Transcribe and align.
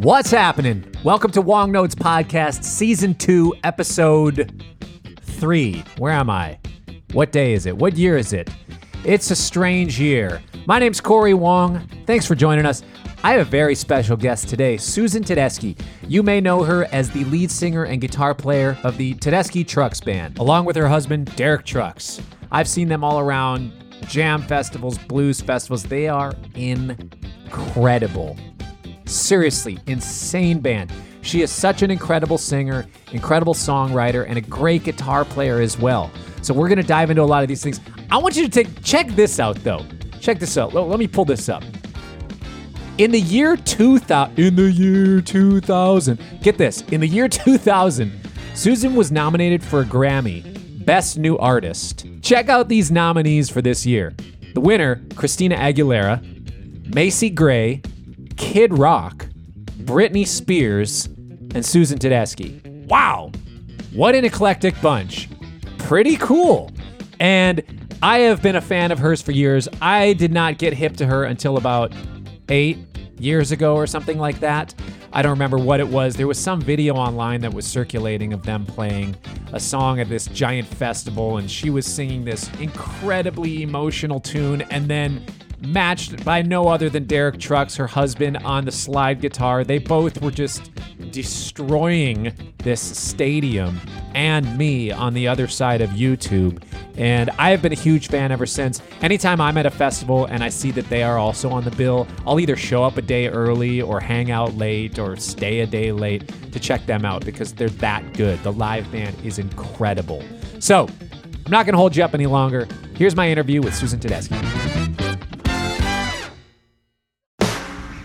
What's 0.00 0.30
happening? 0.30 0.84
Welcome 1.04 1.30
to 1.30 1.40
Wong 1.40 1.72
Notes 1.72 1.94
Podcast, 1.94 2.64
Season 2.64 3.14
2, 3.14 3.54
Episode 3.64 4.62
3. 5.22 5.84
Where 5.96 6.12
am 6.12 6.28
I? 6.28 6.58
What 7.12 7.32
day 7.32 7.54
is 7.54 7.64
it? 7.64 7.74
What 7.74 7.96
year 7.96 8.18
is 8.18 8.34
it? 8.34 8.50
It's 9.04 9.30
a 9.30 9.36
strange 9.36 9.98
year. 9.98 10.42
My 10.66 10.78
name's 10.78 11.00
Corey 11.00 11.32
Wong. 11.32 11.88
Thanks 12.06 12.26
for 12.26 12.34
joining 12.34 12.66
us. 12.66 12.82
I 13.24 13.32
have 13.32 13.40
a 13.40 13.50
very 13.50 13.74
special 13.74 14.18
guest 14.18 14.48
today, 14.50 14.76
Susan 14.76 15.24
Tedeschi. 15.24 15.80
You 16.06 16.22
may 16.22 16.42
know 16.42 16.62
her 16.62 16.84
as 16.92 17.10
the 17.10 17.24
lead 17.24 17.50
singer 17.50 17.84
and 17.84 17.98
guitar 17.98 18.34
player 18.34 18.76
of 18.82 18.98
the 18.98 19.14
Tedeschi 19.14 19.66
Trucks 19.66 20.02
Band, 20.02 20.38
along 20.38 20.66
with 20.66 20.76
her 20.76 20.88
husband, 20.88 21.34
Derek 21.36 21.64
Trucks. 21.64 22.20
I've 22.52 22.68
seen 22.68 22.88
them 22.88 23.02
all 23.02 23.18
around 23.18 23.72
jam 24.08 24.42
festivals, 24.42 24.98
blues 24.98 25.40
festivals. 25.40 25.84
They 25.84 26.06
are 26.06 26.34
incredible. 26.54 28.36
Seriously, 29.06 29.78
insane 29.86 30.60
band. 30.60 30.92
She 31.22 31.42
is 31.42 31.50
such 31.50 31.82
an 31.82 31.90
incredible 31.90 32.38
singer, 32.38 32.86
incredible 33.12 33.54
songwriter, 33.54 34.24
and 34.28 34.36
a 34.36 34.40
great 34.40 34.84
guitar 34.84 35.24
player 35.24 35.60
as 35.60 35.78
well. 35.78 36.10
So 36.42 36.54
we're 36.54 36.68
gonna 36.68 36.82
dive 36.82 37.10
into 37.10 37.22
a 37.22 37.24
lot 37.24 37.42
of 37.42 37.48
these 37.48 37.62
things. 37.62 37.80
I 38.10 38.18
want 38.18 38.36
you 38.36 38.44
to 38.44 38.50
take 38.50 38.82
check 38.82 39.08
this 39.08 39.40
out 39.40 39.56
though. 39.64 39.84
Check 40.20 40.38
this 40.38 40.56
out. 40.58 40.74
Let, 40.74 40.98
me 40.98 41.06
pull 41.06 41.24
this 41.24 41.48
up. 41.48 41.62
In 42.98 43.12
the 43.12 43.20
year 43.20 43.56
2000, 43.56 44.38
in 44.38 44.56
the 44.56 44.70
year 44.70 45.20
2000, 45.20 46.20
get 46.42 46.58
this. 46.58 46.82
In 46.82 47.00
the 47.00 47.06
year 47.06 47.28
2000, 47.28 48.12
Susan 48.54 48.94
was 48.94 49.12
nominated 49.12 49.62
for 49.62 49.82
a 49.82 49.84
Grammy, 49.84 50.84
Best 50.84 51.18
New 51.18 51.36
Artist. 51.38 52.06
Check 52.22 52.48
out 52.48 52.68
these 52.68 52.90
nominees 52.90 53.50
for 53.50 53.62
this 53.62 53.84
year. 53.84 54.14
The 54.54 54.60
winner, 54.60 55.02
Christina 55.14 55.56
Aguilera, 55.56 56.94
Macy 56.94 57.30
Gray, 57.30 57.82
Kid 58.36 58.76
Rock, 58.76 59.26
Britney 59.80 60.26
Spears, 60.26 61.06
and 61.54 61.64
Susan 61.64 61.98
Tedeschi. 61.98 62.86
Wow, 62.86 63.32
what 63.92 64.14
an 64.14 64.24
eclectic 64.24 64.80
bunch. 64.80 65.28
Pretty 65.78 66.16
cool. 66.16 66.70
And 67.18 67.62
I 68.02 68.18
have 68.18 68.42
been 68.42 68.56
a 68.56 68.60
fan 68.60 68.92
of 68.92 68.98
hers 68.98 69.22
for 69.22 69.32
years. 69.32 69.68
I 69.80 70.12
did 70.12 70.32
not 70.32 70.58
get 70.58 70.74
hip 70.74 70.96
to 70.98 71.06
her 71.06 71.24
until 71.24 71.56
about 71.56 71.92
eight 72.48 72.78
years 73.18 73.52
ago 73.52 73.74
or 73.74 73.86
something 73.86 74.18
like 74.18 74.40
that. 74.40 74.74
I 75.12 75.22
don't 75.22 75.30
remember 75.30 75.56
what 75.56 75.80
it 75.80 75.88
was. 75.88 76.14
There 76.14 76.26
was 76.26 76.38
some 76.38 76.60
video 76.60 76.94
online 76.94 77.40
that 77.40 77.54
was 77.54 77.66
circulating 77.66 78.34
of 78.34 78.42
them 78.42 78.66
playing 78.66 79.16
a 79.52 79.60
song 79.60 79.98
at 79.98 80.10
this 80.10 80.26
giant 80.26 80.68
festival, 80.68 81.38
and 81.38 81.50
she 81.50 81.70
was 81.70 81.86
singing 81.86 82.24
this 82.24 82.50
incredibly 82.60 83.62
emotional 83.62 84.20
tune, 84.20 84.60
and 84.62 84.88
then 84.88 85.24
matched 85.60 86.24
by 86.24 86.42
no 86.42 86.68
other 86.68 86.88
than 86.88 87.04
Derek 87.04 87.38
Trucks, 87.38 87.76
her 87.76 87.86
husband, 87.86 88.36
on 88.38 88.64
the 88.64 88.72
slide 88.72 89.20
guitar. 89.20 89.64
They 89.64 89.78
both 89.78 90.20
were 90.20 90.30
just 90.30 90.70
destroying 91.10 92.32
this 92.58 92.80
stadium 92.80 93.80
and 94.14 94.56
me 94.58 94.90
on 94.90 95.14
the 95.14 95.28
other 95.28 95.48
side 95.48 95.80
of 95.80 95.90
YouTube. 95.90 96.62
And 96.96 97.30
I 97.38 97.50
have 97.50 97.62
been 97.62 97.72
a 97.72 97.76
huge 97.76 98.08
fan 98.08 98.32
ever 98.32 98.46
since. 98.46 98.80
Anytime 99.02 99.40
I'm 99.40 99.58
at 99.58 99.66
a 99.66 99.70
festival 99.70 100.24
and 100.26 100.42
I 100.42 100.48
see 100.48 100.70
that 100.72 100.88
they 100.88 101.02
are 101.02 101.18
also 101.18 101.50
on 101.50 101.64
the 101.64 101.70
bill, 101.70 102.06
I'll 102.26 102.40
either 102.40 102.56
show 102.56 102.82
up 102.84 102.96
a 102.96 103.02
day 103.02 103.28
early 103.28 103.82
or 103.82 104.00
hang 104.00 104.30
out 104.30 104.54
late 104.54 104.98
or 104.98 105.16
stay 105.16 105.60
a 105.60 105.66
day 105.66 105.92
late 105.92 106.52
to 106.52 106.60
check 106.60 106.86
them 106.86 107.04
out 107.04 107.24
because 107.24 107.52
they're 107.52 107.68
that 107.68 108.14
good. 108.14 108.42
The 108.42 108.52
live 108.52 108.90
band 108.90 109.16
is 109.24 109.38
incredible. 109.38 110.22
So, 110.58 110.88
I'm 111.44 111.52
not 111.52 111.64
going 111.64 111.74
to 111.74 111.78
hold 111.78 111.94
you 111.94 112.02
up 112.02 112.12
any 112.12 112.26
longer. 112.26 112.66
Here's 112.96 113.14
my 113.14 113.30
interview 113.30 113.62
with 113.62 113.72
Susan 113.74 114.00
Tedeschi. 114.00 115.05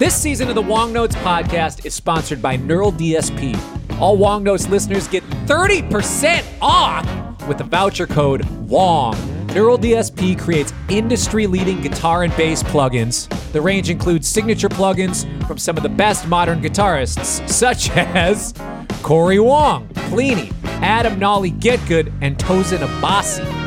This 0.01 0.19
season 0.19 0.49
of 0.49 0.55
the 0.55 0.63
Wong 0.63 0.91
Notes 0.91 1.13
podcast 1.17 1.85
is 1.85 1.93
sponsored 1.93 2.41
by 2.41 2.55
Neural 2.55 2.91
DSP. 2.91 3.55
All 3.99 4.17
Wong 4.17 4.41
Notes 4.43 4.67
listeners 4.67 5.07
get 5.07 5.23
30% 5.45 6.43
off 6.59 7.47
with 7.47 7.59
the 7.59 7.63
voucher 7.65 8.07
code 8.07 8.43
WONG. 8.67 9.15
Neural 9.53 9.77
DSP 9.77 10.39
creates 10.39 10.73
industry 10.89 11.45
leading 11.45 11.81
guitar 11.81 12.23
and 12.23 12.35
bass 12.35 12.63
plugins. 12.63 13.29
The 13.51 13.61
range 13.61 13.91
includes 13.91 14.27
signature 14.27 14.69
plugins 14.69 15.27
from 15.45 15.59
some 15.59 15.77
of 15.77 15.83
the 15.83 15.89
best 15.89 16.27
modern 16.27 16.63
guitarists, 16.63 17.47
such 17.47 17.91
as 17.95 18.55
Corey 19.03 19.39
Wong, 19.39 19.87
Plini, 19.89 20.51
Adam 20.81 21.19
Nolly 21.19 21.51
Getgood, 21.51 22.11
and 22.21 22.39
Tosin 22.39 22.79
Abasi. 22.79 23.60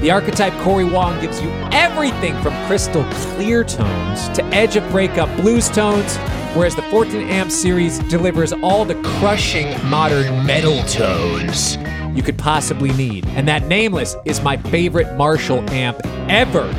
The 0.00 0.10
archetype 0.10 0.52
Corey 0.60 0.84
Wong 0.84 1.18
gives 1.22 1.40
you 1.40 1.48
everything 1.72 2.34
from 2.42 2.52
crystal 2.66 3.02
clear 3.10 3.64
tones 3.64 4.28
to 4.36 4.44
edge 4.46 4.76
of 4.76 4.86
breakup 4.90 5.34
blues 5.36 5.70
tones, 5.70 6.16
whereas 6.54 6.76
the 6.76 6.82
Fortin 6.82 7.22
amp 7.30 7.50
series 7.50 7.98
delivers 8.00 8.52
all 8.52 8.84
the 8.84 8.94
crushing 9.02 9.68
modern 9.88 10.44
metal 10.44 10.82
tones 10.84 11.78
you 12.14 12.22
could 12.22 12.36
possibly 12.36 12.92
need. 12.92 13.26
And 13.28 13.48
that 13.48 13.66
Nameless 13.66 14.16
is 14.26 14.42
my 14.42 14.58
favorite 14.58 15.16
Marshall 15.16 15.68
amp 15.70 15.98
ever. 16.28 16.70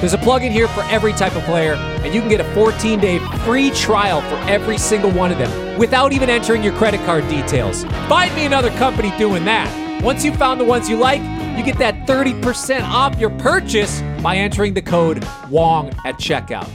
There's 0.00 0.12
a 0.12 0.18
plugin 0.18 0.50
here 0.50 0.68
for 0.68 0.82
every 0.84 1.14
type 1.14 1.34
of 1.34 1.42
player, 1.44 1.72
and 1.74 2.14
you 2.14 2.20
can 2.20 2.28
get 2.28 2.40
a 2.40 2.54
14 2.54 3.00
day 3.00 3.18
free 3.44 3.70
trial 3.70 4.20
for 4.20 4.36
every 4.50 4.76
single 4.76 5.10
one 5.10 5.32
of 5.32 5.38
them 5.38 5.78
without 5.78 6.12
even 6.12 6.28
entering 6.28 6.62
your 6.62 6.74
credit 6.74 7.00
card 7.06 7.26
details. 7.28 7.84
Find 8.06 8.34
me 8.36 8.44
another 8.44 8.70
company 8.72 9.16
doing 9.16 9.46
that. 9.46 10.02
Once 10.02 10.24
you've 10.24 10.36
found 10.36 10.60
the 10.60 10.64
ones 10.64 10.90
you 10.90 10.98
like, 10.98 11.22
you 11.56 11.64
get 11.64 11.78
that 11.78 12.06
30% 12.06 12.82
off 12.82 13.18
your 13.18 13.30
purchase 13.30 14.02
by 14.22 14.36
entering 14.36 14.74
the 14.74 14.82
code 14.82 15.24
WONG 15.48 15.88
at 16.04 16.16
checkout. 16.16 16.68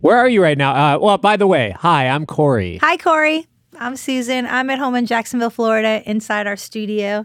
Where 0.00 0.16
are 0.16 0.28
you 0.28 0.42
right 0.42 0.58
now? 0.58 0.96
Uh, 0.96 0.98
well, 0.98 1.16
by 1.18 1.36
the 1.36 1.46
way, 1.46 1.74
hi, 1.78 2.08
I'm 2.08 2.26
Corey. 2.26 2.78
Hi, 2.78 2.96
Corey. 2.96 3.46
I'm 3.78 3.96
Susan. 3.96 4.46
I'm 4.46 4.68
at 4.70 4.78
home 4.78 4.94
in 4.94 5.06
Jacksonville, 5.06 5.50
Florida, 5.50 6.02
inside 6.04 6.46
our 6.46 6.56
studio. 6.56 7.24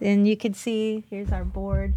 And 0.00 0.26
you 0.26 0.36
can 0.36 0.52
see 0.52 1.04
here's 1.10 1.30
our 1.32 1.44
board. 1.44 1.94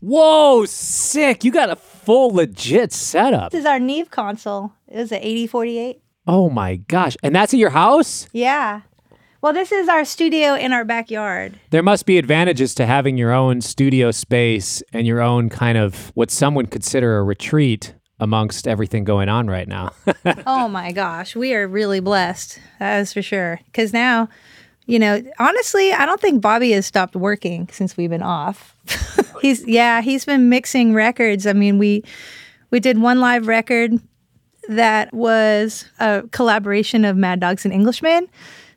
Whoa, 0.00 0.64
sick. 0.64 1.44
You 1.44 1.52
got 1.52 1.68
a 1.70 1.76
full 1.76 2.34
legit 2.34 2.92
setup. 2.92 3.52
This 3.52 3.60
is 3.60 3.66
our 3.66 3.78
Neve 3.78 4.10
console. 4.10 4.72
It 4.88 4.96
was 4.96 5.12
an 5.12 5.18
8048. 5.18 6.00
Oh 6.26 6.48
my 6.48 6.76
gosh. 6.76 7.16
And 7.22 7.34
that's 7.34 7.52
at 7.52 7.58
your 7.60 7.70
house? 7.70 8.28
Yeah. 8.32 8.82
Well, 9.42 9.54
this 9.54 9.72
is 9.72 9.88
our 9.88 10.04
studio 10.04 10.54
in 10.54 10.72
our 10.72 10.84
backyard. 10.84 11.58
There 11.70 11.82
must 11.82 12.04
be 12.04 12.18
advantages 12.18 12.74
to 12.74 12.84
having 12.84 13.16
your 13.16 13.32
own 13.32 13.62
studio 13.62 14.10
space 14.10 14.82
and 14.92 15.06
your 15.06 15.22
own 15.22 15.48
kind 15.48 15.78
of 15.78 16.12
what 16.14 16.30
some 16.30 16.54
would 16.56 16.70
consider 16.70 17.16
a 17.16 17.22
retreat 17.22 17.94
amongst 18.18 18.68
everything 18.68 19.04
going 19.04 19.30
on 19.30 19.48
right 19.48 19.66
now. 19.66 19.92
oh 20.46 20.68
my 20.68 20.92
gosh, 20.92 21.34
we 21.34 21.54
are 21.54 21.66
really 21.66 22.00
blessed. 22.00 22.60
That 22.80 22.98
is 23.00 23.14
for 23.14 23.22
sure. 23.22 23.60
Because 23.64 23.94
now, 23.94 24.28
you 24.84 24.98
know, 24.98 25.22
honestly, 25.38 25.90
I 25.90 26.04
don't 26.04 26.20
think 26.20 26.42
Bobby 26.42 26.72
has 26.72 26.84
stopped 26.84 27.16
working 27.16 27.66
since 27.72 27.96
we've 27.96 28.10
been 28.10 28.22
off. 28.22 28.76
he's 29.40 29.66
yeah, 29.66 30.02
he's 30.02 30.26
been 30.26 30.50
mixing 30.50 30.92
records. 30.92 31.46
I 31.46 31.54
mean, 31.54 31.78
we 31.78 32.04
we 32.70 32.78
did 32.78 32.98
one 32.98 33.20
live 33.20 33.46
record 33.46 33.92
that 34.68 35.14
was 35.14 35.86
a 35.98 36.24
collaboration 36.30 37.06
of 37.06 37.16
Mad 37.16 37.40
Dogs 37.40 37.64
and 37.64 37.72
Englishmen. 37.72 38.28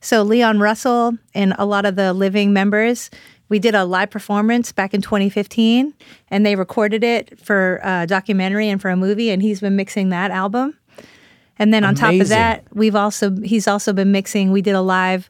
So 0.03 0.22
Leon 0.22 0.59
Russell 0.59 1.18
and 1.34 1.56
a 1.58 1.66
lot 1.66 1.86
of 1.86 1.96
the 1.96 2.12
living 2.12 2.52
members, 2.52 3.09
we 3.47 3.58
did 3.58 3.74
a 3.74 3.86
live 3.86 4.09
performance 4.09 4.74
back 4.74 4.94
in 4.94 5.02
2015, 5.02 5.94
and 6.30 6.46
they 6.46 6.58
recorded 6.58 7.06
it 7.06 7.40
for 7.40 7.80
a 7.84 8.06
documentary 8.06 8.68
and 8.68 8.81
for 8.81 8.90
a 8.90 8.97
movie, 8.97 9.30
and 9.30 9.42
he's 9.42 9.62
been 9.62 9.78
mixing 9.78 10.09
that 10.09 10.30
album. 10.30 10.78
And 11.58 11.74
then 11.74 11.86
on 11.86 11.96
top 11.96 12.16
of 12.16 12.28
that, 12.28 12.66
we've 12.74 12.97
also 12.97 13.34
he's 13.44 13.66
also 13.66 13.94
been 13.94 14.12
mixing. 14.12 14.52
We 14.52 14.62
did 14.62 14.75
a 14.75 14.81
live 14.81 15.30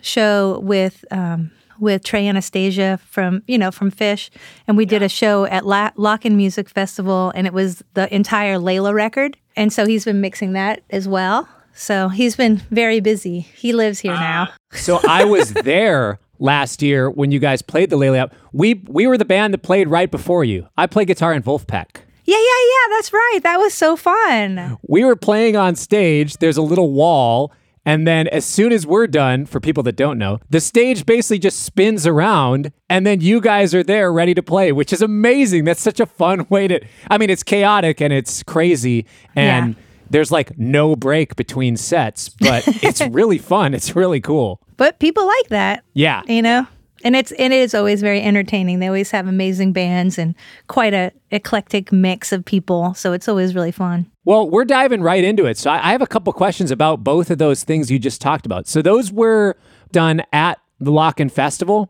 show 0.00 0.58
with 0.64 1.04
um, 1.12 1.52
with 1.78 2.02
Trey 2.02 2.26
Anastasio 2.26 2.96
from 2.96 3.44
you 3.46 3.56
know 3.56 3.70
from 3.70 3.92
Phish, 3.92 4.30
and 4.66 4.76
we 4.76 4.84
did 4.84 5.02
a 5.02 5.08
show 5.08 5.44
at 5.44 5.64
La- 5.64 5.90
LOCKN' 5.90 6.34
Music 6.34 6.68
Festival, 6.68 7.30
and 7.36 7.46
it 7.46 7.52
was 7.52 7.84
the 7.94 8.12
entire 8.12 8.56
Layla 8.56 8.92
record. 8.92 9.36
And 9.54 9.72
so 9.72 9.86
he's 9.86 10.04
been 10.04 10.20
mixing 10.20 10.54
that 10.54 10.82
as 10.90 11.06
well. 11.06 11.48
So 11.78 12.08
he's 12.08 12.34
been 12.34 12.56
very 12.70 12.98
busy. 12.98 13.40
He 13.40 13.72
lives 13.72 14.00
here 14.00 14.12
now. 14.12 14.48
Ah. 14.50 14.56
so 14.72 15.00
I 15.08 15.24
was 15.24 15.52
there 15.64 16.18
last 16.40 16.82
year 16.82 17.08
when 17.08 17.30
you 17.30 17.38
guys 17.38 17.62
played 17.62 17.88
the 17.90 17.96
Lele 17.96 18.16
Up. 18.16 18.34
We 18.52 18.82
we 18.88 19.06
were 19.06 19.16
the 19.16 19.24
band 19.24 19.54
that 19.54 19.62
played 19.62 19.88
right 19.88 20.10
before 20.10 20.42
you. 20.44 20.66
I 20.76 20.88
play 20.88 21.04
guitar 21.04 21.32
in 21.32 21.42
Wolfpack. 21.44 22.00
Yeah, 22.24 22.36
yeah, 22.36 22.40
yeah. 22.40 22.96
That's 22.96 23.12
right. 23.12 23.40
That 23.44 23.58
was 23.58 23.74
so 23.74 23.94
fun. 23.96 24.76
We 24.88 25.04
were 25.04 25.16
playing 25.16 25.56
on 25.56 25.76
stage. 25.76 26.38
There's 26.38 26.56
a 26.56 26.62
little 26.62 26.92
wall. 26.92 27.52
And 27.86 28.06
then, 28.06 28.26
as 28.28 28.44
soon 28.44 28.72
as 28.72 28.84
we're 28.86 29.06
done, 29.06 29.46
for 29.46 29.60
people 29.60 29.82
that 29.84 29.96
don't 29.96 30.18
know, 30.18 30.40
the 30.50 30.60
stage 30.60 31.06
basically 31.06 31.38
just 31.38 31.60
spins 31.62 32.06
around, 32.06 32.70
and 32.90 33.06
then 33.06 33.22
you 33.22 33.40
guys 33.40 33.74
are 33.74 33.82
there 33.82 34.12
ready 34.12 34.34
to 34.34 34.42
play, 34.42 34.72
which 34.72 34.92
is 34.92 35.00
amazing. 35.00 35.64
That's 35.64 35.80
such 35.80 35.98
a 36.00 36.04
fun 36.04 36.44
way 36.50 36.68
to. 36.68 36.80
I 37.08 37.16
mean, 37.16 37.30
it's 37.30 37.42
chaotic 37.42 38.02
and 38.02 38.12
it's 38.12 38.42
crazy, 38.42 39.06
and 39.34 39.76
Yeah. 39.76 39.82
There's 40.10 40.30
like 40.30 40.58
no 40.58 40.96
break 40.96 41.36
between 41.36 41.76
sets, 41.76 42.28
but 42.28 42.64
it's 42.82 43.00
really 43.00 43.38
fun. 43.38 43.74
It's 43.74 43.94
really 43.96 44.20
cool. 44.20 44.60
But 44.76 44.98
people 44.98 45.26
like 45.26 45.48
that. 45.48 45.84
Yeah. 45.94 46.22
you 46.26 46.42
know 46.42 46.66
and 47.04 47.14
it's 47.14 47.30
and 47.32 47.52
it 47.52 47.58
is 47.60 47.74
always 47.74 48.00
very 48.00 48.20
entertaining 48.20 48.80
they 48.80 48.88
always 48.88 49.12
have 49.12 49.28
amazing 49.28 49.72
bands 49.72 50.18
and 50.18 50.34
quite 50.66 50.92
a 50.92 51.12
eclectic 51.30 51.92
mix 51.92 52.32
of 52.32 52.44
people 52.44 52.92
so 52.94 53.12
it's 53.12 53.28
always 53.28 53.54
really 53.54 53.70
fun 53.70 54.04
Well, 54.24 54.50
we're 54.50 54.64
diving 54.64 55.00
right 55.02 55.22
into 55.22 55.46
it. 55.46 55.56
So 55.58 55.70
I 55.70 55.76
I 55.90 55.92
have 55.92 56.02
a 56.02 56.08
couple 56.08 56.32
questions 56.32 56.72
about 56.72 57.04
both 57.04 57.30
of 57.30 57.38
those 57.38 57.62
things 57.62 57.88
you 57.88 58.00
just 58.00 58.20
talked 58.20 58.46
about. 58.46 58.66
So 58.66 58.82
those 58.82 59.12
were 59.12 59.56
done 59.92 60.22
at 60.32 60.58
the 60.80 60.90
LOCKN' 60.90 61.30
Festival, 61.30 61.88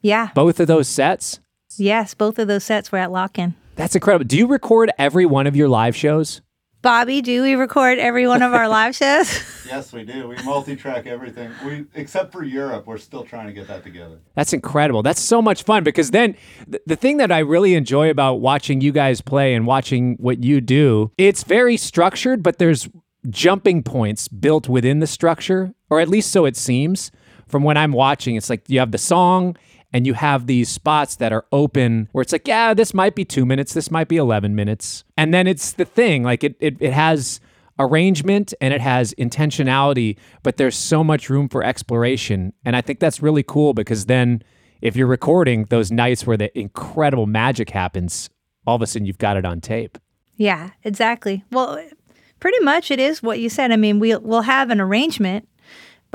Yeah. 0.00 0.30
both 0.34 0.58
of 0.58 0.68
those 0.68 0.88
sets. 0.88 1.38
Yes, 1.76 2.14
both 2.14 2.38
of 2.38 2.48
those 2.48 2.64
sets 2.64 2.90
were 2.90 2.98
at 2.98 3.10
LOCKN'. 3.10 3.54
That's 3.74 3.94
incredible. 3.94 4.24
Do 4.24 4.38
you 4.38 4.46
record 4.46 4.90
every 4.98 5.26
one 5.26 5.46
of 5.46 5.54
your 5.54 5.68
live 5.68 5.94
shows? 5.94 6.40
Bobby, 6.82 7.20
do 7.20 7.42
we 7.42 7.54
record 7.54 7.98
every 7.98 8.28
one 8.28 8.42
of 8.42 8.52
our 8.52 8.68
live 8.68 8.94
shows? 8.94 9.42
Yes, 9.66 9.92
we 9.92 10.04
do. 10.04 10.28
We 10.28 10.36
multi-track 10.44 11.06
everything. 11.08 11.50
We 11.64 11.86
except 11.94 12.30
for 12.30 12.44
Europe, 12.44 12.86
we're 12.86 12.98
still 12.98 13.24
trying 13.24 13.48
to 13.48 13.52
get 13.52 13.66
that 13.66 13.82
together. 13.82 14.20
That's 14.36 14.52
incredible. 14.52 15.02
That's 15.02 15.20
so 15.20 15.42
much 15.42 15.64
fun 15.64 15.82
because 15.82 16.12
then 16.12 16.36
th- 16.70 16.84
the 16.86 16.94
thing 16.94 17.16
that 17.16 17.32
I 17.32 17.40
really 17.40 17.74
enjoy 17.74 18.08
about 18.08 18.34
watching 18.34 18.80
you 18.80 18.92
guys 18.92 19.20
play 19.20 19.54
and 19.56 19.66
watching 19.66 20.14
what 20.20 20.44
you 20.44 20.60
do, 20.60 21.10
it's 21.18 21.42
very 21.42 21.76
structured, 21.76 22.44
but 22.44 22.58
there's 22.58 22.88
jumping 23.28 23.82
points 23.82 24.28
built 24.28 24.68
within 24.68 25.00
the 25.00 25.06
structure, 25.08 25.74
or 25.90 25.98
at 25.98 26.08
least 26.08 26.30
so 26.30 26.44
it 26.44 26.56
seems. 26.56 27.10
From 27.48 27.64
when 27.64 27.76
I'm 27.76 27.90
watching, 27.92 28.36
it's 28.36 28.48
like 28.48 28.70
you 28.70 28.78
have 28.78 28.92
the 28.92 28.98
song 28.98 29.56
and 29.96 30.06
you 30.06 30.12
have 30.12 30.46
these 30.46 30.68
spots 30.68 31.16
that 31.16 31.32
are 31.32 31.46
open 31.52 32.06
where 32.12 32.20
it's 32.20 32.30
like, 32.30 32.46
yeah, 32.46 32.74
this 32.74 32.92
might 32.92 33.14
be 33.14 33.24
two 33.24 33.46
minutes, 33.46 33.72
this 33.72 33.90
might 33.90 34.08
be 34.08 34.18
11 34.18 34.54
minutes. 34.54 35.04
And 35.16 35.32
then 35.32 35.46
it's 35.46 35.72
the 35.72 35.86
thing, 35.86 36.22
like 36.22 36.44
it, 36.44 36.54
it, 36.60 36.76
it 36.80 36.92
has 36.92 37.40
arrangement 37.78 38.52
and 38.60 38.74
it 38.74 38.82
has 38.82 39.14
intentionality, 39.14 40.18
but 40.42 40.58
there's 40.58 40.76
so 40.76 41.02
much 41.02 41.30
room 41.30 41.48
for 41.48 41.64
exploration. 41.64 42.52
And 42.62 42.76
I 42.76 42.82
think 42.82 43.00
that's 43.00 43.22
really 43.22 43.42
cool 43.42 43.72
because 43.72 44.04
then 44.04 44.42
if 44.82 44.96
you're 44.96 45.06
recording 45.06 45.64
those 45.70 45.90
nights 45.90 46.26
where 46.26 46.36
the 46.36 46.56
incredible 46.58 47.24
magic 47.24 47.70
happens, 47.70 48.28
all 48.66 48.76
of 48.76 48.82
a 48.82 48.86
sudden 48.86 49.06
you've 49.06 49.16
got 49.16 49.38
it 49.38 49.46
on 49.46 49.62
tape. 49.62 49.96
yeah, 50.36 50.72
exactly. 50.84 51.42
Well, 51.50 51.82
pretty 52.38 52.62
much 52.62 52.90
it 52.90 53.00
is 53.00 53.22
what 53.22 53.40
you 53.40 53.48
said. 53.48 53.72
I 53.72 53.76
mean, 53.76 53.98
we'll, 53.98 54.20
we'll 54.20 54.42
have 54.42 54.68
an 54.68 54.78
arrangement, 54.78 55.48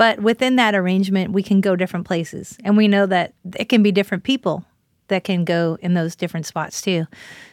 but 0.02 0.18
within 0.18 0.56
that 0.56 0.74
arrangement, 0.74 1.30
we 1.30 1.44
can 1.44 1.60
go 1.60 1.76
different 1.76 2.08
places. 2.08 2.58
And 2.64 2.76
we 2.76 2.88
know 2.88 3.06
that 3.06 3.34
it 3.54 3.68
can 3.68 3.84
be 3.84 3.92
different 3.92 4.24
people 4.24 4.64
that 5.06 5.22
can 5.22 5.44
go 5.44 5.78
in 5.80 5.94
those 5.94 6.16
different 6.16 6.44
spots 6.44 6.82
too. 6.82 7.06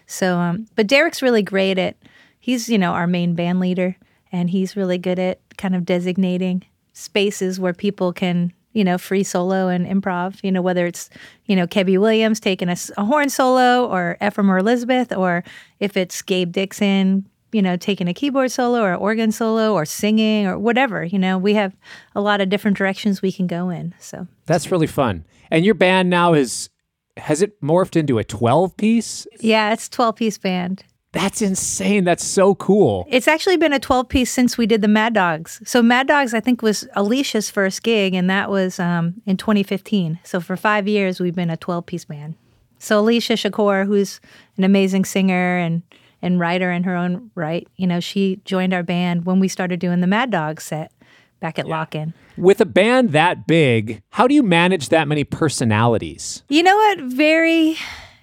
So, 0.07 0.35
um, 0.35 0.65
but 0.75 0.87
Derek's 0.87 1.21
really 1.21 1.43
great 1.43 1.77
at, 1.77 1.95
he's, 2.39 2.67
you 2.67 2.79
know, 2.79 2.93
our 2.93 3.05
main 3.05 3.35
band 3.35 3.59
leader, 3.59 3.95
and 4.31 4.49
he's 4.49 4.75
really 4.75 4.97
good 4.97 5.19
at 5.19 5.41
kind 5.59 5.75
of 5.75 5.85
designating 5.85 6.65
spaces 6.93 7.59
where 7.59 7.71
people 7.71 8.11
can, 8.11 8.51
you 8.73 8.83
know, 8.83 8.97
free 8.97 9.23
solo 9.23 9.67
and 9.67 9.85
improv, 9.85 10.39
you 10.41 10.51
know, 10.51 10.63
whether 10.63 10.87
it's, 10.87 11.11
you 11.45 11.55
know, 11.55 11.67
Kebbi 11.67 11.99
Williams 11.99 12.39
taking 12.39 12.67
a 12.67 12.77
horn 12.97 13.29
solo 13.29 13.85
or 13.85 14.17
Ephraim 14.23 14.49
or 14.49 14.57
Elizabeth, 14.57 15.15
or 15.15 15.43
if 15.79 15.95
it's 15.95 16.19
Gabe 16.23 16.51
Dixon, 16.51 17.29
you 17.51 17.61
know, 17.61 17.77
taking 17.77 18.07
a 18.07 18.13
keyboard 18.13 18.51
solo 18.51 18.81
or 18.81 18.95
organ 18.95 19.31
solo 19.31 19.73
or 19.73 19.85
singing 19.85 20.47
or 20.47 20.57
whatever, 20.57 21.03
you 21.03 21.19
know, 21.19 21.37
we 21.37 21.53
have 21.55 21.75
a 22.15 22.21
lot 22.21 22.41
of 22.41 22.49
different 22.49 22.77
directions 22.77 23.21
we 23.21 23.31
can 23.31 23.47
go 23.47 23.69
in. 23.69 23.93
So, 23.99 24.27
That's 24.45 24.71
really 24.71 24.87
fun. 24.87 25.25
And 25.51 25.65
your 25.65 25.75
band 25.75 26.09
now 26.09 26.33
is, 26.33 26.69
has 27.17 27.41
it 27.41 27.61
morphed 27.61 27.95
into 27.95 28.19
a 28.19 28.23
12 28.23 28.77
piece? 28.77 29.27
yeah, 29.39 29.73
it's 29.73 29.89
12 29.89 30.15
piece 30.15 30.37
band. 30.37 30.83
That's 31.11 31.41
insane. 31.41 32.03
That's 32.03 32.23
so 32.23 32.53
cool. 32.53 33.07
It's 33.09 33.27
actually 33.27 33.57
been 33.57 33.73
a 33.73 33.79
12 33.79 34.09
piece 34.09 34.31
since 34.31 34.59
we 34.59 34.67
did 34.67 34.83
the 34.83 34.87
Mad 34.87 35.15
Dogs. 35.15 35.59
So 35.65 35.81
Mad 35.81 36.07
Dogs, 36.07 36.35
I 36.35 36.39
think, 36.39 36.61
was 36.61 36.87
Alecia's 36.95 37.49
first 37.49 37.81
gig, 37.81 38.13
and 38.13 38.29
that 38.29 38.51
was 38.51 38.79
um, 38.79 39.15
in 39.25 39.35
2015. 39.35 40.19
So 40.23 40.39
for 40.39 40.55
five 40.55 40.87
years, 40.87 41.19
we've 41.19 41.33
been 41.33 41.49
a 41.49 41.57
12 41.57 41.87
piece 41.87 42.05
band. 42.05 42.35
So 42.77 43.03
Alecia 43.03 43.33
Chakour, 43.35 43.87
who's 43.87 44.21
an 44.57 44.63
amazing 44.63 45.03
singer 45.03 45.57
and 45.57 45.81
and 46.21 46.39
writer 46.39 46.71
in 46.71 46.83
her 46.83 46.95
own 46.95 47.31
right, 47.35 47.67
you 47.75 47.87
know, 47.87 47.99
she 47.99 48.41
joined 48.45 48.73
our 48.73 48.83
band 48.83 49.25
when 49.25 49.39
we 49.39 49.47
started 49.47 49.79
doing 49.79 50.01
the 50.01 50.07
Mad 50.07 50.31
Dogs 50.31 50.63
set 50.63 50.91
back 51.39 51.57
at 51.57 51.65
LOCKN'. 51.65 52.13
With 52.37 52.59
a 52.59 52.65
band 52.65 53.11
that 53.11 53.47
big, 53.47 54.01
how 54.09 54.27
do 54.27 54.35
you 54.35 54.43
manage 54.43 54.89
that 54.89 55.07
many 55.07 55.23
personalities? 55.23 56.43
You 56.49 56.63
know 56.63 56.75
what? 56.75 56.99
Very 56.99 57.77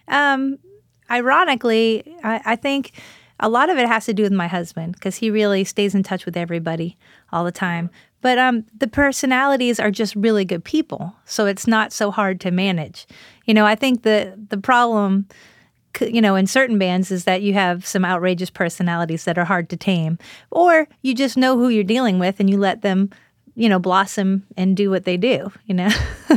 um, 0.08 0.58
ironically, 1.10 2.16
I, 2.22 2.40
I 2.44 2.56
think 2.56 2.92
a 3.40 3.48
lot 3.48 3.68
of 3.70 3.78
it 3.78 3.86
has 3.86 4.06
to 4.06 4.14
do 4.14 4.22
with 4.22 4.32
my 4.32 4.46
husband 4.46 4.94
because 4.94 5.16
he 5.16 5.30
really 5.30 5.64
stays 5.64 5.94
in 5.94 6.02
touch 6.02 6.24
with 6.24 6.36
everybody 6.36 6.96
all 7.32 7.44
the 7.44 7.52
time. 7.52 7.90
But 8.22 8.38
um, 8.38 8.64
the 8.76 8.88
personalities 8.88 9.78
are 9.78 9.90
just 9.90 10.16
really 10.16 10.44
good 10.44 10.64
people, 10.64 11.14
so 11.26 11.46
it's 11.46 11.66
not 11.66 11.92
so 11.92 12.10
hard 12.10 12.40
to 12.40 12.50
manage. 12.50 13.06
You 13.44 13.54
know, 13.54 13.66
I 13.66 13.74
think 13.74 14.02
the 14.02 14.34
the 14.48 14.56
problem, 14.56 15.28
you 16.00 16.20
know, 16.20 16.36
in 16.36 16.46
certain 16.46 16.78
bands 16.78 17.10
is 17.10 17.24
that 17.24 17.42
you 17.42 17.54
have 17.54 17.86
some 17.86 18.04
outrageous 18.04 18.50
personalities 18.50 19.24
that 19.24 19.38
are 19.38 19.44
hard 19.44 19.68
to 19.70 19.76
tame, 19.76 20.18
or 20.50 20.88
you 21.02 21.14
just 21.14 21.36
know 21.36 21.56
who 21.56 21.68
you're 21.68 21.84
dealing 21.84 22.18
with 22.18 22.40
and 22.40 22.48
you 22.50 22.58
let 22.58 22.82
them, 22.82 23.10
you 23.54 23.68
know, 23.68 23.78
blossom 23.78 24.46
and 24.56 24.76
do 24.76 24.90
what 24.90 25.04
they 25.04 25.16
do. 25.16 25.50
You 25.66 25.74
know, 25.74 25.88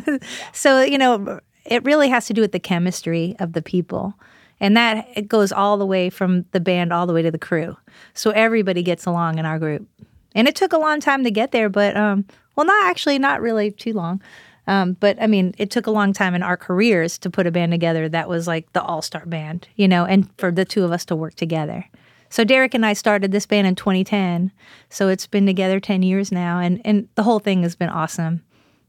so 0.54 0.82
you 0.82 0.98
know, 0.98 1.40
it 1.66 1.84
really 1.84 2.10
has 2.10 2.26
to 2.28 2.34
do 2.34 2.42
with 2.42 2.52
the 2.52 2.60
chemistry 2.60 3.36
of 3.40 3.54
the 3.54 3.62
people. 3.62 4.14
And 4.62 4.76
that 4.76 5.08
it 5.16 5.30
goes 5.30 5.54
all 5.54 5.78
the 5.78 5.86
way 5.86 6.10
from 6.10 6.44
the 6.52 6.60
band 6.60 6.92
all 6.92 7.08
the 7.08 7.14
way 7.14 7.22
to 7.22 7.32
the 7.32 7.40
crew. 7.40 7.78
So 8.14 8.32
everybody 8.32 8.84
gets 8.84 9.06
along 9.06 9.40
in 9.40 9.46
our 9.46 9.58
group. 9.58 9.88
And 10.36 10.50
it 10.50 10.56
took 10.56 10.74
a 10.74 10.78
long 10.78 11.00
time 11.00 11.24
to 11.24 11.32
get 11.32 11.52
there, 11.52 11.70
but 11.70 11.96
um, 11.96 12.26
well, 12.56 12.66
not 12.66 12.86
actually, 12.88 13.20
not 13.20 13.42
really 13.42 13.72
too 13.72 13.94
long. 13.94 14.22
Um, 14.70 14.94
but 15.00 15.20
I 15.20 15.26
mean, 15.26 15.56
it 15.58 15.72
took 15.72 15.88
a 15.88 15.92
long 15.92 16.14
time 16.14 16.36
in 16.36 16.44
our 16.44 16.56
careers 16.56 17.18
to 17.20 17.30
put 17.32 17.48
a 17.48 17.52
band 17.52 17.72
together 17.72 18.08
that 18.08 18.30
was 18.30 18.46
like 18.46 18.72
the 18.74 18.84
all 18.84 19.02
star 19.02 19.26
band, 19.26 19.68
you 19.76 19.88
know, 19.88 20.06
and 20.06 20.30
for 20.38 20.52
the 20.52 20.64
two 20.64 20.84
of 20.84 20.92
us 20.92 21.04
to 21.06 21.16
work 21.16 21.34
together. 21.34 21.90
So 22.30 22.44
Derek 22.44 22.76
and 22.76 22.86
I 22.86 22.94
started 22.94 23.32
this 23.32 23.48
band 23.48 23.66
in 23.66 23.74
2010. 23.74 24.52
So 24.92 25.08
it's 25.08 25.26
been 25.26 25.48
together 25.48 25.80
10 25.80 26.04
years 26.04 26.32
now, 26.32 26.60
and 26.60 26.80
and 26.86 27.08
the 27.16 27.24
whole 27.24 27.40
thing 27.40 27.64
has 27.64 27.76
been 27.76 27.90
awesome. 27.90 28.44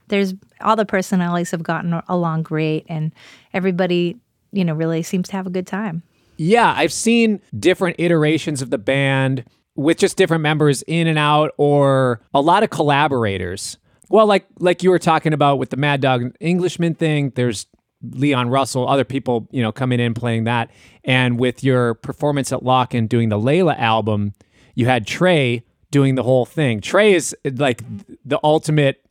There's 0.09 0.35
all 0.59 0.75
the 0.75 0.85
personalities 0.85 1.49
have 1.49 1.63
gotten 1.63 1.99
along 2.07 2.43
great, 2.43 2.85
and 2.87 3.11
everybody, 3.51 4.17
you 4.51 4.63
know, 4.63 4.75
really 4.75 5.01
seems 5.01 5.29
to 5.29 5.35
have 5.35 5.47
a 5.47 5.51
good 5.51 5.65
time. 5.65 6.03
Yeah, 6.37 6.75
I've 6.77 6.93
seen 6.93 7.41
different 7.59 7.95
iterations 7.97 8.61
of 8.61 8.69
the 8.69 8.77
band 8.77 9.45
with 9.75 9.97
just 9.97 10.15
different 10.15 10.43
members 10.43 10.83
in 10.83 11.07
and 11.07 11.17
out 11.17 11.51
or 11.57 12.21
a 12.35 12.41
lot 12.41 12.61
of 12.61 12.69
collaborators. 12.69 13.77
Well, 14.11 14.25
like 14.27 14.45
like 14.59 14.83
you 14.83 14.89
were 14.89 14.99
talking 14.99 15.33
about 15.33 15.57
with 15.57 15.69
the 15.69 15.77
Mad 15.77 16.01
Dog 16.01 16.35
Englishman 16.39 16.95
thing, 16.95 17.31
there's 17.35 17.65
Leon 18.03 18.49
Russell, 18.49 18.87
other 18.87 19.05
people, 19.05 19.47
you 19.51 19.61
know, 19.61 19.71
coming 19.71 19.99
in 19.99 20.13
playing 20.13 20.43
that. 20.45 20.69
And 21.03 21.39
with 21.39 21.63
your 21.63 21.93
performance 21.93 22.51
at 22.51 22.63
Lock 22.63 22.93
and 22.93 23.07
doing 23.07 23.29
the 23.29 23.39
Layla 23.39 23.77
album, 23.79 24.33
you 24.75 24.85
had 24.85 25.07
Trey 25.07 25.63
doing 25.91 26.15
the 26.15 26.23
whole 26.23 26.45
thing. 26.45 26.81
Trey 26.81 27.13
is 27.13 27.35
like 27.45 27.83
the 28.25 28.39
ultimate 28.43 29.05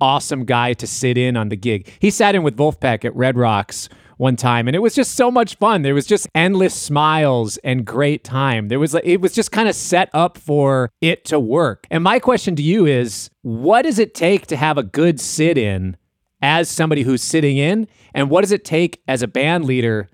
awesome 0.00 0.44
guy 0.44 0.72
to 0.74 0.86
sit 0.86 1.16
in 1.16 1.36
on 1.36 1.48
the 1.48 1.56
gig. 1.56 1.88
He 2.00 2.10
sat 2.10 2.34
in 2.34 2.42
with 2.42 2.56
Wolfpack 2.56 3.04
at 3.04 3.14
Red 3.14 3.36
Rocks 3.36 3.88
one 4.16 4.36
time 4.36 4.68
and 4.68 4.76
it 4.76 4.80
was 4.80 4.94
just 4.94 5.14
so 5.14 5.30
much 5.30 5.56
fun. 5.56 5.82
There 5.82 5.94
was 5.94 6.06
just 6.06 6.28
endless 6.34 6.74
smiles 6.74 7.56
and 7.58 7.84
great 7.84 8.24
time. 8.24 8.68
There 8.68 8.78
was 8.78 8.94
like 8.94 9.04
it 9.04 9.20
was 9.20 9.32
just 9.32 9.52
kind 9.52 9.68
of 9.68 9.74
set 9.74 10.10
up 10.12 10.38
for 10.38 10.90
it 11.00 11.24
to 11.26 11.40
work. 11.40 11.86
And 11.90 12.04
my 12.04 12.18
question 12.18 12.56
to 12.56 12.62
you 12.62 12.86
is 12.86 13.30
what 13.42 13.82
does 13.82 13.98
it 13.98 14.14
take 14.14 14.46
to 14.48 14.56
have 14.56 14.78
a 14.78 14.82
good 14.82 15.20
sit 15.20 15.58
in 15.58 15.96
as 16.42 16.68
somebody 16.68 17.02
who's 17.02 17.22
sitting 17.22 17.56
in 17.56 17.88
and 18.12 18.30
what 18.30 18.42
does 18.42 18.52
it 18.52 18.64
take 18.64 19.02
as 19.08 19.22
a 19.22 19.28
band 19.28 19.64
leader 19.64 20.08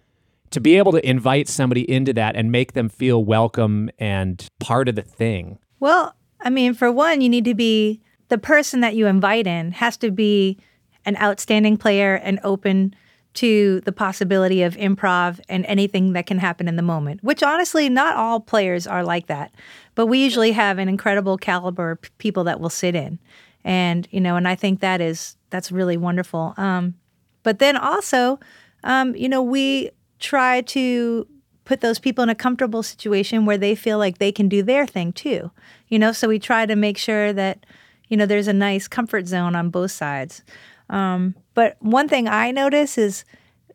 to 0.50 0.60
be 0.60 0.76
able 0.76 0.92
to 0.92 1.08
invite 1.08 1.48
somebody 1.48 1.88
into 1.90 2.12
that 2.12 2.36
and 2.36 2.50
make 2.50 2.72
them 2.72 2.88
feel 2.88 3.24
welcome 3.24 3.90
and 3.98 4.48
part 4.58 4.88
of 4.88 4.94
the 4.94 5.02
thing? 5.02 5.58
Well, 5.78 6.14
I 6.40 6.50
mean, 6.50 6.74
for 6.74 6.90
one, 6.90 7.20
you 7.20 7.28
need 7.28 7.44
to 7.44 7.54
be 7.54 8.00
the 8.28 8.38
person 8.38 8.80
that 8.80 8.94
you 8.94 9.06
invite 9.06 9.46
in 9.46 9.72
has 9.72 9.96
to 9.98 10.10
be 10.10 10.58
an 11.04 11.16
outstanding 11.16 11.76
player 11.76 12.14
and 12.14 12.40
open 12.44 12.94
to 13.32 13.80
the 13.82 13.92
possibility 13.92 14.62
of 14.62 14.76
improv 14.76 15.40
and 15.48 15.64
anything 15.66 16.12
that 16.14 16.26
can 16.26 16.38
happen 16.38 16.66
in 16.66 16.76
the 16.76 16.82
moment, 16.82 17.22
which 17.22 17.42
honestly, 17.42 17.88
not 17.88 18.16
all 18.16 18.40
players 18.40 18.86
are 18.86 19.04
like 19.04 19.26
that. 19.28 19.54
But 19.94 20.06
we 20.06 20.22
usually 20.22 20.52
have 20.52 20.78
an 20.78 20.88
incredible 20.88 21.36
caliber 21.36 21.92
of 21.92 22.18
people 22.18 22.44
that 22.44 22.60
will 22.60 22.70
sit 22.70 22.94
in. 22.94 23.18
And, 23.64 24.08
you 24.10 24.20
know, 24.20 24.36
and 24.36 24.48
I 24.48 24.54
think 24.54 24.80
that 24.80 25.00
is, 25.00 25.36
that's 25.50 25.70
really 25.70 25.96
wonderful. 25.96 26.54
Um, 26.56 26.94
but 27.42 27.58
then 27.58 27.76
also, 27.76 28.40
um, 28.82 29.14
you 29.14 29.28
know, 29.28 29.42
we 29.42 29.90
try 30.18 30.62
to 30.62 31.26
put 31.64 31.82
those 31.82 31.98
people 31.98 32.24
in 32.24 32.30
a 32.30 32.34
comfortable 32.34 32.82
situation 32.82 33.46
where 33.46 33.58
they 33.58 33.74
feel 33.74 33.98
like 33.98 34.18
they 34.18 34.32
can 34.32 34.48
do 34.48 34.62
their 34.62 34.86
thing 34.86 35.12
too. 35.12 35.50
You 35.88 35.98
know, 35.98 36.12
so 36.12 36.26
we 36.26 36.38
try 36.38 36.66
to 36.66 36.74
make 36.74 36.98
sure 36.98 37.32
that, 37.32 37.64
you 38.08 38.16
know, 38.16 38.26
there's 38.26 38.48
a 38.48 38.52
nice 38.52 38.88
comfort 38.88 39.28
zone 39.28 39.54
on 39.54 39.70
both 39.70 39.92
sides. 39.92 40.42
Um, 40.90 41.34
but 41.54 41.76
one 41.80 42.08
thing 42.08 42.28
I 42.28 42.50
notice 42.50 42.98
is 42.98 43.24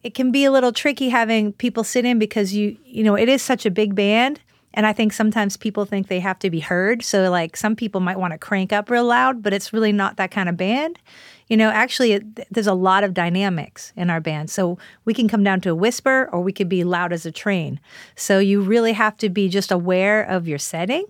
it 0.03 0.13
can 0.13 0.31
be 0.31 0.45
a 0.45 0.51
little 0.51 0.71
tricky 0.71 1.09
having 1.09 1.53
people 1.53 1.83
sit 1.83 2.05
in 2.05 2.19
because 2.19 2.53
you, 2.53 2.77
you 2.85 3.03
know, 3.03 3.15
it 3.15 3.29
is 3.29 3.41
such 3.41 3.65
a 3.65 3.71
big 3.71 3.95
band 3.95 4.39
And 4.73 4.85
I 4.85 4.93
think 4.93 5.13
sometimes 5.13 5.55
people 5.55 5.85
think 5.85 6.07
they 6.07 6.19
have 6.19 6.37
to 6.39 6.49
be 6.49 6.59
heard. 6.59 7.01
So, 7.01 7.31
like, 7.31 7.55
some 7.55 7.75
people 7.75 8.01
might 8.01 8.19
want 8.19 8.33
to 8.33 8.37
crank 8.37 8.73
up 8.73 8.89
real 8.89 9.05
loud, 9.05 9.41
but 9.41 9.53
it's 9.53 9.71
really 9.71 9.93
not 9.93 10.17
that 10.17 10.31
kind 10.31 10.49
of 10.49 10.57
band. 10.57 10.99
You 11.47 11.57
know, 11.57 11.69
actually, 11.69 12.11
it, 12.13 12.53
there's 12.53 12.67
a 12.67 12.73
lot 12.73 13.03
of 13.03 13.13
dynamics 13.13 13.93
in 13.95 14.09
our 14.09 14.19
band. 14.19 14.49
So, 14.49 14.77
we 15.05 15.13
can 15.13 15.29
come 15.29 15.43
down 15.43 15.61
to 15.61 15.69
a 15.69 15.75
whisper 15.75 16.29
or 16.31 16.41
we 16.41 16.51
could 16.51 16.67
be 16.69 16.83
loud 16.83 17.13
as 17.13 17.25
a 17.25 17.31
train. 17.31 17.79
So, 18.15 18.39
you 18.39 18.61
really 18.61 18.93
have 18.93 19.15
to 19.17 19.29
be 19.29 19.47
just 19.47 19.71
aware 19.71 20.23
of 20.23 20.47
your 20.47 20.59
setting. 20.59 21.05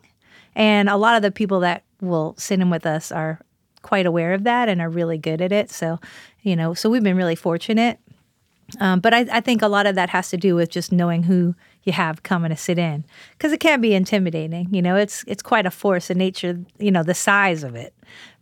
And 0.56 0.88
a 0.88 0.96
lot 0.98 1.16
of 1.16 1.22
the 1.24 1.32
people 1.32 1.60
that 1.62 1.84
will 2.02 2.36
sit 2.38 2.60
in 2.60 2.70
with 2.70 2.86
us 2.86 3.12
are 3.12 3.40
quite 3.86 4.08
aware 4.08 4.34
of 4.34 4.44
that 4.44 4.68
and 4.68 4.82
are 4.82 4.90
really 4.90 5.20
good 5.20 5.42
at 5.42 5.52
it. 5.52 5.70
So, 5.70 6.00
you 6.42 6.56
know, 6.56 6.74
so 6.74 6.90
we've 6.90 7.04
been 7.04 7.16
really 7.16 7.36
fortunate. 7.36 8.00
Um, 8.80 9.00
but 9.00 9.14
I, 9.14 9.28
I 9.32 9.42
think 9.42 9.62
a 9.62 9.68
lot 9.68 9.86
of 9.86 9.94
that 9.94 10.10
has 10.10 10.32
to 10.32 10.38
do 10.38 10.56
with 10.56 10.72
just 10.72 10.92
knowing 10.92 11.22
who 11.22 11.54
you 11.84 11.94
have 11.94 12.24
coming 12.24 12.50
to 12.50 12.58
sit 12.58 12.80
in 12.80 13.06
because 13.34 13.52
it 13.52 13.60
can 13.60 13.80
be 13.82 13.94
intimidating. 13.94 14.74
You 14.74 14.82
know, 14.82 14.96
it's 14.96 15.24
it's 15.28 15.44
quite 15.44 15.68
a 15.68 15.72
force 15.72 16.10
in 16.10 16.18
nature. 16.18 16.60
You 16.80 16.90
know, 16.90 17.04
the 17.04 17.14
size 17.14 17.64
of 17.64 17.76
it, 17.76 17.94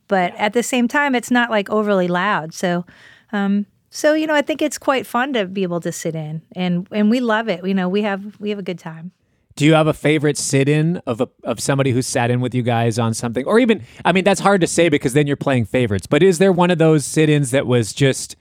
but 0.07 0.33
at 0.37 0.53
the 0.53 0.63
same 0.63 0.87
time, 0.87 1.13
it's 1.13 1.29
not 1.29 1.49
like 1.49 1.69
overly 1.69 2.07
loud. 2.07 2.53
So, 2.53 2.85
um, 3.33 3.65
so 3.89 4.13
you 4.13 4.25
know, 4.25 4.33
I 4.33 4.41
think 4.41 4.61
it's 4.61 4.77
quite 4.77 5.05
fun 5.05 5.33
to 5.33 5.45
be 5.45 5.63
able 5.63 5.81
to 5.81 5.91
sit 5.91 6.15
in, 6.15 6.41
and 6.55 6.87
and 6.89 7.11
we 7.11 7.19
love 7.19 7.49
it. 7.49 7.67
You 7.67 7.73
know, 7.73 7.89
we 7.89 8.03
have 8.03 8.39
we 8.39 8.49
have 8.49 8.59
a 8.59 8.63
good 8.63 8.79
time. 8.79 9.11
Do 9.55 9.65
you 9.65 9.73
have 9.75 9.87
a 9.87 9.93
favorite 9.93 10.37
sit-in 10.37 10.97
of 11.05 11.21
a, 11.21 11.29
of 11.43 11.59
somebody 11.59 11.91
who 11.91 12.01
sat 12.01 12.31
in 12.31 12.41
with 12.41 12.55
you 12.55 12.63
guys 12.63 12.97
on 12.97 13.13
something, 13.13 13.45
or 13.45 13.59
even? 13.59 13.83
I 14.03 14.11
mean, 14.11 14.23
that's 14.23 14.39
hard 14.39 14.61
to 14.61 14.67
say 14.67 14.89
because 14.89 15.13
then 15.13 15.27
you're 15.27 15.35
playing 15.35 15.65
favorites. 15.65 16.07
But 16.07 16.23
is 16.23 16.39
there 16.39 16.51
one 16.51 16.71
of 16.71 16.79
those 16.79 17.05
sit-ins 17.05 17.51
that 17.51 17.67
was 17.67 17.93
just 17.93 18.35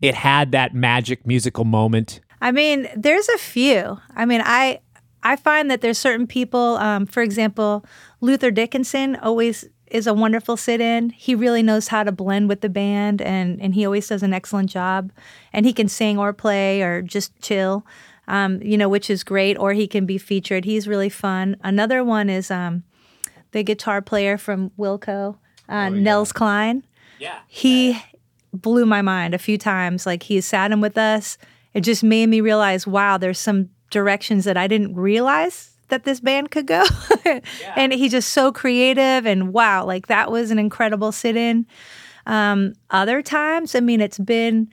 it 0.00 0.14
had 0.14 0.52
that 0.52 0.74
magic 0.74 1.26
musical 1.26 1.64
moment? 1.64 2.20
I 2.40 2.52
mean, 2.52 2.88
there's 2.96 3.28
a 3.28 3.38
few. 3.38 3.98
I 4.14 4.24
mean, 4.24 4.42
I 4.44 4.80
I 5.22 5.36
find 5.36 5.70
that 5.70 5.80
there's 5.80 5.98
certain 5.98 6.26
people. 6.26 6.76
Um, 6.76 7.06
for 7.06 7.22
example, 7.22 7.84
Luther 8.20 8.50
Dickinson 8.50 9.16
always 9.16 9.68
is 9.88 10.06
a 10.06 10.14
wonderful 10.14 10.56
sit-in. 10.56 11.10
He 11.10 11.34
really 11.34 11.62
knows 11.62 11.88
how 11.88 12.04
to 12.04 12.12
blend 12.12 12.48
with 12.48 12.60
the 12.60 12.68
band, 12.68 13.20
and 13.22 13.60
and 13.60 13.74
he 13.74 13.84
always 13.84 14.06
does 14.06 14.22
an 14.22 14.32
excellent 14.32 14.70
job. 14.70 15.10
And 15.52 15.66
he 15.66 15.72
can 15.72 15.88
sing 15.88 16.18
or 16.18 16.32
play 16.32 16.82
or 16.82 17.02
just 17.02 17.38
chill 17.40 17.84
um, 18.28 18.62
you 18.62 18.76
know, 18.76 18.88
which 18.88 19.10
is 19.10 19.24
great, 19.24 19.58
or 19.58 19.72
he 19.72 19.88
can 19.88 20.06
be 20.06 20.18
featured. 20.18 20.64
He's 20.64 20.86
really 20.86 21.08
fun. 21.08 21.56
Another 21.64 22.04
one 22.04 22.30
is 22.30 22.50
um, 22.50 22.84
the 23.52 23.64
guitar 23.64 24.00
player 24.02 24.38
from 24.38 24.70
Wilco, 24.78 25.36
uh, 25.68 25.72
oh, 25.72 25.88
Nels 25.88 26.30
Cline. 26.30 26.84
Yeah. 27.18 27.40
He 27.48 28.00
blew 28.52 28.86
my 28.86 29.02
mind 29.02 29.34
a 29.34 29.38
few 29.38 29.58
times. 29.58 30.06
Like 30.06 30.22
he 30.22 30.40
sat 30.40 30.70
in 30.70 30.80
with 30.80 30.98
us. 30.98 31.38
It 31.72 31.80
just 31.80 32.04
made 32.04 32.28
me 32.28 32.40
realize, 32.40 32.86
wow, 32.86 33.18
there's 33.18 33.38
some 33.38 33.70
directions 33.90 34.44
that 34.44 34.56
I 34.56 34.66
didn't 34.66 34.94
realize 34.94 35.70
that 35.88 36.04
this 36.04 36.20
band 36.20 36.50
could 36.50 36.66
go. 36.66 36.84
yeah. 37.24 37.40
And 37.76 37.94
he's 37.94 38.12
just 38.12 38.30
so 38.30 38.52
creative 38.52 39.26
and 39.26 39.54
wow, 39.54 39.86
like 39.86 40.08
that 40.08 40.30
was 40.30 40.50
an 40.50 40.58
incredible 40.58 41.12
sit-in. 41.12 41.66
Um, 42.26 42.74
other 42.90 43.22
times, 43.22 43.74
I 43.74 43.80
mean, 43.80 44.02
it's 44.02 44.18
been 44.18 44.70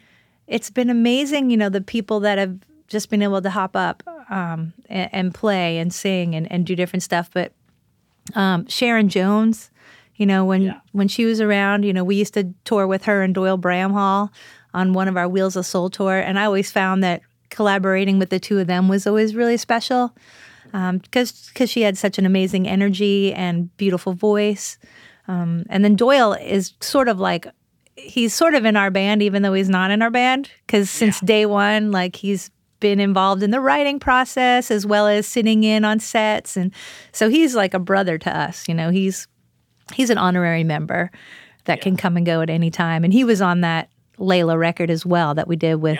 it's 0.48 0.70
been 0.70 0.90
amazing, 0.90 1.50
you 1.50 1.58
know, 1.58 1.70
the 1.70 1.82
people 1.82 2.20
that 2.20 2.38
have 2.38 2.60
just 2.88 3.10
being 3.10 3.22
able 3.22 3.42
to 3.42 3.50
hop 3.50 3.76
up 3.76 4.04
um, 4.30 4.74
and, 4.90 5.10
and, 5.12 5.34
play 5.34 5.78
and 5.78 5.94
sing 5.94 6.36
and, 6.36 6.52
and 6.52 6.66
do 6.66 6.76
different 6.76 7.04
stuff. 7.04 7.30
But 7.34 7.54
um, 8.34 8.68
Sharon 8.68 9.10
Jones, 9.10 9.72
you 10.16 10.26
know, 10.26 10.46
when 10.46 10.62
yeah. 10.64 10.80
when 10.92 11.08
she 11.08 11.26
was 11.26 11.42
around, 11.42 11.84
you 11.84 11.94
know, 11.94 12.04
we 12.04 12.16
used 12.16 12.34
to 12.36 12.54
tour 12.64 12.88
with 12.88 13.06
her 13.06 13.22
and 13.22 13.36
Doyle 13.36 13.58
Bramhall 13.58 14.30
on 14.74 14.94
one 14.94 15.08
of 15.08 15.18
our 15.18 15.28
Wheels 15.28 15.56
of 15.56 15.66
Soul 15.66 15.90
tour, 15.90 16.18
and 16.20 16.40
I 16.40 16.46
always 16.46 16.72
found 16.72 17.04
that 17.04 17.22
collaborating 17.50 18.20
with 18.20 18.30
the 18.30 18.40
two 18.40 18.60
of 18.60 18.68
them 18.68 18.88
was 18.88 19.08
always 19.08 19.36
really 19.36 19.58
special 19.58 20.16
because 20.66 21.32
um, 21.32 21.50
because 21.54 21.70
she 21.70 21.82
had 21.82 21.98
such 21.98 22.18
an 22.18 22.26
amazing 22.26 22.68
energy 22.68 23.34
and 23.34 23.76
beautiful 23.78 24.14
voice. 24.14 24.78
Um, 25.28 25.66
and 25.70 25.84
then 25.84 25.96
Doyle 25.96 26.34
is 26.34 26.74
sort 26.82 27.08
of 27.08 27.20
like 27.20 27.48
he's 27.96 28.34
sort 28.34 28.54
of 28.56 28.66
in 28.66 28.76
our 28.76 28.92
band 28.92 29.22
even 29.22 29.42
though 29.42 29.54
he's 29.54 29.70
not 29.70 29.90
in 29.90 30.02
our 30.02 30.12
band 30.12 30.52
because 30.66 30.90
since 30.90 31.22
yeah. 31.22 31.26
day 31.26 31.46
one 31.46 31.92
like 31.92 32.18
he's 32.18 32.52
been 32.80 33.00
involved 33.00 33.42
in 33.42 33.52
the 33.52 33.62
writing 33.62 34.00
process 34.00 34.70
as 34.70 34.86
well 34.86 35.08
as 35.08 35.26
sitting 35.26 35.64
in 35.64 35.86
on 35.86 36.00
sets. 36.00 36.58
And 36.58 36.74
so 37.12 37.30
he's 37.30 37.56
like 37.56 37.74
a 37.74 37.80
brother 37.80 38.18
to 38.18 38.38
us 38.38 38.68
you 38.68 38.74
know 38.74 38.90
he's 38.90 39.28
he's 39.94 40.10
an 40.10 40.18
honorary 40.18 40.64
member 40.64 41.12
that 41.66 41.80
yeah. 41.80 41.84
can 41.84 41.98
come 41.98 42.18
and 42.18 42.26
go 42.26 42.42
at 42.42 42.50
any 42.50 42.72
time. 42.72 43.04
And 43.04 43.12
he 43.12 43.24
was 43.24 43.42
on 43.42 43.62
that 43.62 43.90
Layla 44.18 44.58
record 44.58 44.90
as 44.90 45.06
well 45.06 45.34
that 45.36 45.48
we 45.48 45.56
did 45.56 45.76
with 45.76 46.00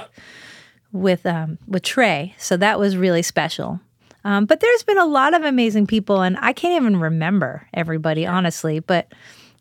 with 0.92 1.26
um, 1.26 1.58
with 1.68 1.84
Trey. 1.84 2.34
So 2.38 2.56
that 2.58 2.80
was 2.80 2.96
really 2.96 3.22
special. 3.22 3.80
Um, 4.24 4.46
but 4.46 4.60
there's 4.60 4.84
been 4.84 4.98
a 4.98 5.06
lot 5.06 5.36
of 5.36 5.44
amazing 5.44 5.86
people 5.86 6.22
and 6.22 6.38
I 6.40 6.54
can't 6.54 6.82
even 6.82 7.00
remember 7.00 7.68
everybody 7.74 8.26
honestly. 8.26 8.80
But 8.80 9.14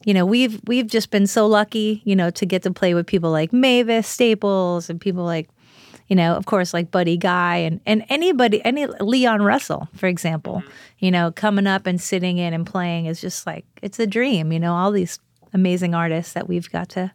you 0.04 0.14
know 0.14 0.25
we've 0.25 0.61
we've 0.66 0.87
just 0.87 1.11
been 1.11 1.26
so 1.26 1.47
lucky 1.47 2.02
you 2.04 2.14
know 2.14 2.28
to 2.28 2.44
get 2.44 2.62
to 2.62 2.71
play 2.71 2.92
with 2.92 3.06
people 3.06 3.30
like 3.30 3.52
Mavis 3.52 4.06
Staples 4.06 4.90
and 4.90 5.00
people 5.00 5.25
like 5.25 5.49
you 6.08 6.16
know, 6.16 6.34
of 6.34 6.46
course, 6.46 6.75
like 6.75 6.90
Buddy 6.90 7.16
Guy 7.16 7.56
and, 7.56 7.80
and 7.87 8.04
anybody, 8.08 8.64
any 8.64 8.87
Leon 8.87 9.42
Russell, 9.42 9.88
for 9.94 10.06
example, 10.06 10.56
mm-hmm. 10.56 10.70
you 10.99 11.11
know, 11.11 11.32
coming 11.32 11.66
up 11.66 11.87
and 11.87 12.00
sitting 12.00 12.38
in 12.38 12.52
and 12.52 12.66
playing 12.66 13.06
is 13.06 13.20
just 13.20 13.46
like, 13.46 13.64
it's 13.82 13.99
a 13.99 14.06
dream, 14.06 14.52
you 14.52 14.61
know, 14.61 14.75
all 14.75 14.90
these 14.92 15.18
amazing 15.52 15.94
artists 15.94 16.32
that 16.34 16.49
we've 16.49 16.70
got 16.70 16.88
to 16.90 17.12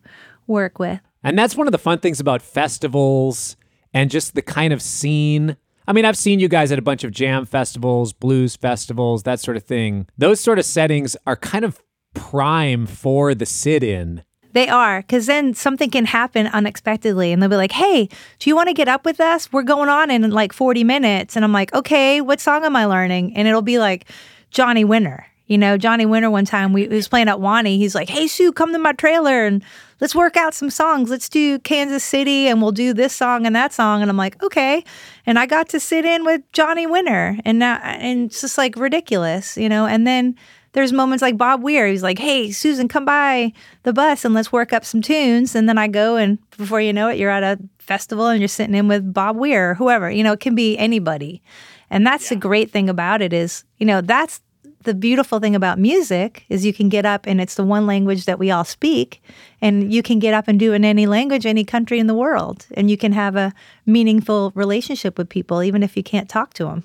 work 0.48 0.80
with. 0.80 1.00
And 1.24 1.38
that's 1.38 1.56
one 1.56 1.68
of 1.68 1.72
the 1.72 1.78
fun 1.78 2.00
things 2.00 2.20
about 2.20 2.42
festivals 2.42 3.58
and 3.94 4.10
just 4.10 4.36
the 4.36 4.42
kind 4.42 4.74
of 4.74 4.82
scene. 4.82 5.58
I 5.88 5.94
mean, 5.94 6.06
I've 6.06 6.18
seen 6.18 6.40
you 6.40 6.48
guys 6.48 6.72
at 6.72 6.80
a 6.80 6.84
bunch 6.84 7.04
of 7.04 7.12
jam 7.12 7.46
festivals, 7.46 8.14
blues 8.14 8.56
festivals, 8.56 9.24
that 9.24 9.40
sort 9.40 9.58
of 9.58 9.64
thing. 9.64 10.08
Those 10.18 10.40
sort 10.40 10.60
of 10.60 10.66
settings 10.66 11.18
are 11.28 11.36
kind 11.36 11.66
of 11.66 11.84
prime 12.14 12.86
for 12.86 13.36
the 13.36 13.46
sit 13.46 13.84
in 13.84 14.24
they 14.54 14.68
are, 14.68 15.02
because 15.02 15.26
then 15.28 15.54
something 15.54 15.90
can 15.90 16.06
happen 16.06 16.48
unexpectedly, 16.48 17.32
and 17.32 17.42
they'll 17.42 17.50
be 17.50 17.56
like, 17.56 17.72
"Hey, 17.72 18.10
do 18.40 18.50
you 18.50 18.56
want 18.56 18.68
to 18.68 18.74
get 18.74 18.88
up 18.88 19.06
with 19.06 19.20
us? 19.20 19.52
We're 19.52 19.64
going 19.64 19.90
on 19.90 20.10
in 20.10 20.30
like 20.32 20.54
40 20.54 20.84
minutes." 20.84 21.36
And 21.36 21.46
I'm 21.46 21.54
like, 21.54 21.74
"Okay, 21.74 22.22
what 22.22 22.40
song 22.40 22.66
am 22.66 22.76
I 22.76 22.86
learning?" 22.86 23.34
And 23.36 23.48
it'll 23.48 23.62
be 23.62 23.80
like 23.80 24.06
Johnny 24.52 24.84
Winter. 24.84 25.26
You 25.46 25.58
know, 25.58 25.78
Johnny 25.78 26.06
Winter. 26.06 26.30
One 26.30 26.46
time 26.46 26.74
we, 26.74 26.88
we 26.88 26.96
was 26.96 27.08
playing 27.08 27.28
at 27.28 27.38
Wanee. 27.38 27.78
He's 27.78 27.96
like, 27.96 28.10
"Hey, 28.10 28.28
Sue, 28.28 28.52
come 28.52 28.72
to 28.74 28.80
my 28.80 28.94
trailer 28.94 29.46
and 29.46 29.64
let's 30.00 30.14
work 30.14 30.38
out 30.38 30.54
some 30.54 30.70
songs. 30.70 31.10
Let's 31.10 31.28
do 31.28 31.60
Kansas 31.60 32.04
City, 32.04 32.48
and 32.48 32.62
we'll 32.62 32.72
do 32.72 32.94
this 32.94 33.16
song 33.16 33.46
and 33.46 33.56
that 33.56 33.74
song." 33.74 34.02
And 34.02 34.10
I'm 34.10 34.18
like, 34.18 34.42
"Okay." 34.44 34.84
And 35.26 35.40
I 35.40 35.46
got 35.46 35.70
to 35.70 35.80
sit 35.80 36.06
in 36.06 36.24
with 36.24 36.42
Johnny 36.54 36.88
Winter, 36.88 37.38
and 37.46 37.60
now 37.60 37.80
and 37.84 38.28
it's 38.28 38.42
just 38.42 38.58
like 38.58 38.76
ridiculous, 38.76 39.58
you 39.58 39.70
know. 39.70 39.86
And 39.86 40.06
then 40.06 40.36
there's 40.74 40.94
moments 40.94 41.22
like 41.22 41.38
Bob 41.38 41.64
Weir. 41.64 41.88
He's 41.88 42.04
like, 42.04 42.20
"Hey, 42.20 42.52
Susan, 42.52 42.88
come 42.88 43.06
by 43.06 43.54
the 43.84 43.94
bus 43.94 44.26
and 44.26 44.34
let's 44.34 44.52
work 44.52 44.74
up 44.74 44.86
some 44.86 45.02
tunes." 45.02 45.56
And 45.56 45.68
then 45.68 45.78
I 45.78 45.88
go, 45.88 46.16
and 46.16 46.38
before 46.58 46.82
you 46.82 46.94
know 46.94 47.10
it, 47.10 47.18
you're 47.18 47.30
at 47.30 47.44
a 47.44 47.60
festival 47.80 48.28
and 48.28 48.40
you're 48.40 48.48
sitting 48.48 48.76
in 48.76 48.88
with 48.88 49.14
Bob 49.14 49.38
Weir 49.38 49.72
or 49.72 49.74
whoever. 49.76 50.10
You 50.12 50.24
know, 50.24 50.34
it 50.34 50.40
can 50.40 50.56
be 50.56 50.78
anybody, 50.78 51.42
and 51.90 52.06
that's 52.06 52.26
yeah. 52.26 52.36
the 52.36 52.42
great 52.42 52.72
thing 52.72 52.90
about 52.90 53.22
it 53.22 53.34
is, 53.34 53.64
you 53.78 53.86
know, 53.86 54.02
that's 54.02 54.42
the 54.84 54.94
beautiful 54.94 55.40
thing 55.40 55.56
about 55.56 55.78
music 55.78 56.46
is 56.50 56.66
you 56.66 56.74
can 56.74 56.90
get 56.90 57.06
up 57.06 57.26
and 57.28 57.42
it's 57.42 57.56
the 57.56 57.64
one 57.64 57.86
language 57.86 58.26
that 58.26 58.40
we 58.40 58.50
all 58.50 58.64
speak 58.64 59.22
and 59.62 59.94
you 59.94 60.02
can 60.02 60.20
get 60.20 60.34
up 60.34 60.48
and 60.48 60.60
do 60.60 60.74
in 60.74 60.86
any 60.86 61.06
language 61.06 61.46
any 61.46 61.66
country 61.66 62.00
in 62.00 62.08
the 62.08 62.14
world 62.14 62.66
and 62.76 62.90
you 62.90 62.98
can 62.98 63.12
have 63.12 63.36
a 63.36 63.54
meaningful 63.86 64.52
relationship 64.56 65.18
with 65.18 65.28
people 65.28 65.62
even 65.62 65.84
if 65.84 65.98
you 65.98 66.04
can't 66.04 66.30
talk 66.30 66.54
to 66.54 66.64
them 66.64 66.84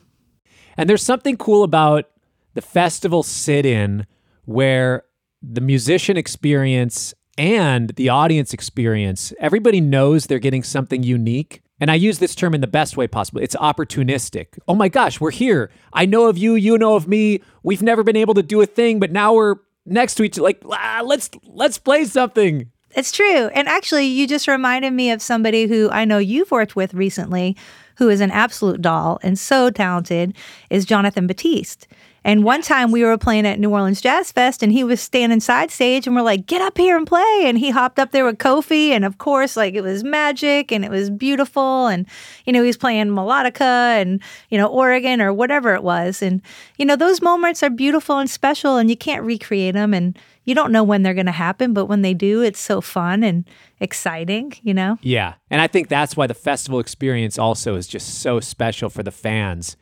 and 0.77 0.91
there's 0.91 1.03
something 1.03 1.37
cool 1.37 1.63
about 1.63 2.11
the 2.55 2.63
festival 2.63 3.23
sit 3.23 3.67
in 3.67 4.07
where 4.45 5.05
the 5.43 5.61
musician 5.61 6.17
experience 6.17 7.15
and 7.37 7.91
the 7.91 8.09
audience 8.09 8.55
experience, 8.55 9.33
everybody 9.39 9.81
knows 9.81 10.27
they're 10.27 10.39
getting 10.39 10.63
something 10.63 11.03
unique. 11.03 11.63
And 11.81 11.91
I 11.91 11.97
use 11.97 12.19
this 12.19 12.35
term 12.35 12.55
in 12.55 12.61
the 12.61 12.67
best 12.69 12.97
way 12.97 13.09
possible. 13.09 13.41
It's 13.41 13.57
opportunistic. 13.57 14.59
Oh 14.69 14.75
my 14.75 14.89
gosh, 14.89 15.21
we're 15.21 15.33
here. 15.33 15.71
I 15.93 16.07
know 16.07 16.29
of 16.29 16.39
you, 16.39 16.55
you 16.55 16.79
know 16.79 16.95
of 16.95 17.09
me. 17.09 17.43
We've 17.63 17.83
never 17.83 18.05
been 18.05 18.17
able 18.17 18.35
to 18.35 18.43
do 18.43 18.61
a 18.63 18.67
thing, 18.67 19.01
but 19.01 19.11
now 19.11 19.35
we're 19.35 19.57
next 19.85 20.15
to 20.15 20.23
each 20.23 20.39
like 20.39 20.63
ah, 20.71 21.03
let's 21.05 21.29
let's 21.45 21.79
play 21.79 22.05
something. 22.05 22.71
It's 22.97 23.11
true. 23.11 23.49
And 23.49 23.69
actually, 23.69 24.07
you 24.07 24.29
just 24.29 24.47
reminded 24.47 24.93
me 24.93 25.11
of 25.11 25.21
somebody 25.21 25.67
who 25.67 25.91
I 25.91 26.05
know 26.05 26.19
you've 26.19 26.53
worked 26.53 26.77
with 26.77 26.95
recently 26.95 27.57
who 27.97 28.09
is 28.09 28.21
an 28.21 28.31
absolute 28.31 28.81
doll 28.81 29.19
and 29.23 29.39
so 29.39 29.71
talented 29.71 30.37
is 30.71 30.85
Jonathan 30.85 31.27
Batiste. 31.27 31.87
And 32.25 32.43
one 32.43 32.63
time 32.63 32.91
we 32.91 33.05
were 33.05 33.19
playing 33.19 33.47
at 33.47 33.61
New 33.61 33.71
Orleans 33.71 34.01
Jazz 34.01 34.33
Fest 34.33 34.63
and 34.63 34.73
he 34.73 34.83
was 34.83 35.01
standing 35.01 35.41
side 35.41 35.71
stage 35.71 36.07
and 36.07 36.17
we're 36.17 36.23
like, 36.23 36.47
get 36.47 36.63
up 36.63 36.79
here 36.79 36.97
and 36.97 37.07
play. 37.07 37.43
And 37.45 37.59
he 37.59 37.69
hopped 37.69 37.99
up 37.99 38.13
there 38.13 38.25
with 38.25 38.39
Kofi. 38.39 38.89
And 38.89 39.05
of 39.05 39.19
course, 39.19 39.57
like 39.57 39.75
it 39.75 39.83
was 39.83 40.03
magic 40.03 40.73
and 40.73 40.85
it 40.85 40.91
was 40.91 41.11
beautiful. 41.11 41.87
And, 41.87 42.07
you 42.47 42.53
know, 42.53 42.63
he 42.63 42.67
was 42.67 42.79
playing 42.79 43.09
melodica 43.09 43.61
and, 43.61 44.23
you 44.49 44.57
know, 44.57 44.67
Oregon 44.67 45.21
or 45.21 45.35
whatever 45.35 45.75
it 45.75 45.83
was. 45.83 46.23
And, 46.23 46.41
you 46.79 46.87
know, 46.87 46.97
those 46.97 47.21
moments 47.21 47.63
are 47.63 47.71
beautiful 47.71 48.19
and 48.19 48.31
special 48.31 48.79
and 48.79 48.89
you 48.89 48.97
can't 48.97 49.23
recreate 49.23 49.75
them. 49.75 49.93
And 49.93 50.19
you 50.47 50.55
don't 50.55 50.73
know 50.73 50.83
when 50.83 51.03
they're 51.03 51.15
going 51.15 51.27
to 51.27 51.33
happen, 51.33 51.75
but 51.75 51.87
when 51.87 52.03
they 52.03 52.15
do, 52.15 52.41
it's 52.41 52.61
so 52.61 52.81
fun 52.81 53.23
and 53.23 53.45
exciting, 53.81 54.55
you 54.63 54.73
know? 54.73 54.99
Yeah. 55.03 55.35
And 55.51 55.61
I 55.61 55.67
think 55.67 55.89
that's 55.89 56.17
why 56.17 56.27
the 56.27 56.35
festival 56.35 56.81
experience 56.81 57.39
also 57.39 57.77
is 57.77 57.87
just 57.87 58.21
so 58.21 58.41
special 58.41 58.89
for 58.89 59.03
the 59.03 59.11
fans 59.11 59.77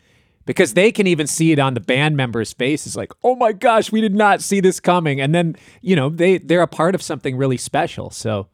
because 0.45 0.75
they 0.75 0.93
can 0.93 1.07
even 1.07 1.27
see 1.27 1.53
it 1.53 1.59
on 1.59 1.75
the 1.75 1.81
band 1.81 2.17
members' 2.17 2.53
faces 2.53 2.97
like, 2.97 3.13
"Oh 3.23 3.37
my 3.37 3.53
gosh, 3.53 3.93
we 3.93 4.01
did 4.01 4.15
not 4.15 4.43
see 4.43 4.61
this 4.61 4.81
coming." 4.81 5.21
And 5.21 5.35
then, 5.35 5.57
you 5.81 5.97
know, 5.97 6.09
they 6.09 6.39
they're 6.39 6.63
a 6.63 6.67
part 6.67 6.95
of 6.95 7.03
something 7.03 7.37
really 7.37 7.57
special. 7.57 8.11
So 8.11 8.49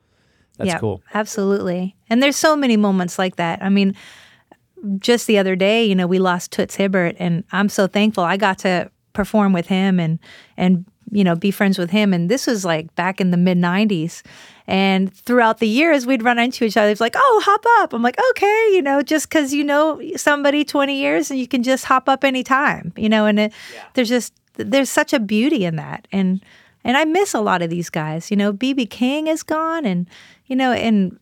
that's 0.57 0.69
yeah, 0.69 0.79
cool. 0.79 1.03
Absolutely. 1.15 1.97
And 2.11 2.23
there's 2.23 2.37
so 2.37 2.57
many 2.57 2.77
moments 2.77 3.19
like 3.19 3.37
that. 3.37 3.63
I 3.63 3.69
mean, 3.69 3.95
just 4.99 5.27
the 5.27 5.39
other 5.39 5.57
day, 5.57 5.85
you 5.85 5.95
know, 5.95 6.07
we 6.07 6.19
lost 6.19 6.53
Toots 6.53 6.77
Hibbert 6.77 7.17
and 7.19 7.45
I'm 7.53 7.69
so 7.69 7.87
thankful 7.87 8.25
I 8.25 8.37
got 8.37 8.59
to 8.59 8.91
perform 9.13 9.53
with 9.53 9.67
him 9.67 9.99
and 9.99 10.19
and 10.57 10.85
you 11.11 11.25
know, 11.25 11.35
be 11.35 11.51
friends 11.51 11.79
with 11.79 11.91
him. 11.91 12.13
And 12.13 12.29
this 12.29 12.47
was 12.47 12.65
like 12.65 12.95
back 12.95 13.21
in 13.21 13.31
the 13.31 13.37
mid 13.37 13.59
90s. 13.59 14.23
And 14.67 15.13
throughout 15.13 15.59
the 15.59 15.69
years, 15.69 16.07
we'd 16.07 16.23
run 16.23 16.39
into 16.39 16.65
each 16.65 16.77
other. 16.77 16.91
It's 16.91 17.01
like, 17.01 17.15
oh, 17.17 17.43
hop 17.45 17.65
up. 17.83 17.95
I'm 17.95 18.03
like, 18.03 18.19
okay, 18.31 18.71
you 18.73 18.83
know, 18.83 19.01
just 19.03 19.29
because 19.29 19.55
you 19.55 19.65
know 19.65 20.01
somebody 20.17 20.65
20 20.65 20.95
years 20.95 21.31
and 21.31 21.41
you 21.41 21.49
can 21.49 21.63
just 21.63 21.87
hop 21.87 22.09
up 22.09 22.23
anytime, 22.23 22.93
you 22.97 23.09
know, 23.09 23.25
and 23.25 23.39
it, 23.41 23.53
yeah. 23.75 23.85
there's 23.95 24.11
just, 24.11 24.35
there's 24.55 24.91
such 24.91 25.13
a 25.13 25.21
beauty 25.21 25.65
in 25.65 25.77
that. 25.77 26.07
And, 26.13 26.43
and 26.85 26.97
I 26.97 27.05
miss 27.07 27.33
a 27.33 27.41
lot 27.41 27.63
of 27.63 27.71
these 27.71 27.89
guys. 27.89 28.31
You 28.31 28.37
know, 28.37 28.53
BB 28.53 28.91
King 28.91 29.27
is 29.27 29.43
gone 29.43 29.87
and, 29.87 30.07
you 30.47 30.57
know, 30.57 30.73
and 30.73 31.19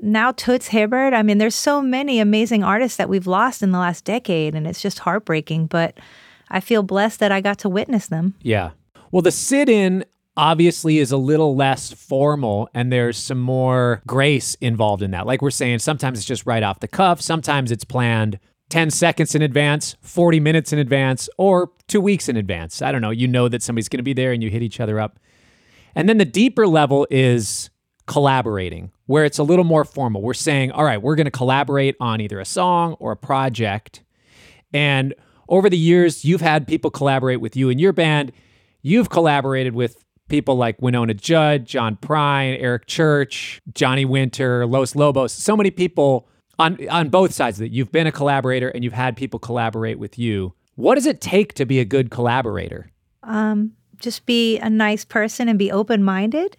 now 0.00 0.32
Toots 0.32 0.68
Hibbert. 0.68 1.12
I 1.12 1.22
mean, 1.22 1.38
there's 1.38 1.54
so 1.54 1.82
many 1.82 2.18
amazing 2.18 2.64
artists 2.64 2.96
that 2.96 3.08
we've 3.08 3.26
lost 3.26 3.62
in 3.62 3.72
the 3.72 3.78
last 3.78 4.04
decade 4.04 4.54
and 4.54 4.66
it's 4.66 4.80
just 4.80 5.00
heartbreaking. 5.00 5.66
But 5.66 5.98
I 6.48 6.60
feel 6.60 6.82
blessed 6.82 7.20
that 7.20 7.32
I 7.32 7.40
got 7.40 7.58
to 7.58 7.68
witness 7.68 8.06
them. 8.06 8.34
Yeah. 8.42 8.70
Well, 9.10 9.22
the 9.22 9.30
sit 9.30 9.68
in 9.68 10.04
obviously 10.36 10.98
is 10.98 11.12
a 11.12 11.16
little 11.16 11.56
less 11.56 11.92
formal 11.92 12.68
and 12.74 12.92
there's 12.92 13.16
some 13.16 13.40
more 13.40 14.02
grace 14.06 14.54
involved 14.60 15.02
in 15.02 15.12
that. 15.12 15.26
Like 15.26 15.40
we're 15.40 15.50
saying, 15.50 15.78
sometimes 15.78 16.18
it's 16.18 16.26
just 16.26 16.44
right 16.46 16.62
off 16.62 16.80
the 16.80 16.88
cuff, 16.88 17.20
sometimes 17.20 17.70
it's 17.70 17.84
planned 17.84 18.38
10 18.68 18.90
seconds 18.90 19.34
in 19.34 19.42
advance, 19.42 19.96
40 20.00 20.40
minutes 20.40 20.72
in 20.72 20.78
advance, 20.78 21.28
or 21.38 21.70
two 21.86 22.00
weeks 22.00 22.28
in 22.28 22.36
advance. 22.36 22.82
I 22.82 22.90
don't 22.90 23.00
know. 23.00 23.10
You 23.10 23.28
know 23.28 23.48
that 23.48 23.62
somebody's 23.62 23.88
going 23.88 23.98
to 23.98 24.04
be 24.04 24.12
there 24.12 24.32
and 24.32 24.42
you 24.42 24.50
hit 24.50 24.62
each 24.62 24.80
other 24.80 24.98
up. 24.98 25.20
And 25.94 26.08
then 26.08 26.18
the 26.18 26.24
deeper 26.24 26.66
level 26.66 27.06
is 27.10 27.70
collaborating, 28.06 28.90
where 29.06 29.24
it's 29.24 29.38
a 29.38 29.42
little 29.42 29.64
more 29.64 29.84
formal. 29.84 30.20
We're 30.20 30.34
saying, 30.34 30.72
all 30.72 30.84
right, 30.84 31.00
we're 31.00 31.14
going 31.14 31.26
to 31.26 31.30
collaborate 31.30 31.96
on 32.00 32.20
either 32.20 32.40
a 32.40 32.44
song 32.44 32.94
or 32.94 33.12
a 33.12 33.16
project. 33.16 34.02
And 34.72 35.14
over 35.48 35.70
the 35.70 35.78
years, 35.78 36.24
you've 36.24 36.40
had 36.40 36.66
people 36.66 36.90
collaborate 36.90 37.40
with 37.40 37.56
you 37.56 37.68
in 37.68 37.78
your 37.78 37.92
band. 37.92 38.32
You've 38.86 39.10
collaborated 39.10 39.74
with 39.74 39.96
people 40.28 40.54
like 40.54 40.78
Wynonna 40.78 41.20
Judd, 41.20 41.64
John 41.64 41.96
Prine, 41.96 42.56
Eric 42.60 42.86
Church, 42.86 43.60
Johnny 43.74 44.04
Winter, 44.04 44.64
Los 44.64 44.94
Lobos. 44.94 45.32
So 45.32 45.56
many 45.56 45.72
people 45.72 46.28
on 46.60 46.78
on 46.88 47.08
both 47.08 47.34
sides 47.34 47.58
of 47.58 47.66
it. 47.66 47.72
You've 47.72 47.90
been 47.90 48.06
a 48.06 48.12
collaborator 48.12 48.68
and 48.68 48.84
you've 48.84 48.92
had 48.92 49.16
people 49.16 49.40
collaborate 49.40 49.98
with 49.98 50.20
you. 50.20 50.54
What 50.76 50.94
does 50.94 51.06
it 51.06 51.20
take 51.20 51.54
to 51.54 51.66
be 51.66 51.80
a 51.80 51.84
good 51.84 52.12
collaborator? 52.12 52.92
Um, 53.24 53.72
just 53.98 54.24
be 54.24 54.56
a 54.58 54.70
nice 54.70 55.04
person 55.04 55.48
and 55.48 55.58
be 55.58 55.72
open 55.72 56.04
minded 56.04 56.56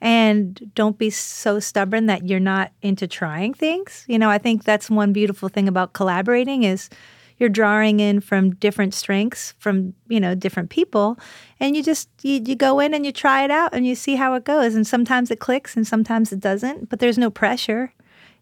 and 0.00 0.72
don't 0.74 0.98
be 0.98 1.10
so 1.10 1.60
stubborn 1.60 2.06
that 2.06 2.26
you're 2.26 2.40
not 2.40 2.72
into 2.82 3.06
trying 3.06 3.54
things. 3.54 4.04
You 4.08 4.18
know, 4.18 4.30
I 4.30 4.38
think 4.38 4.64
that's 4.64 4.90
one 4.90 5.12
beautiful 5.12 5.48
thing 5.48 5.68
about 5.68 5.92
collaborating 5.92 6.64
is 6.64 6.90
you're 7.38 7.48
drawing 7.48 8.00
in 8.00 8.20
from 8.20 8.54
different 8.56 8.94
strengths 8.94 9.54
from 9.58 9.94
you 10.08 10.20
know 10.20 10.34
different 10.34 10.70
people 10.70 11.18
and 11.60 11.76
you 11.76 11.82
just 11.82 12.08
you, 12.22 12.42
you 12.44 12.54
go 12.54 12.80
in 12.80 12.94
and 12.94 13.06
you 13.06 13.12
try 13.12 13.44
it 13.44 13.50
out 13.50 13.72
and 13.72 13.86
you 13.86 13.94
see 13.94 14.16
how 14.16 14.34
it 14.34 14.44
goes. 14.44 14.74
And 14.74 14.86
sometimes 14.86 15.30
it 15.30 15.40
clicks 15.40 15.76
and 15.76 15.86
sometimes 15.86 16.32
it 16.32 16.40
doesn't 16.40 16.88
but 16.88 16.98
there's 16.98 17.18
no 17.18 17.30
pressure. 17.30 17.92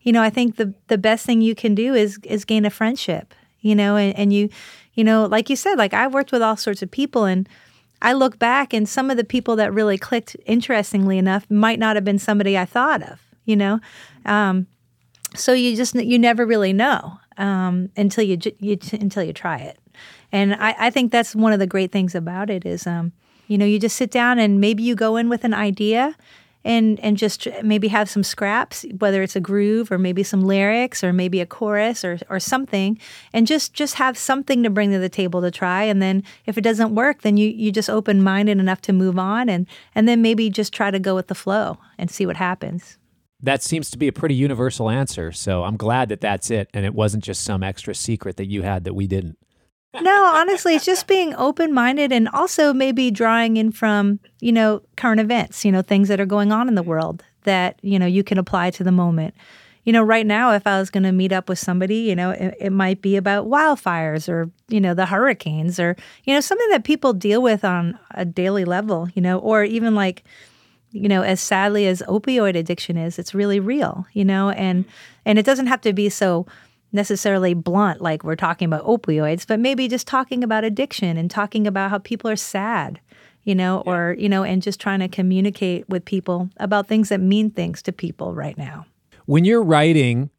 You 0.03 0.13
know 0.13 0.23
i 0.23 0.31
think 0.31 0.55
the 0.55 0.73
the 0.87 0.99
best 0.99 1.27
thing 1.27 1.41
you 1.41 1.57
can 1.57 1.75
do 1.75 1.93
is 1.93 2.21
is 2.23 2.45
gain 2.45 2.65
a 2.65 2.71
friendship 2.71 3.35
you 3.61 3.75
know 3.75 3.97
and, 3.97 4.17
and 4.17 4.33
you 4.33 4.51
you 4.95 5.03
know 5.03 5.27
like 5.27 5.51
you 5.51 5.57
said 5.57 5.75
like 5.75 5.93
i've 5.93 6.15
worked 6.15 6.31
with 6.31 6.43
all 6.43 6.57
sorts 6.57 6.81
of 6.81 6.93
people 6.93 7.25
and 7.25 7.49
I 8.03 8.13
look 8.13 8.39
back 8.39 8.73
and 8.73 8.89
some 8.89 9.11
of 9.11 9.17
the 9.17 9.25
people 9.25 9.57
that 9.57 9.73
really 9.73 9.99
clicked, 9.99 10.37
interestingly 10.45 11.19
enough, 11.19 11.51
might 11.51 11.79
not 11.79 11.97
have 11.97 12.05
been 12.05 12.19
somebody 12.19 12.57
I 12.57 12.67
thought 12.67 13.03
of, 13.03 13.21
you 13.47 13.57
know? 13.57 13.81
Um, 14.27 14.67
so 15.35 15.53
you 15.53 15.75
just, 15.77 15.95
you 15.95 16.19
never 16.19 16.45
really 16.45 16.73
know 16.73 17.19
um, 17.39 17.91
until 17.97 18.25
you, 18.25 18.39
you, 18.59 18.79
until 18.93 19.23
you 19.23 19.33
try 19.33 19.59
it. 19.59 19.79
And 20.33 20.55
I, 20.55 20.75
I, 20.79 20.91
think 20.91 21.13
that's 21.13 21.35
one 21.35 21.53
of 21.53 21.59
the 21.59 21.67
great 21.67 21.93
things 21.93 22.15
about 22.15 22.51
it 22.51 22.67
is, 22.67 22.87
um, 22.87 23.13
you 23.47 23.57
know, 23.57 23.65
you 23.65 23.79
just 23.79 23.97
sit 23.97 24.11
down 24.11 24.39
and 24.39 24.61
maybe 24.61 24.83
you 24.83 24.95
go 24.95 25.17
in 25.17 25.29
with 25.29 25.45
an 25.45 25.55
idea 25.55 26.17
and 26.65 26.99
and 26.99 27.17
just 27.17 27.47
maybe 27.63 27.87
have 27.89 28.11
some 28.11 28.25
scraps, 28.25 28.85
whether 28.99 29.23
it's 29.23 29.37
a 29.37 29.41
groove 29.41 29.93
or 29.93 29.99
maybe 29.99 30.25
some 30.25 30.43
lyrics 30.43 31.05
or 31.05 31.13
maybe 31.13 31.41
a 31.41 31.47
chorus 31.47 32.05
or 32.05 32.19
or 32.29 32.41
something, 32.41 32.99
and 33.33 33.47
just 33.47 33.73
just 33.73 33.95
have 33.95 34.19
something 34.19 34.65
to 34.65 34.71
bring 34.71 34.91
to 34.91 34.99
the 34.99 35.09
table 35.09 35.41
to 35.43 35.51
try. 35.53 35.85
And 35.85 36.03
then 36.03 36.25
if 36.45 36.59
it 36.59 36.63
doesn't 36.63 36.95
work, 36.95 37.23
then 37.23 37.37
you 37.37 37.49
you 37.49 37.71
just 37.71 37.89
open 37.89 38.21
minded 38.21 38.59
enough 38.59 38.83
to 38.83 38.93
move 38.93 39.17
on, 39.17 39.49
and 39.49 39.69
and 39.95 40.09
then 40.09 40.21
maybe 40.23 40.51
just 40.51 40.73
try 40.73 40.91
to 40.91 40.99
go 40.99 41.15
with 41.15 41.29
the 41.29 41.37
flow 41.37 41.79
and 41.99 42.11
see 42.11 42.27
what 42.27 42.37
happens 42.37 42.99
that 43.41 43.63
seems 43.63 43.91
to 43.91 43.99
be 43.99 44.09
a 44.09 44.13
pretty 44.13 44.35
universal 44.35 44.89
answer. 44.89 45.33
So 45.33 45.65
I'm 45.65 45.77
glad 45.77 46.09
that 46.09 46.21
that's 46.21 46.51
it. 46.51 46.69
And 46.73 46.87
it 46.87 46.95
wasn't 46.95 47.25
just 47.25 47.45
some 47.45 47.63
extra 47.63 47.95
secret 47.95 48.37
that 48.37 48.47
you 48.47 48.63
had 48.63 48.85
that 48.85 48.95
we 48.95 49.07
didn't. 49.07 49.39
No, 50.01 50.25
honestly, 50.35 50.75
it's 50.75 50.85
just 50.85 51.07
being 51.07 51.35
open 51.37 51.73
minded 51.73 52.13
and 52.13 52.29
also 52.29 52.75
maybe 52.75 53.11
drawing 53.11 53.57
in 53.57 53.73
from, 53.73 54.21
you 54.41 54.53
know, 54.53 54.83
current 54.97 55.21
events, 55.21 55.65
you 55.65 55.73
know, 55.73 55.81
things 55.81 56.09
that 56.09 56.21
are 56.21 56.27
going 56.27 56.53
on 56.53 56.69
in 56.69 56.75
the 56.75 56.83
world 56.83 57.23
that, 57.45 57.79
you 57.83 57.99
know, 57.99 58.07
you 58.07 58.23
can 58.23 58.37
apply 58.37 58.71
to 58.73 58.85
the 58.85 58.93
moment. 58.93 59.35
You 59.85 59.93
know, 59.93 60.03
right 60.03 60.27
now, 60.27 60.53
if 60.53 60.67
I 60.67 60.81
was 60.81 60.91
going 60.91 61.05
to 61.05 61.13
meet 61.13 61.33
up 61.33 61.49
with 61.49 61.59
somebody, 61.59 61.99
you 61.99 62.17
know, 62.17 62.31
it, 62.31 62.57
it 62.61 62.71
might 62.71 63.01
be 63.01 63.17
about 63.17 63.47
wildfires 63.47 64.29
or, 64.29 64.51
you 64.69 64.81
know, 64.81 64.95
the 64.95 65.07
hurricanes 65.07 65.79
or, 65.79 65.97
you 66.25 66.35
know, 66.35 66.41
something 66.41 66.69
that 66.71 66.85
people 66.85 67.13
deal 67.13 67.41
with 67.41 67.65
on 67.65 67.99
a 68.11 68.25
daily 68.25 68.65
level, 68.65 69.09
you 69.15 69.23
know, 69.23 69.39
or 69.39 69.63
even 69.63 69.95
like, 69.95 70.25
you 70.97 71.09
know, 71.09 71.23
as 71.23 71.41
sadly 71.41 71.87
as 71.87 72.03
opioid 72.03 72.57
addiction 72.57 72.97
is, 72.97 73.19
it's 73.19 73.35
really 73.35 73.61
real, 73.61 74.07
you 74.13 74.25
know, 74.25 74.51
and 74.51 74.85
and 75.25 75.39
it 75.39 75.45
doesn't 75.45 75.67
have 75.67 75.81
to 75.83 75.93
be 75.93 76.09
so 76.09 76.47
necessarily 76.93 77.55
blunt 77.55 78.01
like 78.01 78.25
we're 78.25 78.37
talking 78.37 78.67
about 78.67 78.85
opioids, 78.85 79.47
but 79.47 79.61
maybe 79.61 79.89
just 79.89 80.07
talking 80.07 80.43
about 80.43 80.65
addiction 80.65 81.17
and 81.17 81.31
talking 81.31 81.67
about 81.67 81.91
how 81.91 81.99
people 81.99 82.31
are 82.31 82.37
sad, 82.37 83.01
you 83.45 83.55
know, 83.55 83.83
yeah. 83.85 83.93
or 83.93 84.17
you 84.19 84.29
know, 84.29 84.43
and 84.43 84.63
just 84.63 84.81
trying 84.81 85.01
to 85.01 85.09
communicate 85.09 85.89
with 85.89 86.05
people 86.05 86.49
about 86.57 86.87
things 86.87 87.11
that 87.11 87.21
mean 87.21 87.51
things 87.51 87.83
to 87.83 87.93
people 87.93 88.35
right 88.35 88.57
now. 88.57 88.87
When 89.27 89.45
you're 89.45 89.63
writing, 89.63 90.31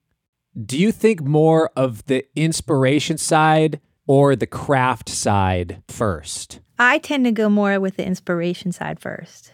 do 0.66 0.78
you 0.78 0.92
think 0.92 1.22
more 1.22 1.70
of 1.76 2.06
the 2.08 2.26
inspiration 2.36 3.18
side 3.18 3.80
or 4.08 4.36
the 4.36 4.48
craft 4.48 5.10
side 5.10 5.84
first? 5.88 6.62
I 6.80 7.00
tend 7.00 7.26
to 7.26 7.32
go 7.32 7.50
more 7.50 7.80
with 7.80 7.98
the 7.98 8.06
inspiration 8.06 8.72
side 8.72 9.00
first 9.00 9.52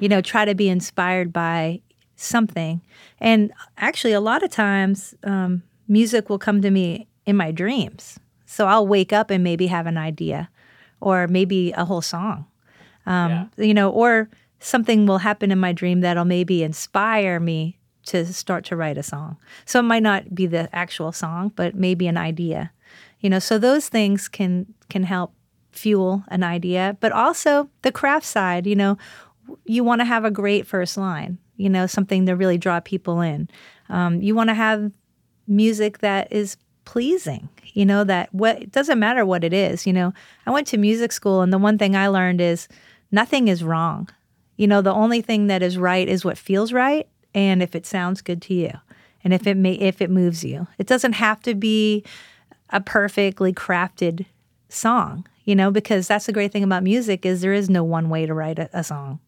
you 0.00 0.08
know, 0.08 0.20
try 0.20 0.44
to 0.44 0.54
be 0.54 0.68
inspired 0.68 1.32
by 1.32 1.80
something. 2.16 2.80
And 3.20 3.52
actually, 3.76 4.12
a 4.12 4.20
lot 4.20 4.42
of 4.42 4.50
times, 4.50 5.14
um, 5.24 5.62
music 5.86 6.28
will 6.28 6.38
come 6.38 6.62
to 6.62 6.70
me 6.70 7.08
in 7.26 7.36
my 7.36 7.50
dreams. 7.50 8.18
So 8.46 8.66
I'll 8.66 8.86
wake 8.86 9.12
up 9.12 9.30
and 9.30 9.44
maybe 9.44 9.66
have 9.66 9.86
an 9.86 9.98
idea, 9.98 10.48
or 11.00 11.28
maybe 11.28 11.72
a 11.72 11.84
whole 11.84 12.00
song, 12.00 12.46
um, 13.06 13.30
yeah. 13.30 13.64
you 13.64 13.74
know, 13.74 13.90
or 13.90 14.30
something 14.60 15.06
will 15.06 15.18
happen 15.18 15.50
in 15.50 15.58
my 15.58 15.72
dream 15.72 16.00
that'll 16.00 16.24
maybe 16.24 16.62
inspire 16.62 17.38
me 17.38 17.78
to 18.06 18.24
start 18.32 18.64
to 18.64 18.76
write 18.76 18.96
a 18.96 19.02
song. 19.02 19.36
So 19.66 19.80
it 19.80 19.82
might 19.82 20.02
not 20.02 20.34
be 20.34 20.46
the 20.46 20.74
actual 20.74 21.12
song, 21.12 21.52
but 21.54 21.74
maybe 21.74 22.06
an 22.06 22.16
idea, 22.16 22.72
you 23.20 23.28
know. 23.28 23.38
So 23.38 23.58
those 23.58 23.88
things 23.88 24.28
can 24.28 24.66
can 24.88 25.02
help 25.02 25.34
fuel 25.72 26.24
an 26.28 26.42
idea, 26.42 26.96
but 27.00 27.12
also 27.12 27.68
the 27.82 27.92
craft 27.92 28.24
side, 28.24 28.66
you 28.66 28.74
know, 28.74 28.96
you 29.64 29.84
want 29.84 30.00
to 30.00 30.04
have 30.04 30.24
a 30.24 30.30
great 30.30 30.66
first 30.66 30.96
line, 30.96 31.38
you 31.56 31.68
know, 31.68 31.86
something 31.86 32.26
to 32.26 32.36
really 32.36 32.58
draw 32.58 32.80
people 32.80 33.20
in. 33.20 33.48
Um, 33.88 34.20
you 34.22 34.34
want 34.34 34.50
to 34.50 34.54
have 34.54 34.92
music 35.46 35.98
that 35.98 36.30
is 36.32 36.56
pleasing, 36.84 37.48
you 37.74 37.84
know, 37.84 38.04
that 38.04 38.32
what 38.34 38.62
it 38.62 38.72
doesn't 38.72 38.98
matter 38.98 39.24
what 39.24 39.44
it 39.44 39.52
is. 39.52 39.86
You 39.86 39.92
know, 39.92 40.12
I 40.46 40.50
went 40.50 40.66
to 40.68 40.78
music 40.78 41.12
school, 41.12 41.42
and 41.42 41.52
the 41.52 41.58
one 41.58 41.78
thing 41.78 41.96
I 41.96 42.08
learned 42.08 42.40
is 42.40 42.68
nothing 43.10 43.48
is 43.48 43.64
wrong. 43.64 44.08
You 44.56 44.66
know, 44.66 44.82
the 44.82 44.92
only 44.92 45.20
thing 45.20 45.46
that 45.46 45.62
is 45.62 45.78
right 45.78 46.08
is 46.08 46.24
what 46.24 46.38
feels 46.38 46.72
right, 46.72 47.08
and 47.34 47.62
if 47.62 47.74
it 47.74 47.86
sounds 47.86 48.22
good 48.22 48.42
to 48.42 48.54
you, 48.54 48.72
and 49.22 49.32
if 49.32 49.46
it 49.46 49.56
may, 49.56 49.74
if 49.74 50.00
it 50.00 50.10
moves 50.10 50.44
you. 50.44 50.66
It 50.78 50.86
doesn't 50.86 51.14
have 51.14 51.40
to 51.42 51.54
be 51.54 52.04
a 52.70 52.80
perfectly 52.80 53.52
crafted 53.52 54.26
song, 54.68 55.26
you 55.44 55.54
know, 55.54 55.70
because 55.70 56.08
that's 56.08 56.26
the 56.26 56.32
great 56.32 56.52
thing 56.52 56.64
about 56.64 56.82
music 56.82 57.24
is 57.24 57.40
there 57.40 57.52
is 57.52 57.70
no 57.70 57.82
one 57.82 58.10
way 58.10 58.26
to 58.26 58.34
write 58.34 58.58
a, 58.58 58.68
a 58.72 58.84
song 58.84 59.20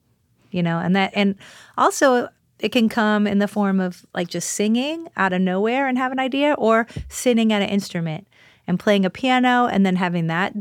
you 0.51 0.63
know, 0.63 0.79
and 0.79 0.95
that, 0.97 1.13
and 1.15 1.37
also 1.77 2.29
it 2.59 2.71
can 2.71 2.89
come 2.89 3.27
in 3.27 3.39
the 3.39 3.49
form 3.49 3.81
of 3.81 4.05
like 4.15 4.29
just 4.29 4.51
singing 4.51 5.09
out 5.17 5.33
of 5.33 5.41
nowhere 5.41 5.89
and 5.89 5.99
have 5.99 6.13
an 6.13 6.21
idea 6.21 6.55
or 6.59 6.87
sitting 7.09 7.53
at 7.53 7.63
an 7.63 7.69
instrument 7.69 8.27
and 8.67 8.79
playing 8.79 9.05
a 9.05 9.11
piano 9.11 9.67
and 9.67 9.85
then 9.87 9.97
having 9.97 10.27
that 10.27 10.55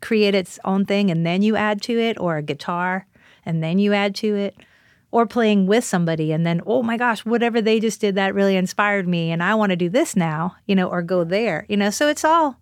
create 0.00 0.34
its 0.34 0.58
own 0.64 0.86
thing 0.86 1.10
and 1.10 1.26
then 1.26 1.42
you 1.42 1.56
add 1.56 1.82
to 1.82 1.98
it 1.98 2.18
or 2.18 2.38
a 2.38 2.42
guitar 2.42 3.06
and 3.44 3.62
then 3.62 3.78
you 3.78 3.92
add 3.92 4.14
to 4.14 4.34
it 4.34 4.56
or 5.10 5.26
playing 5.26 5.66
with 5.66 5.84
somebody 5.84 6.32
and 6.32 6.46
then 6.46 6.62
oh 6.64 6.82
my 6.82 6.96
gosh 6.96 7.24
whatever 7.26 7.60
they 7.60 7.78
just 7.78 8.00
did 8.00 8.14
that 8.14 8.34
really 8.34 8.56
inspired 8.56 9.06
me 9.06 9.30
and 9.30 9.42
i 9.42 9.54
want 9.54 9.68
to 9.68 9.76
do 9.76 9.90
this 9.90 10.16
now 10.16 10.56
you 10.66 10.74
know 10.74 10.88
or 10.88 11.02
go 11.02 11.22
there 11.22 11.66
you 11.68 11.76
know 11.76 11.90
so 11.90 12.08
it's 12.08 12.24
all 12.24 12.56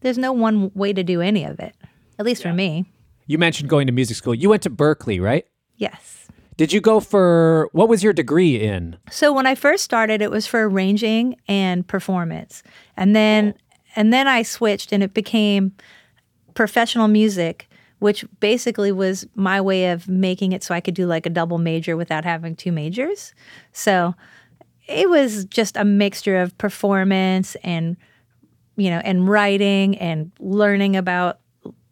there's 0.00 0.18
no 0.18 0.32
one 0.32 0.70
way 0.74 0.92
to 0.92 1.02
do 1.02 1.20
any 1.20 1.44
of 1.44 1.60
it. 1.60 1.74
At 2.18 2.26
least 2.26 2.42
for 2.42 2.52
me. 2.52 2.86
You 3.26 3.38
mentioned 3.38 3.68
going 3.68 3.86
to 3.86 3.92
music 3.92 4.16
school. 4.16 4.34
You 4.34 4.50
went 4.50 4.62
to 4.62 4.70
Berklee, 4.70 5.20
right? 5.20 5.46
Yes. 5.80 6.28
Did 6.58 6.74
you 6.74 6.82
go 6.82 7.00
for 7.00 7.70
what 7.72 7.88
was 7.88 8.04
your 8.04 8.12
degree 8.12 8.60
in? 8.60 8.98
So 9.10 9.32
when 9.32 9.46
I 9.46 9.54
first 9.54 9.82
started, 9.82 10.20
it 10.20 10.30
was 10.30 10.46
for 10.46 10.68
arranging 10.68 11.36
and 11.48 11.88
performance, 11.88 12.62
and 12.98 13.16
then 13.16 13.54
oh. 13.56 13.60
and 13.96 14.12
then 14.12 14.28
I 14.28 14.42
switched, 14.42 14.92
and 14.92 15.02
it 15.02 15.14
became 15.14 15.72
professional 16.52 17.08
music, 17.08 17.66
which 17.98 18.26
basically 18.40 18.92
was 18.92 19.26
my 19.34 19.58
way 19.58 19.90
of 19.90 20.06
making 20.06 20.52
it 20.52 20.62
so 20.62 20.74
I 20.74 20.80
could 20.80 20.92
do 20.92 21.06
like 21.06 21.24
a 21.24 21.30
double 21.30 21.56
major 21.56 21.96
without 21.96 22.24
having 22.24 22.54
two 22.54 22.72
majors. 22.72 23.32
So 23.72 24.14
it 24.86 25.08
was 25.08 25.46
just 25.46 25.78
a 25.78 25.84
mixture 25.84 26.36
of 26.36 26.56
performance 26.58 27.56
and 27.64 27.96
you 28.76 28.90
know 28.90 29.00
and 29.02 29.26
writing 29.26 29.96
and 29.96 30.30
learning 30.40 30.94
about 30.94 31.39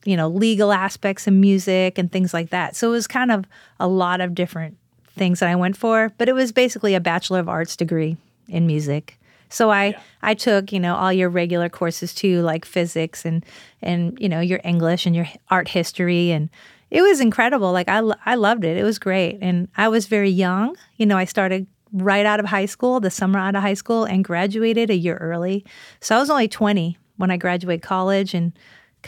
you 0.08 0.16
know 0.16 0.26
legal 0.26 0.72
aspects 0.72 1.26
of 1.26 1.34
music 1.34 1.98
and 1.98 2.10
things 2.10 2.32
like 2.32 2.48
that. 2.48 2.74
So 2.74 2.88
it 2.88 2.92
was 2.92 3.06
kind 3.06 3.30
of 3.30 3.44
a 3.78 3.86
lot 3.86 4.22
of 4.22 4.34
different 4.34 4.78
things 5.14 5.40
that 5.40 5.50
I 5.50 5.54
went 5.54 5.76
for, 5.76 6.10
but 6.16 6.30
it 6.30 6.32
was 6.32 6.50
basically 6.50 6.94
a 6.94 7.00
bachelor 7.00 7.40
of 7.40 7.48
arts 7.48 7.76
degree 7.76 8.16
in 8.48 8.66
music. 8.66 9.18
So 9.50 9.70
I 9.70 9.94
I 10.22 10.32
took 10.32 10.72
you 10.72 10.80
know 10.80 10.96
all 10.96 11.12
your 11.12 11.28
regular 11.28 11.68
courses 11.68 12.14
too, 12.14 12.40
like 12.40 12.64
physics 12.64 13.26
and 13.26 13.44
and 13.82 14.16
you 14.18 14.30
know 14.30 14.40
your 14.40 14.60
English 14.64 15.04
and 15.04 15.14
your 15.14 15.28
art 15.50 15.68
history, 15.68 16.30
and 16.30 16.48
it 16.90 17.02
was 17.02 17.20
incredible. 17.20 17.70
Like 17.72 17.90
I 17.90 18.00
I 18.24 18.34
loved 18.36 18.64
it. 18.64 18.78
It 18.78 18.84
was 18.84 18.98
great, 18.98 19.38
and 19.42 19.68
I 19.76 19.88
was 19.88 20.06
very 20.06 20.30
young. 20.30 20.74
You 20.96 21.04
know, 21.04 21.18
I 21.18 21.26
started 21.26 21.66
right 21.92 22.24
out 22.24 22.40
of 22.40 22.46
high 22.46 22.66
school, 22.66 22.98
the 22.98 23.10
summer 23.10 23.38
out 23.38 23.56
of 23.56 23.60
high 23.60 23.74
school, 23.74 24.04
and 24.04 24.24
graduated 24.24 24.88
a 24.88 24.96
year 24.96 25.18
early. 25.18 25.66
So 26.00 26.16
I 26.16 26.18
was 26.18 26.30
only 26.30 26.48
twenty 26.48 26.96
when 27.18 27.30
I 27.30 27.36
graduated 27.36 27.82
college, 27.82 28.32
and 28.32 28.52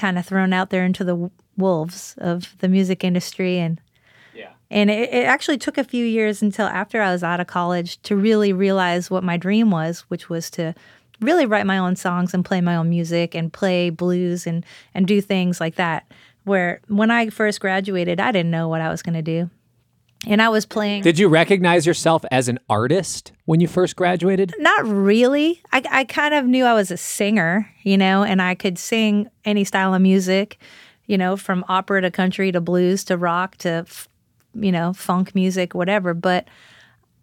kind 0.00 0.18
of 0.18 0.24
thrown 0.24 0.54
out 0.54 0.70
there 0.70 0.84
into 0.84 1.04
the 1.04 1.30
wolves 1.58 2.14
of 2.18 2.56
the 2.60 2.68
music 2.68 3.04
industry 3.04 3.58
and 3.58 3.78
yeah. 4.34 4.48
and 4.70 4.90
it, 4.90 5.12
it, 5.12 5.26
actually 5.26 5.58
took 5.58 5.76
a 5.76 5.84
few 5.84 6.06
years 6.06 6.40
until 6.40 6.66
after 6.66 7.02
I 7.02 7.12
was 7.12 7.22
out 7.22 7.38
of 7.38 7.46
college 7.46 8.00
to 8.02 8.16
really 8.16 8.54
realize 8.54 9.10
what 9.10 9.22
my 9.22 9.36
dream 9.36 9.70
was, 9.70 10.00
which 10.08 10.30
was 10.30 10.48
to 10.52 10.74
really 11.20 11.44
write 11.44 11.66
my 11.66 11.76
own 11.76 11.96
songs 11.96 12.32
and 12.32 12.42
play 12.42 12.62
my 12.62 12.76
own 12.76 12.88
music 12.88 13.34
and 13.34 13.52
play 13.52 13.90
blues 13.90 14.46
and 14.46 14.64
and 14.94 15.06
do 15.06 15.20
things 15.20 15.60
like 15.60 15.74
that. 15.74 16.10
Where 16.44 16.80
when 16.88 17.10
I 17.10 17.28
first 17.28 17.60
graduated, 17.60 18.18
I 18.18 18.32
didn't 18.32 18.50
know 18.50 18.68
what 18.68 18.80
I 18.80 18.88
was 18.88 19.02
going 19.02 19.22
to 19.22 19.22
do. 19.22 19.50
And 20.26 20.42
I 20.42 20.50
was 20.50 20.66
playing. 20.66 21.02
Did 21.02 21.18
you 21.18 21.28
recognize 21.28 21.86
yourself 21.86 22.24
as 22.30 22.48
an 22.48 22.58
artist 22.68 23.32
when 23.46 23.60
you 23.60 23.66
first 23.66 23.96
graduated? 23.96 24.54
Not 24.58 24.86
really. 24.86 25.62
I, 25.72 25.82
I 25.90 26.04
kind 26.04 26.34
of 26.34 26.44
knew 26.44 26.64
I 26.64 26.74
was 26.74 26.90
a 26.90 26.98
singer, 26.98 27.72
you 27.82 27.96
know, 27.96 28.22
and 28.22 28.42
I 28.42 28.54
could 28.54 28.78
sing 28.78 29.30
any 29.46 29.64
style 29.64 29.94
of 29.94 30.02
music, 30.02 30.58
you 31.06 31.16
know, 31.16 31.36
from 31.36 31.64
opera 31.68 32.02
to 32.02 32.10
country 32.10 32.52
to 32.52 32.60
blues 32.60 33.02
to 33.04 33.16
rock 33.16 33.56
to 33.58 33.86
you 34.54 34.72
know, 34.72 34.92
funk 34.92 35.34
music, 35.34 35.74
whatever. 35.74 36.14
But 36.14 36.48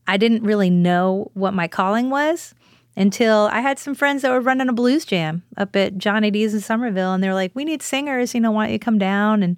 I 0.07 0.17
didn't 0.17 0.43
really 0.43 0.69
know 0.69 1.31
what 1.33 1.53
my 1.53 1.67
calling 1.67 2.09
was 2.09 2.53
until 2.95 3.49
I 3.51 3.59
had 3.59 3.77
some 3.77 3.95
friends 3.95 4.21
that 4.21 4.31
were 4.31 4.41
running 4.41 4.69
a 4.69 4.73
blues 4.73 5.05
jam 5.05 5.43
up 5.55 5.75
at 5.75 5.97
Johnny 5.97 6.31
D's 6.31 6.53
in 6.53 6.61
Somerville. 6.61 7.13
And 7.13 7.23
they 7.23 7.27
were 7.27 7.33
like, 7.33 7.51
we 7.53 7.65
need 7.65 7.81
singers, 7.81 8.33
you 8.33 8.41
know, 8.41 8.51
why 8.51 8.65
don't 8.65 8.73
you 8.73 8.79
come 8.79 8.97
down? 8.97 9.43
And 9.43 9.57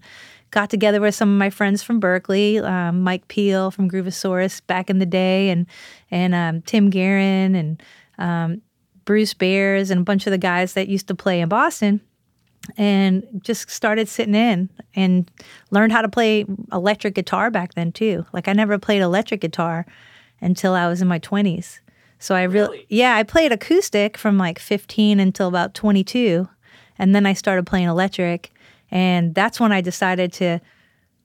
got 0.52 0.70
together 0.70 1.00
with 1.02 1.16
some 1.16 1.30
of 1.30 1.38
my 1.38 1.50
friends 1.50 1.84
from 1.84 2.02
Berklee, 2.02 2.64
um, 2.64 3.02
Mike 3.02 3.28
Peel 3.28 3.72
from 3.72 3.90
Groovosaurus 3.90 4.66
back 4.68 4.90
in 4.90 5.00
the 5.00 5.06
day, 5.06 5.50
and 5.50 5.66
and 6.12 6.34
um, 6.36 6.62
Tim 6.64 6.92
Gearan 6.92 7.56
and 7.56 7.84
um, 8.18 8.62
Bruce 9.06 9.34
Bears 9.34 9.92
and 9.92 10.02
a 10.02 10.04
bunch 10.04 10.28
of 10.28 10.32
the 10.32 10.38
guys 10.38 10.74
that 10.74 10.88
used 10.88 11.08
to 11.08 11.16
play 11.16 11.42
in 11.42 11.50
Boston 11.50 12.02
and 12.78 13.24
just 13.42 13.70
started 13.70 14.08
sitting 14.08 14.36
in 14.36 14.70
and 14.96 15.32
learned 15.72 15.92
how 15.92 16.02
to 16.02 16.10
play 16.10 16.46
electric 16.72 17.16
guitar 17.16 17.50
back 17.50 17.74
then 17.74 17.92
too. 17.92 18.26
Like 18.34 18.48
I 18.48 18.54
never 18.54 18.78
played 18.78 19.02
electric 19.02 19.42
guitar 19.42 19.86
until 20.42 20.74
I 20.74 20.88
was 20.88 21.02
in 21.02 21.08
my 21.08 21.20
20s. 21.20 21.80
So 22.20 22.36
I 22.36 22.44
really, 22.44 22.70
really? 22.70 22.86
yeah, 22.90 23.16
I 23.16 23.24
played 23.24 23.52
acoustic 23.52 24.18
from 24.18 24.38
like 24.38 24.60
15 24.60 25.20
until 25.20 25.48
about 25.48 25.74
22 25.74 26.48
and 26.98 27.16
then 27.16 27.26
I 27.26 27.34
started 27.34 27.66
playing 27.66 27.88
electric 27.88 28.52
and 28.92 29.36
that's 29.36 29.60
when 29.60 29.72
I 29.72 29.82
decided 29.82 30.34
to 30.34 30.60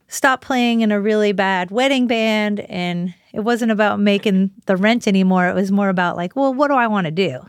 stop 0.08 0.40
playing 0.40 0.82
in 0.82 0.92
a 0.92 1.00
really 1.00 1.32
bad 1.32 1.70
wedding 1.70 2.06
band 2.06 2.60
and 2.60 3.14
it 3.32 3.40
wasn't 3.40 3.72
about 3.72 3.98
making 3.98 4.50
the 4.66 4.76
rent 4.76 5.08
anymore. 5.08 5.48
It 5.48 5.54
was 5.54 5.72
more 5.72 5.88
about 5.88 6.16
like, 6.16 6.36
well, 6.36 6.54
what 6.54 6.68
do 6.68 6.74
I 6.74 6.86
want 6.86 7.06
to 7.06 7.10
do? 7.10 7.40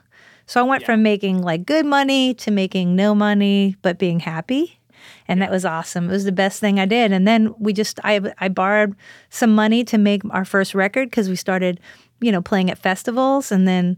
So 0.48 0.60
I 0.60 0.64
went 0.64 0.82
yeah. 0.82 0.88
from 0.88 1.04
making 1.04 1.42
like 1.42 1.66
good 1.66 1.86
money 1.86 2.34
to 2.36 2.52
making 2.52 2.96
no 2.96 3.14
money, 3.14 3.76
but 3.82 4.00
being 4.00 4.20
happy. 4.20 4.80
And 5.28 5.40
yeah. 5.40 5.46
that 5.46 5.52
was 5.52 5.66
awesome. 5.66 6.10
It 6.10 6.14
was 6.14 6.26
the 6.26 6.32
best 6.32 6.60
thing 6.60 6.80
I 6.80 6.86
did. 6.86 7.12
And 7.12 7.28
then 7.28 7.54
we 7.60 7.74
just, 7.74 8.00
I, 8.04 8.22
I 8.40 8.48
borrowed 8.48 8.96
some 9.30 9.54
money 9.54 9.84
to 9.86 9.98
make 9.98 10.22
our 10.32 10.46
first 10.46 10.74
record 10.74 11.10
because 11.10 11.30
we 11.30 11.36
started, 11.36 11.80
you 12.22 12.32
know, 12.32 12.42
playing 12.42 12.72
at 12.72 12.78
festivals. 12.78 13.52
And 13.52 13.68
then 13.68 13.98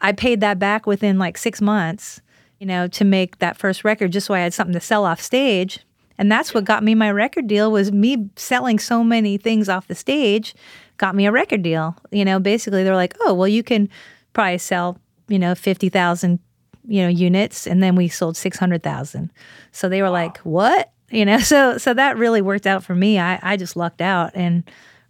I 0.00 0.12
paid 0.12 0.40
that 0.40 0.58
back 0.58 0.86
within 0.86 1.18
like 1.18 1.38
six 1.38 1.60
months, 1.60 2.20
you 2.62 2.66
know, 2.66 2.86
to 2.86 3.04
make 3.04 3.40
that 3.40 3.56
first 3.56 3.82
record 3.82 4.12
just 4.12 4.28
so 4.28 4.34
I 4.34 4.38
had 4.38 4.54
something 4.54 4.72
to 4.74 4.80
sell 4.80 5.04
off 5.04 5.20
stage. 5.20 5.80
And 6.16 6.30
that's 6.30 6.54
what 6.54 6.64
got 6.64 6.84
me 6.84 6.94
my 6.94 7.10
record 7.10 7.48
deal 7.48 7.72
was 7.72 7.90
me 7.90 8.30
selling 8.36 8.78
so 8.78 9.02
many 9.02 9.36
things 9.36 9.68
off 9.68 9.88
the 9.88 9.96
stage 9.96 10.54
got 10.96 11.16
me 11.16 11.26
a 11.26 11.32
record 11.32 11.64
deal. 11.64 11.96
You 12.12 12.24
know, 12.24 12.38
basically 12.38 12.84
they're 12.84 12.94
like, 12.94 13.16
oh, 13.22 13.34
well, 13.34 13.48
you 13.48 13.64
can 13.64 13.88
probably 14.32 14.58
sell 14.58 14.96
you 15.26 15.40
know, 15.40 15.56
50,000, 15.56 16.38
you 16.86 17.02
know, 17.02 17.08
units 17.08 17.66
and 17.66 17.82
then 17.82 17.96
we 17.96 18.06
sold 18.06 18.36
600,000. 18.36 19.32
So 19.72 19.88
they 19.88 20.00
were 20.00 20.06
wow. 20.06 20.12
like, 20.12 20.38
"What?" 20.38 20.88
You 21.10 21.26
know, 21.26 21.40
so 21.40 21.76
so 21.76 21.92
that 21.92 22.16
really 22.16 22.40
worked 22.40 22.66
out 22.66 22.84
for 22.84 22.94
me. 22.94 23.18
I 23.18 23.38
I 23.42 23.58
just 23.58 23.76
lucked 23.76 24.00
out 24.00 24.30
and 24.34 24.62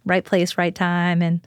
right 0.05 0.25
place, 0.25 0.57
right 0.57 0.75
time 0.75 1.21
and 1.21 1.39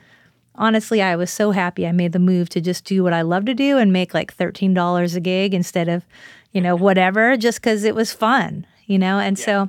honestly, 0.58 1.02
I 1.02 1.16
was 1.16 1.30
so 1.30 1.50
happy 1.50 1.86
I 1.86 1.92
made 1.92 2.12
the 2.12 2.18
move 2.18 2.48
to 2.50 2.60
just 2.60 2.84
do 2.84 3.02
what 3.02 3.12
I 3.12 3.22
love 3.22 3.44
to 3.46 3.54
do 3.54 3.78
and 3.78 3.92
make 3.92 4.14
like 4.14 4.36
$13 4.36 5.14
a 5.14 5.20
gig 5.20 5.54
instead 5.54 5.88
of, 5.88 6.04
you 6.52 6.60
know, 6.60 6.74
whatever 6.74 7.36
just 7.36 7.62
cuz 7.62 7.84
it 7.84 7.94
was 7.94 8.12
fun, 8.12 8.66
you 8.86 8.98
know? 8.98 9.18
And 9.18 9.38
yeah. 9.38 9.44
so 9.44 9.68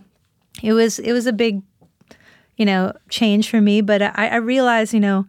it 0.63 0.73
was 0.73 0.99
it 0.99 1.13
was 1.13 1.27
a 1.27 1.33
big 1.33 1.61
you 2.57 2.65
know, 2.65 2.91
change 3.09 3.49
for 3.49 3.61
me, 3.61 3.81
but 3.81 4.01
I, 4.01 4.29
I 4.29 4.35
realized, 4.37 4.93
you 4.93 4.99
know, 4.99 5.27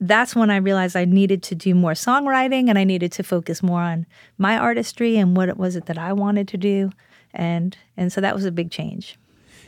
that's 0.00 0.36
when 0.36 0.50
I 0.50 0.56
realized 0.56 0.96
I 0.96 1.04
needed 1.04 1.42
to 1.44 1.54
do 1.54 1.74
more 1.74 1.92
songwriting 1.92 2.68
and 2.68 2.78
I 2.78 2.84
needed 2.84 3.12
to 3.12 3.22
focus 3.22 3.62
more 3.62 3.80
on 3.80 4.06
my 4.38 4.56
artistry 4.56 5.16
and 5.16 5.36
what 5.36 5.48
it 5.48 5.56
was 5.56 5.74
it 5.74 5.86
that 5.86 5.98
I 5.98 6.12
wanted 6.12 6.48
to 6.48 6.56
do. 6.56 6.90
And 7.34 7.76
and 7.96 8.12
so 8.12 8.20
that 8.20 8.34
was 8.34 8.44
a 8.44 8.52
big 8.52 8.70
change. 8.70 9.18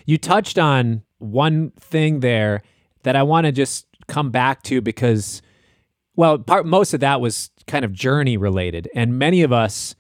You 0.07 0.19
touched 0.19 0.59
on 0.59 1.03
one 1.19 1.73
thing 1.81 2.21
there 2.21 2.63
that 3.03 3.17
I 3.17 3.23
want 3.23 3.47
to 3.47 3.53
just 3.53 3.87
come 4.09 4.31
back 4.31 4.63
to 4.65 4.81
because 4.81 5.43
well, 6.17 6.39
part 6.39 6.67
most 6.67 6.95
of 6.95 7.01
that 7.01 7.21
was 7.21 7.51
kind 7.69 7.85
of 7.85 7.93
journey 7.93 8.37
related. 8.37 8.89
And 8.95 9.19
many 9.19 9.43
of 9.43 9.53
us 9.53 9.95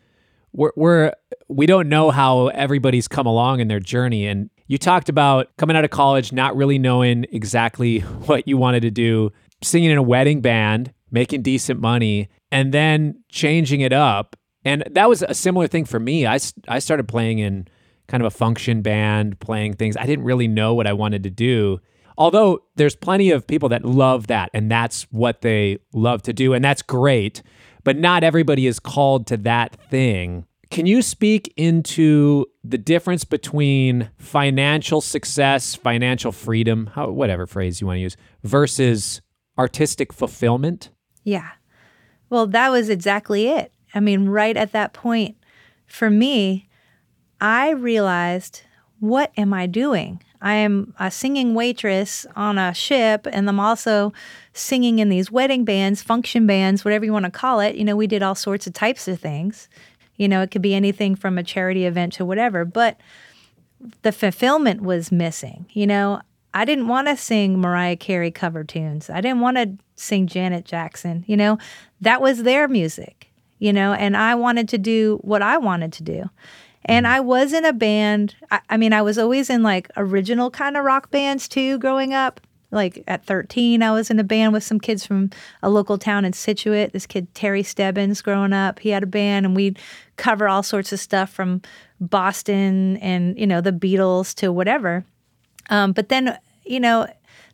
we're, 0.53 0.73
we're 0.77 1.13
we 1.49 1.67
don't 1.67 1.89
know 1.89 2.11
how 2.11 2.49
everybody's 2.49 3.07
come 3.07 3.27
along 3.27 3.61
in 3.61 3.69
their 3.69 3.81
journey 3.81 4.27
and 4.27 4.51
you 4.67 4.77
talked 4.77 5.09
about 5.09 5.49
coming 5.57 5.77
out 5.77 5.85
of 5.85 5.91
college 5.91 6.33
not 6.33 6.55
really 6.57 6.79
knowing 6.79 7.25
exactly 7.33 8.01
what 8.27 8.47
you 8.47 8.57
wanted 8.57 8.81
to 8.81 8.91
do 8.91 9.31
singing 9.63 9.91
in 9.91 9.99
a 9.99 10.03
wedding 10.03 10.41
band, 10.41 10.93
making 11.11 11.43
decent 11.43 11.81
money, 11.81 12.29
and 12.53 12.73
then 12.73 13.23
changing 13.29 13.81
it 13.81 13.93
up. 13.93 14.37
And 14.65 14.85
that 14.91 15.09
was 15.09 15.23
a 15.23 15.35
similar 15.35 15.67
thing 15.67 15.85
for 15.85 15.99
me. 15.99 16.27
I, 16.27 16.39
I 16.69 16.79
started 16.79 17.09
playing 17.09 17.39
in 17.39 17.69
kind 18.07 18.23
of 18.23 18.27
a 18.27 18.37
function 18.37 18.83
band, 18.83 19.39
playing 19.41 19.75
things. 19.75 19.97
I 19.97 20.07
didn't 20.07 20.25
really 20.25 20.49
know 20.49 20.75
what 20.75 20.87
I 20.87 20.93
wanted 20.93 21.23
to 21.25 21.31
do. 21.31 21.81
Although 22.19 22.65
there's 22.75 22.97
plenty 22.97 23.31
of 23.31 23.47
people 23.47 23.69
that 23.69 23.85
love 23.85 24.27
that 24.27 24.51
and 24.53 24.69
that's 24.71 25.05
what 25.05 25.41
they 25.41 25.79
love 25.95 26.21
to 26.23 26.33
do. 26.33 26.53
And 26.53 26.65
that's 26.65 26.83
great. 26.83 27.43
But 27.85 27.97
not 27.97 28.25
everybody 28.25 28.67
is 28.67 28.81
called 28.81 29.27
to 29.29 29.37
that 29.39 29.77
thing. 29.89 30.45
Can 30.71 30.85
you 30.85 31.01
speak 31.01 31.55
into 31.57 32.45
the 32.63 32.77
difference 32.77 33.25
between 33.25 34.11
financial 34.19 35.01
success, 35.01 35.75
financial 35.77 36.33
freedom, 36.33 36.91
how, 36.95 37.09
whatever 37.09 37.47
phrase 37.47 37.81
you 37.81 37.87
want 37.87 37.99
to 37.99 38.03
use, 38.03 38.17
versus 38.43 39.23
artistic 39.57 40.13
fulfillment? 40.13 40.91
Yeah. 41.23 41.51
Well, 42.29 42.47
that 42.49 42.71
was 42.71 42.91
exactly 42.91 43.49
it. 43.49 43.73
I 43.95 44.01
mean, 44.01 44.29
right 44.29 44.57
at 44.57 44.73
that 44.73 44.93
point, 44.93 45.37
for 45.87 46.11
me, 46.11 46.69
I 47.41 47.71
realized 47.71 48.63
what 49.01 49.33
am 49.37 49.55
I 49.55 49.67
doing? 49.67 50.21
I 50.41 50.55
am 50.55 50.95
a 50.99 51.11
singing 51.11 51.55
waitress 51.55 52.27
on 52.37 52.59
a 52.59 52.73
ship, 52.73 53.27
and 53.31 53.49
I'm 53.49 53.61
also 53.61 54.13
singing 54.53 54.99
in 54.99 55.09
these 55.09 55.31
wedding 55.31 55.65
bands, 55.65 56.03
function 56.03 56.47
bands, 56.47 56.85
whatever 56.85 57.05
you 57.05 57.13
want 57.13 57.25
to 57.25 57.31
call 57.31 57.61
it. 57.61 57.75
You 57.75 57.85
know, 57.85 57.97
we 57.97 58.07
did 58.07 58.23
all 58.23 58.35
sorts 58.35 58.67
of 58.67 58.73
types 58.73 59.09
of 59.09 59.21
things. 59.21 59.69
You 60.17 60.29
know, 60.29 60.43
it 60.43 60.51
could 60.51 60.63
be 60.63 60.75
anything 60.75 61.15
from 61.15 61.39
a 61.39 61.43
charity 61.43 61.87
event 61.87 62.13
to 62.15 62.25
whatever, 62.25 62.65
but 62.65 62.99
the 64.03 64.13
fulfillment 64.13 64.83
was 64.83 65.13
missing. 65.13 65.67
You 65.73 65.87
know, 65.87 66.21
I 66.55 66.65
didn't 66.65 66.89
want 66.89 67.09
to 67.09 67.17
sing 67.17 67.61
Mariah 67.61 67.97
Carey 67.97 68.31
cover 68.31 68.65
tunes. 68.65 69.11
I 69.11 69.21
didn't 69.21 69.41
want 69.41 69.57
to 69.57 69.77
sing 69.95 70.27
Janet 70.27 70.65
Jackson. 70.65 71.25
You 71.27 71.37
know, 71.37 71.59
that 72.01 72.21
was 72.21 72.43
their 72.43 72.69
music, 72.69 73.31
you 73.59 73.73
know, 73.73 73.93
and 73.93 74.17
I 74.17 74.35
wanted 74.35 74.69
to 74.71 74.79
do 74.79 75.19
what 75.23 75.43
I 75.43 75.59
wanted 75.59 75.93
to 75.95 76.03
do. 76.03 76.31
And 76.89 77.07
I 77.07 77.21
was 77.21 77.53
in 77.53 77.67
a 77.67 77.73
band. 77.73 78.35
I, 78.51 78.61
I 78.71 78.77
mean, 78.79 78.93
I 78.95 79.03
was 79.03 79.19
always 79.19 79.51
in 79.51 79.63
like 79.63 79.91
original 79.97 80.51
kind 80.51 80.77
of 80.77 80.85
rock 80.85 81.11
bands 81.11 81.47
too 81.47 81.79
growing 81.79 82.15
up. 82.15 82.41
Like 82.71 83.03
at 83.07 83.25
13, 83.25 83.83
I 83.83 83.93
was 83.93 84.11
in 84.11 84.19
a 84.19 84.25
band 84.25 84.53
with 84.53 84.63
some 84.63 84.81
kids 84.81 85.07
from 85.07 85.31
a 85.63 85.71
local 85.71 85.97
town 85.97 86.25
in 86.25 86.35
Scituate. 86.35 86.93
This 86.93 87.07
kid, 87.07 87.35
Terry 87.35 87.63
Stebbins, 87.63 88.21
growing 88.21 88.53
up, 88.53 88.81
he 88.81 88.91
had 88.91 89.03
a 89.03 89.07
band, 89.07 89.47
and 89.47 89.57
we'd 89.57 89.79
cover 90.17 90.49
all 90.49 90.63
sorts 90.63 90.93
of 90.93 91.01
stuff 91.01 91.31
from 91.31 91.63
Boston 91.99 92.99
and, 92.99 93.39
you 93.39 93.47
know, 93.47 93.63
the 93.63 93.73
Beatles 93.73 94.35
to 94.35 94.53
whatever. 94.53 95.07
Um, 95.71 95.93
but 95.93 96.11
then, 96.11 96.39
you 96.65 96.79
know, 96.79 97.07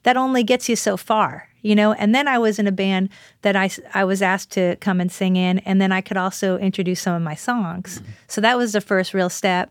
that 0.05 0.17
only 0.17 0.43
gets 0.43 0.69
you 0.69 0.77
so 0.77 0.97
far, 0.97 1.49
you 1.61 1.75
know. 1.75 1.93
And 1.93 2.15
then 2.15 2.29
I 2.29 2.39
was 2.39 2.59
in 2.59 2.67
a 2.67 2.73
band 2.73 3.11
that 3.43 3.57
I, 3.57 3.69
I 3.93 4.05
was 4.05 4.23
asked 4.23 4.53
to 4.53 4.77
come 4.77 5.01
and 5.01 5.13
sing 5.13 5.37
in, 5.37 5.59
and 5.61 5.81
then 5.81 5.93
I 5.93 6.01
could 6.01 6.17
also 6.17 6.57
introduce 6.59 7.03
some 7.03 7.15
of 7.15 7.23
my 7.23 7.35
songs. 7.35 7.99
Mm-hmm. 7.99 8.11
So 8.29 8.41
that 8.41 8.57
was 8.57 8.73
the 8.73 8.81
first 8.81 9.13
real 9.13 9.31
step 9.31 9.71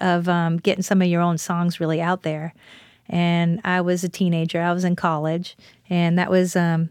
of 0.00 0.28
um, 0.28 0.58
getting 0.58 0.82
some 0.82 1.00
of 1.00 1.08
your 1.08 1.22
own 1.22 1.38
songs 1.38 1.80
really 1.80 2.00
out 2.00 2.22
there 2.22 2.52
and 3.10 3.60
I 3.64 3.80
was 3.80 4.04
a 4.04 4.08
teenager. 4.08 4.62
I 4.62 4.72
was 4.72 4.84
in 4.84 4.96
college, 4.96 5.56
and 5.90 6.16
that 6.18 6.30
was 6.30 6.54
um, 6.54 6.90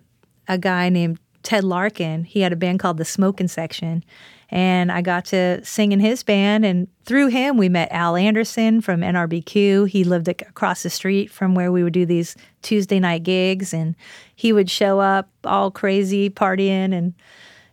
a 0.49 0.57
guy 0.57 0.89
named 0.89 1.17
Ted 1.43 1.63
Larkin. 1.63 2.25
He 2.25 2.41
had 2.41 2.51
a 2.51 2.57
band 2.57 2.79
called 2.79 2.97
the 2.97 3.05
Smoking 3.05 3.47
Section, 3.47 4.03
and 4.51 4.91
I 4.91 5.01
got 5.01 5.25
to 5.25 5.63
sing 5.63 5.91
in 5.91 5.99
his 5.99 6.23
band. 6.23 6.65
And 6.65 6.87
through 7.05 7.27
him, 7.27 7.57
we 7.57 7.69
met 7.69 7.91
Al 7.91 8.15
Anderson 8.15 8.81
from 8.81 9.01
NRBQ. 9.01 9.87
He 9.89 10.03
lived 10.03 10.27
across 10.27 10.83
the 10.83 10.89
street 10.89 11.31
from 11.31 11.55
where 11.55 11.71
we 11.71 11.83
would 11.83 11.93
do 11.93 12.05
these 12.05 12.35
Tuesday 12.61 12.99
night 12.99 13.23
gigs, 13.23 13.73
and 13.73 13.95
he 14.35 14.51
would 14.51 14.69
show 14.69 14.99
up 14.99 15.29
all 15.43 15.71
crazy, 15.71 16.29
partying, 16.29 16.93
and 16.93 17.13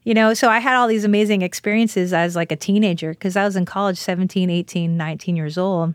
you 0.04 0.14
know, 0.14 0.34
so 0.34 0.48
I 0.48 0.60
had 0.60 0.76
all 0.76 0.86
these 0.86 1.04
amazing 1.04 1.42
experiences 1.42 2.12
as 2.12 2.36
like 2.36 2.52
a 2.52 2.56
teenager 2.56 3.10
because 3.10 3.36
I 3.36 3.44
was 3.44 3.56
in 3.56 3.64
college 3.64 3.98
17, 3.98 4.50
18, 4.50 4.96
19 4.96 5.34
years 5.34 5.58
old 5.58 5.94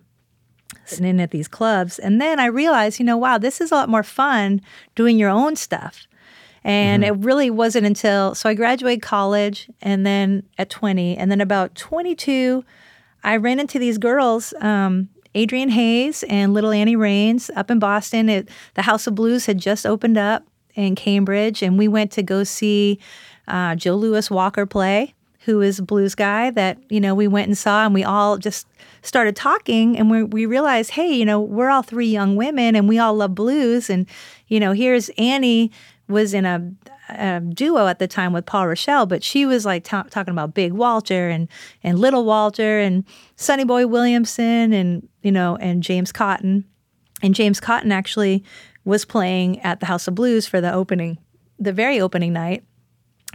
sitting 0.84 1.06
in 1.06 1.20
at 1.22 1.32
these 1.32 1.48
clubs. 1.48 1.98
And 1.98 2.20
then 2.20 2.38
I 2.38 2.48
realized, 2.48 3.00
you 3.00 3.06
know, 3.06 3.18
wow, 3.18 3.38
this 3.38 3.62
is 3.62 3.72
a 3.72 3.76
lot 3.76 3.88
more 3.88 4.04
fun 4.04 4.60
doing 4.96 5.18
your 5.18 5.30
own 5.30 5.56
stuff. 5.56 6.08
And 6.64 7.04
mm-hmm. 7.04 7.14
it 7.14 7.26
really 7.26 7.50
wasn't 7.50 7.86
until, 7.86 8.36
so 8.36 8.50
I 8.50 8.54
graduated 8.54 9.02
college 9.02 9.70
and 9.82 10.06
then 10.06 10.44
at 10.58 10.70
20, 10.70 11.18
and 11.18 11.32
then 11.32 11.42
about 11.42 11.76
22, 11.76 12.64
I 13.24 13.38
ran 13.38 13.60
into 13.60 13.80
these 13.80 13.98
girls, 13.98 14.54
um, 14.62 15.10
Adrienne 15.36 15.70
Hayes 15.70 16.24
and 16.24 16.54
Little 16.54 16.72
Annie 16.72 16.96
Raines 16.96 17.50
up 17.56 17.72
in 17.72 17.80
Boston. 17.80 18.30
It, 18.30 18.50
the 18.74 18.82
House 18.82 19.08
of 19.08 19.16
Blues 19.16 19.46
had 19.46 19.58
just 19.58 19.86
opened 19.86 20.18
up 20.18 20.44
in 20.76 20.96
Cambridge, 20.96 21.62
and 21.64 21.78
we 21.78 21.88
went 21.88 22.12
to 22.12 22.24
go 22.24 22.44
see 22.44 23.00
uh, 23.48 23.76
Joe 23.76 23.96
Louis 23.96 24.30
Walker 24.30 24.66
play 24.66 25.14
who 25.46 25.62
is 25.62 25.80
a 25.80 25.84
blues 25.84 26.16
guy 26.16 26.52
that 26.52 26.78
you 26.90 27.00
know 27.00 27.16
we 27.16 27.28
went 27.28 27.48
and 27.48 27.58
saw 27.58 27.86
and 27.86 27.94
we 27.94 28.04
all 28.04 28.38
just 28.38 28.68
started 29.02 29.36
talking 29.36 29.98
and 29.98 30.12
we, 30.12 30.24
we 30.24 30.46
realized 30.46 30.92
hey 30.92 31.12
you 31.12 31.26
know 31.26 31.40
we're 31.40 31.70
all 31.70 31.82
three 31.82 32.08
young 32.08 32.36
women 32.36 32.76
and 32.76 32.88
we 32.88 33.00
all 33.00 33.14
love 33.14 33.34
blues 33.34 33.90
and 33.90 34.08
you 34.48 34.60
know 34.60 34.72
here's 34.72 35.10
annie 35.18 35.72
was 36.12 36.34
in 36.34 36.46
a, 36.46 36.72
a 37.10 37.40
duo 37.40 37.88
at 37.88 38.00
the 38.00 38.08
time 38.08 38.34
with 38.34 38.46
paul 38.46 38.66
rishell 38.66 39.08
but 39.08 39.24
she 39.24 39.46
was 39.46 39.66
like 39.66 39.84
t- 39.84 40.10
talking 40.10 40.32
about 40.32 40.54
big 40.54 40.74
walter 40.74 41.30
and 41.30 41.48
and 41.84 42.00
little 42.00 42.26
walter 42.26 42.80
and 42.80 43.04
sonny 43.36 43.64
boy 43.64 43.88
williamson 43.88 44.74
and 44.74 45.08
you 45.22 45.32
know 45.32 45.58
and 45.58 45.84
james 45.84 46.12
cotton 46.12 46.66
and 47.22 47.36
james 47.36 47.60
cotton 47.60 47.92
actually 47.92 48.44
was 48.84 49.06
playing 49.06 49.60
at 49.62 49.80
the 49.80 49.86
house 49.86 50.08
of 50.08 50.16
blues 50.16 50.48
for 50.48 50.62
the 50.62 50.72
opening 50.72 51.18
the 51.60 51.74
very 51.74 52.00
opening 52.00 52.34
night 52.34 52.64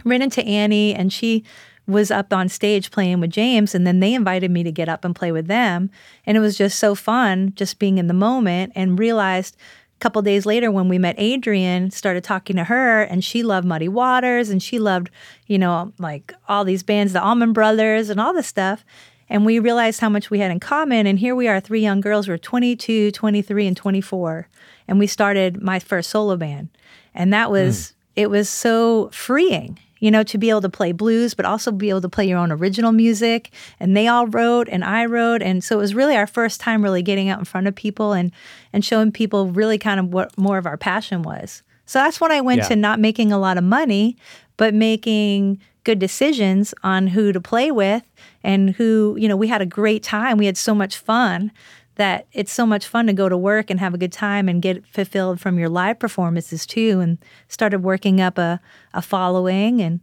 ran 0.05 0.21
into 0.21 0.43
annie 0.43 0.93
and 0.93 1.11
she 1.11 1.43
was 1.87 2.11
up 2.11 2.33
on 2.33 2.49
stage 2.49 2.91
playing 2.91 3.21
with 3.21 3.31
James, 3.31 3.73
and 3.73 3.87
then 3.87 4.01
they 4.01 4.13
invited 4.13 4.51
me 4.51 4.61
to 4.61 4.71
get 4.71 4.89
up 4.89 5.05
and 5.05 5.15
play 5.15 5.31
with 5.31 5.47
them. 5.47 5.89
And 6.25 6.35
it 6.35 6.41
was 6.41 6.57
just 6.57 6.77
so 6.79 6.93
fun 6.95 7.53
just 7.55 7.79
being 7.79 7.97
in 7.97 8.07
the 8.07 8.13
moment 8.13 8.73
and 8.75 8.99
realized 8.99 9.55
couple 9.99 10.21
days 10.21 10.45
later 10.45 10.71
when 10.71 10.89
we 10.89 10.97
met 10.97 11.19
Adrienne, 11.19 11.91
started 11.91 12.23
talking 12.23 12.55
to 12.55 12.65
her, 12.65 13.01
and 13.01 13.23
she 13.23 13.43
loved 13.43 13.67
Muddy 13.67 13.87
Waters 13.87 14.49
and 14.49 14.61
she 14.61 14.79
loved, 14.79 15.09
you 15.47 15.57
know, 15.57 15.91
like 15.97 16.33
all 16.47 16.63
these 16.63 16.83
bands, 16.83 17.13
the 17.13 17.23
Allman 17.23 17.53
Brothers 17.53 18.09
and 18.09 18.19
all 18.19 18.33
this 18.33 18.47
stuff. 18.47 18.85
And 19.29 19.45
we 19.45 19.59
realized 19.59 19.99
how 19.99 20.09
much 20.09 20.29
we 20.29 20.39
had 20.39 20.51
in 20.51 20.59
common. 20.59 21.05
And 21.05 21.19
here 21.19 21.35
we 21.35 21.47
are, 21.47 21.59
three 21.59 21.81
young 21.81 21.99
girls. 21.99 22.27
We're 22.27 22.37
22, 22.37 23.11
23, 23.11 23.67
and 23.67 23.75
24. 23.75 24.47
And 24.87 24.99
we 24.99 25.07
started 25.07 25.61
my 25.61 25.79
first 25.79 26.09
solo 26.09 26.37
band. 26.37 26.69
And 27.13 27.33
that 27.33 27.51
was, 27.51 27.75
mm. 27.77 27.93
it 28.15 28.29
was 28.29 28.47
so 28.47 29.09
freeing 29.11 29.79
you 29.99 30.11
know, 30.11 30.23
to 30.23 30.37
be 30.37 30.49
able 30.49 30.61
to 30.61 30.69
play 30.69 30.91
blues, 30.91 31.33
but 31.33 31.45
also 31.45 31.71
be 31.71 31.89
able 31.89 32.01
to 32.01 32.09
play 32.09 32.27
your 32.27 32.37
own 32.37 32.51
original 32.51 32.91
music. 32.91 33.51
And 33.79 33.95
they 33.95 34.07
all 34.07 34.27
wrote 34.27 34.67
and 34.69 34.83
I 34.83 35.05
wrote. 35.05 35.41
And 35.41 35.63
so 35.63 35.77
it 35.77 35.81
was 35.81 35.95
really 35.95 36.15
our 36.15 36.27
first 36.27 36.59
time 36.59 36.83
really 36.83 37.01
getting 37.01 37.29
out 37.29 37.39
in 37.39 37.45
front 37.45 37.67
of 37.67 37.75
people 37.75 38.13
and, 38.13 38.31
and 38.77 38.85
showing 38.85 39.11
people 39.11 39.47
really 39.47 39.79
kind 39.79 39.99
of 39.99 40.13
what 40.13 40.37
more 40.37 40.59
of 40.59 40.67
our 40.67 40.77
passion 40.77 41.23
was. 41.23 41.63
So 41.87 41.97
that's 41.97 42.21
when 42.21 42.31
I 42.31 42.41
went 42.41 42.59
yeah. 42.59 42.67
to 42.67 42.75
not 42.75 42.99
making 42.99 43.31
a 43.31 43.39
lot 43.39 43.57
of 43.57 43.63
money, 43.63 44.15
but 44.55 44.75
making 44.75 45.59
good 45.83 45.97
decisions 45.97 46.75
on 46.83 47.07
who 47.07 47.33
to 47.33 47.41
play 47.41 47.71
with 47.71 48.03
and 48.43 48.69
who, 48.69 49.17
you 49.19 49.27
know, 49.27 49.35
we 49.35 49.47
had 49.47 49.63
a 49.63 49.65
great 49.65 50.03
time. 50.03 50.37
We 50.37 50.45
had 50.45 50.59
so 50.59 50.75
much 50.75 50.95
fun 50.95 51.51
that 51.95 52.27
it's 52.33 52.53
so 52.53 52.67
much 52.67 52.85
fun 52.85 53.07
to 53.07 53.13
go 53.13 53.29
to 53.29 53.35
work 53.35 53.71
and 53.71 53.79
have 53.79 53.95
a 53.95 53.97
good 53.97 54.11
time 54.11 54.47
and 54.47 54.61
get 54.61 54.85
fulfilled 54.85 55.41
from 55.41 55.57
your 55.57 55.69
live 55.69 55.97
performances 55.97 56.67
too 56.67 56.99
and 56.99 57.17
started 57.47 57.79
working 57.79 58.21
up 58.21 58.37
a, 58.37 58.61
a 58.93 59.01
following 59.01 59.81
and 59.81 60.01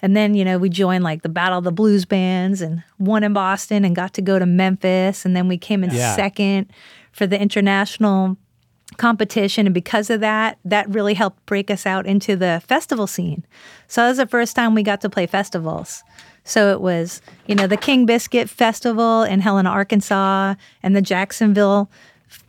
and 0.00 0.16
then 0.16 0.34
you 0.34 0.44
know 0.44 0.58
we 0.58 0.68
joined 0.68 1.04
like 1.04 1.22
the 1.22 1.28
battle 1.28 1.58
of 1.58 1.64
the 1.64 1.72
blues 1.72 2.04
bands 2.04 2.60
and 2.60 2.82
won 2.98 3.24
in 3.24 3.32
boston 3.32 3.84
and 3.84 3.96
got 3.96 4.14
to 4.14 4.22
go 4.22 4.38
to 4.38 4.46
memphis 4.46 5.24
and 5.24 5.36
then 5.36 5.48
we 5.48 5.58
came 5.58 5.82
in 5.84 5.90
yeah. 5.90 6.14
second 6.14 6.70
for 7.18 7.26
the 7.26 7.40
international 7.40 8.36
competition 8.96 9.66
and 9.66 9.74
because 9.74 10.08
of 10.08 10.20
that 10.20 10.58
that 10.64 10.88
really 10.88 11.12
helped 11.12 11.44
break 11.44 11.70
us 11.70 11.84
out 11.84 12.06
into 12.06 12.34
the 12.36 12.62
festival 12.66 13.06
scene 13.06 13.44
so 13.86 14.00
that 14.00 14.08
was 14.08 14.16
the 14.16 14.26
first 14.26 14.56
time 14.56 14.74
we 14.74 14.82
got 14.82 15.02
to 15.02 15.10
play 15.10 15.26
festivals 15.26 16.02
so 16.48 16.72
it 16.72 16.80
was, 16.80 17.20
you 17.46 17.54
know, 17.54 17.66
the 17.66 17.76
King 17.76 18.06
Biscuit 18.06 18.48
Festival 18.48 19.22
in 19.22 19.40
Helena, 19.40 19.68
Arkansas, 19.68 20.54
and 20.82 20.96
the 20.96 21.02
Jacksonville 21.02 21.90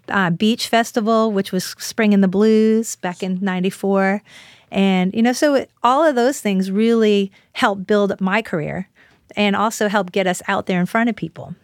uh, 0.08 0.30
Beach 0.30 0.70
Festival, 0.70 1.34
which 1.34 1.52
was 1.52 1.66
Springing 1.78 2.22
the 2.22 2.30
Blues 2.30 2.96
back 2.96 3.22
in 3.22 3.40
94. 3.42 4.24
And, 4.72 5.14
you 5.14 5.22
know, 5.22 5.34
so 5.34 5.56
it, 5.56 5.70
all 5.84 6.06
of 6.06 6.16
those 6.16 6.40
things 6.40 6.72
really 6.72 7.30
helped 7.52 7.88
build 7.88 8.20
my 8.22 8.42
career 8.42 8.88
and 9.36 9.54
also 9.54 9.90
helped 9.90 10.14
get 10.14 10.28
us 10.28 10.42
out 10.48 10.66
there 10.66 10.80
in 10.80 10.86
front 10.86 11.10
of 11.10 11.18
people. 11.18 11.56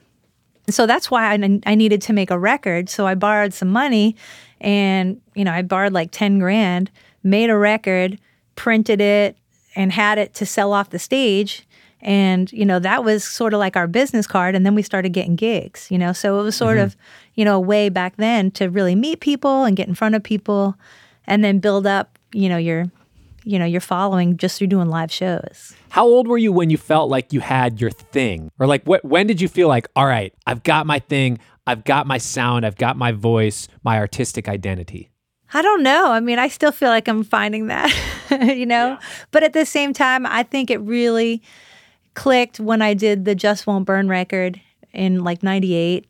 So 0.69 0.85
that's 0.85 1.11
why 1.11 1.33
I, 1.33 1.59
I 1.65 1.75
needed 1.75 2.01
to 2.03 2.13
make 2.13 2.31
a 2.31 2.39
record. 2.39 2.89
So 2.89 3.05
I 3.05 3.15
borrowed 3.15 3.53
some 3.53 3.69
money 3.69 4.15
and, 4.59 5.21
you 5.35 5.43
know, 5.43 5.51
I 5.51 5.61
borrowed 5.61 5.93
like 5.93 6.11
10 6.11 6.39
grand, 6.39 6.89
made 7.23 7.49
a 7.49 7.57
record, 7.57 8.19
printed 8.55 9.01
it, 9.01 9.37
and 9.75 9.91
had 9.91 10.17
it 10.17 10.33
to 10.35 10.45
sell 10.45 10.73
off 10.73 10.89
the 10.89 10.99
stage 10.99 11.67
and, 12.05 12.53
you 12.53 12.65
know, 12.65 12.77
that 12.77 13.03
was 13.03 13.23
sort 13.23 13.55
of 13.55 13.59
like 13.59 13.75
our 13.75 13.87
business 13.87 14.27
card. 14.27 14.53
And 14.53 14.63
then 14.63 14.75
we 14.75 14.83
started 14.83 15.09
getting 15.09 15.35
gigs, 15.35 15.89
you 15.89 15.97
know. 15.97 16.13
So 16.13 16.39
it 16.39 16.43
was 16.43 16.55
sort 16.55 16.77
mm-hmm. 16.77 16.85
of, 16.85 16.95
you 17.33 17.43
know, 17.43 17.55
a 17.55 17.59
way 17.59 17.89
back 17.89 18.17
then 18.17 18.51
to 18.51 18.69
really 18.69 18.93
meet 18.93 19.21
people 19.21 19.63
and 19.63 19.75
get 19.75 19.87
in 19.87 19.95
front 19.95 20.13
of 20.13 20.21
people 20.21 20.75
and 21.25 21.43
then 21.43 21.57
build 21.57 21.87
up, 21.87 22.19
you 22.31 22.47
know, 22.47 22.57
your 22.57 22.85
you 23.45 23.59
know, 23.59 23.65
your 23.65 23.81
following 23.81 24.37
just 24.37 24.57
through 24.57 24.67
doing 24.67 24.89
live 24.89 25.11
shows. 25.11 25.73
How 25.89 26.05
old 26.05 26.27
were 26.27 26.37
you 26.37 26.51
when 26.51 26.69
you 26.69 26.77
felt 26.77 27.09
like 27.09 27.31
you 27.31 27.39
had 27.39 27.79
your 27.79 27.91
thing? 27.91 28.51
Or 28.59 28.67
like 28.67 28.83
what 28.83 29.05
when 29.05 29.27
did 29.27 29.39
you 29.39 29.47
feel 29.47 29.67
like, 29.67 29.87
all 29.95 30.07
right, 30.07 30.33
I've 30.45 30.63
got 30.63 30.85
my 30.85 30.99
thing, 30.99 31.39
I've 31.67 31.83
got 31.83 32.07
my 32.07 32.17
sound, 32.17 32.65
I've 32.65 32.75
got 32.75 32.97
my 32.97 33.11
voice, 33.11 33.67
my 33.83 33.97
artistic 33.97 34.49
identity? 34.49 35.11
I 35.53 35.61
don't 35.61 35.83
know. 35.83 36.11
I 36.11 36.19
mean, 36.19 36.39
I 36.39 36.47
still 36.47 36.71
feel 36.71 36.89
like 36.89 37.07
I'm 37.07 37.23
finding 37.23 37.67
that, 37.67 37.93
you 38.31 38.65
know? 38.65 38.87
Yeah. 38.87 38.99
But 39.31 39.43
at 39.43 39.53
the 39.53 39.65
same 39.65 39.93
time, 39.93 40.25
I 40.25 40.43
think 40.43 40.69
it 40.69 40.79
really 40.79 41.41
clicked 42.15 42.59
when 42.59 42.81
I 42.81 42.93
did 42.93 43.25
the 43.25 43.35
Just 43.35 43.67
Won't 43.67 43.85
Burn 43.85 44.09
record 44.09 44.59
in 44.91 45.23
like 45.23 45.43
98, 45.43 46.07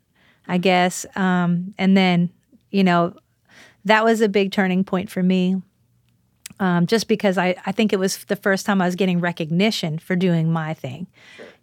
I 0.47 0.57
guess. 0.57 1.05
Um, 1.15 1.73
and 1.77 1.97
then, 1.97 2.31
you 2.71 2.83
know, 2.83 3.13
that 3.83 4.05
was 4.05 4.21
a 4.21 4.29
big 4.29 4.51
turning 4.51 4.83
point 4.83 5.11
for 5.11 5.21
me. 5.21 5.61
Um, 6.57 6.87
just 6.87 7.09
because 7.09 7.37
I, 7.37 7.55
I 7.65 7.73
think 7.73 7.91
it 7.91 7.99
was 7.99 8.23
the 8.25 8.37
first 8.37 8.65
time 8.65 8.81
I 8.81 8.85
was 8.85 8.95
getting 8.95 9.19
recognition 9.19 9.99
for 9.99 10.15
doing 10.15 10.53
my 10.53 10.73
thing, 10.73 11.07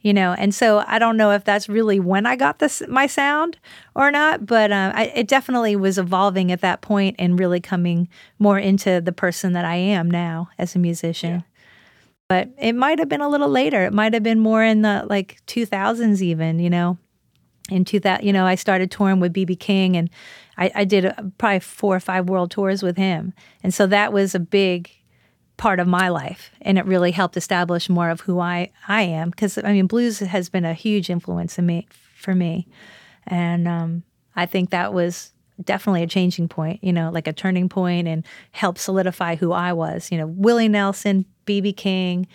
you 0.03 0.13
know, 0.13 0.35
and 0.37 0.55
so 0.55 0.85
I 0.87 0.99
don't 0.99 1.17
know 1.17 1.31
if 1.31 1.45
that's 1.45 1.67
really 1.67 1.99
when 1.99 2.27
I 2.27 2.37
got 2.37 2.59
this 2.59 2.83
my 2.89 3.07
sound 3.07 3.59
or 3.97 4.11
not, 4.11 4.45
but 4.45 4.71
uh, 4.71 4.93
I, 4.95 5.05
it 5.15 5.29
definitely 5.29 5.77
was 5.77 5.97
evolving 5.97 6.53
at 6.53 6.61
that 6.61 6.83
point 6.83 7.17
and 7.19 7.39
really 7.39 7.59
coming 7.59 8.07
more 8.39 8.59
into 8.59 9.01
the 9.01 9.13
person 9.13 9.55
that 9.55 9.65
I 9.65 9.77
am 9.77 10.11
now 10.11 10.51
as 10.59 10.77
a 10.77 10.79
musician. 10.79 11.37
Yeah 11.37 11.41
but 12.33 12.49
it 12.57 12.73
might 12.73 12.99
have 12.99 13.11
been 13.11 13.21
a 13.21 13.29
little 13.29 13.51
later. 13.51 13.85
It 13.85 13.93
might 13.93 14.15
have 14.15 14.23
been 14.23 14.39
more 14.39 14.65
in 14.65 14.81
the 14.81 15.05
like 15.07 15.43
2000s, 15.49 16.23
even, 16.23 16.61
you 16.61 16.71
know. 16.71 16.97
In 17.69 17.85
2000, 17.85 18.25
you 18.25 18.33
know, 18.33 18.47
I 18.47 18.55
started 18.55 18.91
touring 18.91 19.21
with 19.21 19.35
BB 19.35 19.61
King 19.61 19.99
and 19.99 20.09
I, 20.63 20.71
I 20.75 20.85
did 20.85 21.05
a, 21.05 21.33
probably 21.39 21.61
four 21.61 21.97
or 21.97 22.01
five 22.01 22.29
world 22.29 22.51
tours 22.51 22.83
with 22.83 22.97
him. 22.97 23.33
And 23.63 23.75
so 23.75 23.87
that 23.89 24.13
was 24.13 24.35
a 24.35 24.41
big 24.41 24.91
part 25.57 25.81
of 25.81 25.89
my 25.89 26.09
life. 26.09 26.51
And 26.61 26.79
it 26.79 26.87
really 26.87 27.11
helped 27.11 27.37
establish 27.37 27.89
more 27.89 28.11
of 28.11 28.21
who 28.21 28.39
I, 28.39 28.71
I 28.87 29.03
am. 29.03 29.31
Because, 29.31 29.59
I 29.59 29.73
mean, 29.73 29.87
blues 29.87 30.21
has 30.21 30.49
been 30.49 30.65
a 30.65 30.75
huge 30.75 31.11
influence 31.11 31.59
in 31.59 31.67
me 31.67 31.89
for 32.15 32.35
me. 32.35 32.69
And 33.27 33.67
um, 33.67 34.03
I 34.37 34.47
think 34.47 34.71
that 34.71 34.95
was 34.95 35.33
definitely 35.63 36.03
a 36.03 36.09
changing 36.09 36.49
point, 36.49 36.83
you 36.83 36.93
know, 36.93 37.11
like 37.11 37.27
a 37.27 37.33
turning 37.33 37.69
point 37.69 38.09
and 38.09 38.25
helped 38.53 38.79
solidify 38.79 39.37
who 39.37 39.53
I 39.53 39.73
was. 39.73 40.11
You 40.13 40.19
know, 40.19 40.27
Willie 40.27 40.69
Nelson, 40.69 41.27
BB 41.47 41.77
King, 41.77 42.27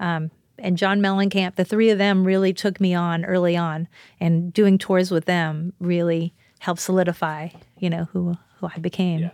um, 0.00 0.30
and 0.58 0.78
John 0.78 1.00
Mellencamp, 1.00 1.56
the 1.56 1.64
three 1.64 1.90
of 1.90 1.98
them 1.98 2.24
really 2.24 2.52
took 2.52 2.80
me 2.80 2.94
on 2.94 3.24
early 3.24 3.56
on, 3.56 3.88
and 4.20 4.52
doing 4.52 4.78
tours 4.78 5.10
with 5.10 5.24
them 5.24 5.72
really 5.80 6.32
helped 6.64 6.80
solidify, 6.80 7.48
you 7.78 7.90
know, 7.90 8.06
who 8.12 8.36
who 8.58 8.68
I 8.74 8.78
became. 8.78 9.30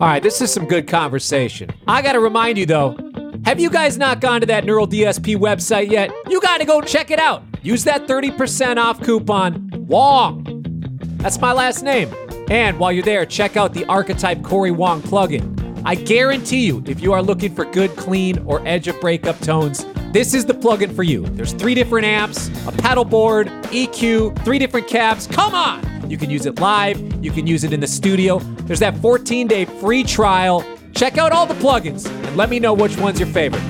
All 0.00 0.06
right, 0.06 0.22
this 0.22 0.40
is 0.40 0.52
some 0.52 0.66
good 0.66 0.86
conversation. 0.86 1.70
I 1.88 2.02
got 2.02 2.12
to 2.12 2.20
remind 2.20 2.56
you 2.56 2.66
though, 2.66 2.96
have 3.44 3.58
you 3.58 3.68
guys 3.68 3.98
not 3.98 4.20
gone 4.20 4.40
to 4.40 4.46
that 4.46 4.64
Neural 4.64 4.86
DSP 4.86 5.36
website 5.36 5.90
yet? 5.90 6.12
You 6.28 6.40
got 6.40 6.58
to 6.58 6.64
go 6.64 6.80
check 6.80 7.10
it 7.10 7.18
out. 7.18 7.42
Use 7.62 7.82
that 7.84 8.06
30% 8.06 8.76
off 8.76 9.02
coupon 9.02 9.68
WONG. 9.88 11.18
That's 11.18 11.40
my 11.40 11.52
last 11.52 11.82
name. 11.82 12.14
And 12.48 12.78
while 12.78 12.92
you're 12.92 13.02
there, 13.02 13.26
check 13.26 13.56
out 13.56 13.74
the 13.74 13.84
Archetype 13.86 14.44
Corey 14.44 14.70
Wong 14.70 15.02
plugin. 15.02 15.82
I 15.84 15.96
guarantee 15.96 16.66
you, 16.66 16.82
if 16.86 17.00
you 17.00 17.12
are 17.12 17.22
looking 17.22 17.54
for 17.54 17.64
good, 17.64 17.96
clean, 17.96 18.38
or 18.46 18.66
edge 18.66 18.86
of 18.86 19.00
breakup 19.00 19.38
tones, 19.40 19.84
this 20.12 20.32
is 20.32 20.46
the 20.46 20.54
plugin 20.54 20.94
for 20.94 21.02
you. 21.02 21.26
There's 21.26 21.52
three 21.52 21.74
different 21.74 22.06
amps, 22.06 22.48
a 22.68 22.72
pedal 22.72 23.04
board, 23.04 23.48
EQ, 23.72 24.44
three 24.44 24.58
different 24.58 24.86
cabs. 24.86 25.26
Come 25.26 25.54
on! 25.54 25.97
You 26.08 26.16
can 26.16 26.30
use 26.30 26.46
it 26.46 26.58
live, 26.58 26.98
you 27.22 27.30
can 27.30 27.46
use 27.46 27.64
it 27.64 27.72
in 27.72 27.80
the 27.80 27.86
studio. 27.86 28.38
There's 28.38 28.80
that 28.80 28.96
14 28.98 29.46
day 29.46 29.66
free 29.66 30.02
trial. 30.02 30.64
Check 30.94 31.18
out 31.18 31.32
all 31.32 31.46
the 31.46 31.54
plugins 31.54 32.06
and 32.26 32.36
let 32.36 32.48
me 32.48 32.58
know 32.58 32.72
which 32.72 32.96
one's 32.96 33.20
your 33.20 33.28
favorite. 33.28 33.62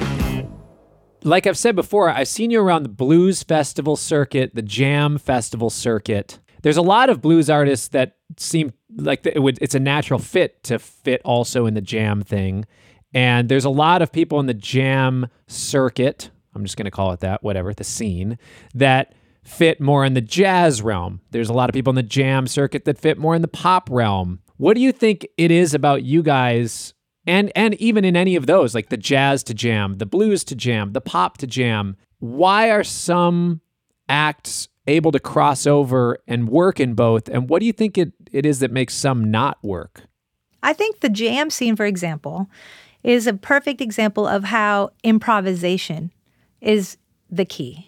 Like 1.24 1.46
I've 1.48 1.58
said 1.58 1.74
before, 1.74 2.08
I've 2.08 2.28
seen 2.28 2.50
you 2.50 2.60
around 2.60 2.84
the 2.84 2.88
blues 2.88 3.42
festival 3.42 3.96
circuit, 3.96 4.54
the 4.54 4.62
jam 4.62 5.18
festival 5.18 5.68
circuit. 5.68 6.38
There's 6.62 6.76
a 6.76 6.82
lot 6.82 7.10
of 7.10 7.20
blues 7.20 7.50
artists 7.50 7.88
that 7.88 8.16
seem 8.36 8.72
like 8.96 9.26
it 9.26 9.42
would 9.42 9.58
it's 9.60 9.74
a 9.74 9.80
natural 9.80 10.20
fit 10.20 10.62
to 10.64 10.78
fit 10.78 11.20
also 11.24 11.66
in 11.66 11.74
the 11.74 11.80
jam 11.80 12.22
thing. 12.22 12.64
And 13.12 13.48
there's 13.48 13.64
a 13.64 13.70
lot 13.70 14.00
of 14.00 14.12
people 14.12 14.38
in 14.38 14.46
the 14.46 14.54
jam 14.54 15.28
circuit, 15.48 16.30
I'm 16.54 16.64
just 16.64 16.76
going 16.76 16.84
to 16.84 16.90
call 16.90 17.12
it 17.12 17.20
that, 17.20 17.42
whatever, 17.42 17.72
the 17.72 17.84
scene, 17.84 18.38
that 18.74 19.14
fit 19.48 19.80
more 19.80 20.04
in 20.04 20.14
the 20.14 20.20
jazz 20.20 20.82
realm. 20.82 21.20
There's 21.30 21.48
a 21.48 21.52
lot 21.52 21.68
of 21.68 21.74
people 21.74 21.90
in 21.90 21.96
the 21.96 22.02
jam 22.02 22.46
circuit 22.46 22.84
that 22.84 22.98
fit 22.98 23.18
more 23.18 23.34
in 23.34 23.42
the 23.42 23.48
pop 23.48 23.88
realm. 23.90 24.40
What 24.56 24.74
do 24.74 24.80
you 24.80 24.92
think 24.92 25.26
it 25.36 25.50
is 25.50 25.74
about 25.74 26.02
you 26.02 26.22
guys 26.22 26.94
and 27.26 27.52
and 27.54 27.74
even 27.74 28.04
in 28.04 28.16
any 28.16 28.36
of 28.36 28.46
those 28.46 28.74
like 28.74 28.88
the 28.88 28.96
jazz 28.96 29.42
to 29.44 29.54
jam, 29.54 29.98
the 29.98 30.06
blues 30.06 30.44
to 30.44 30.54
jam, 30.54 30.92
the 30.92 31.00
pop 31.00 31.38
to 31.38 31.46
jam? 31.46 31.96
Why 32.18 32.70
are 32.70 32.84
some 32.84 33.60
acts 34.08 34.68
able 34.86 35.12
to 35.12 35.20
cross 35.20 35.66
over 35.66 36.18
and 36.26 36.48
work 36.48 36.80
in 36.80 36.94
both 36.94 37.28
and 37.28 37.48
what 37.48 37.60
do 37.60 37.66
you 37.66 37.72
think 37.72 37.98
it, 37.98 38.12
it 38.32 38.46
is 38.46 38.60
that 38.60 38.72
makes 38.72 38.94
some 38.94 39.30
not 39.30 39.58
work? 39.62 40.02
I 40.62 40.72
think 40.72 41.00
the 41.00 41.08
jam 41.08 41.50
scene, 41.50 41.76
for 41.76 41.86
example, 41.86 42.50
is 43.04 43.26
a 43.26 43.34
perfect 43.34 43.80
example 43.80 44.26
of 44.26 44.44
how 44.44 44.90
improvisation 45.04 46.12
is 46.60 46.96
the 47.30 47.44
key. 47.44 47.87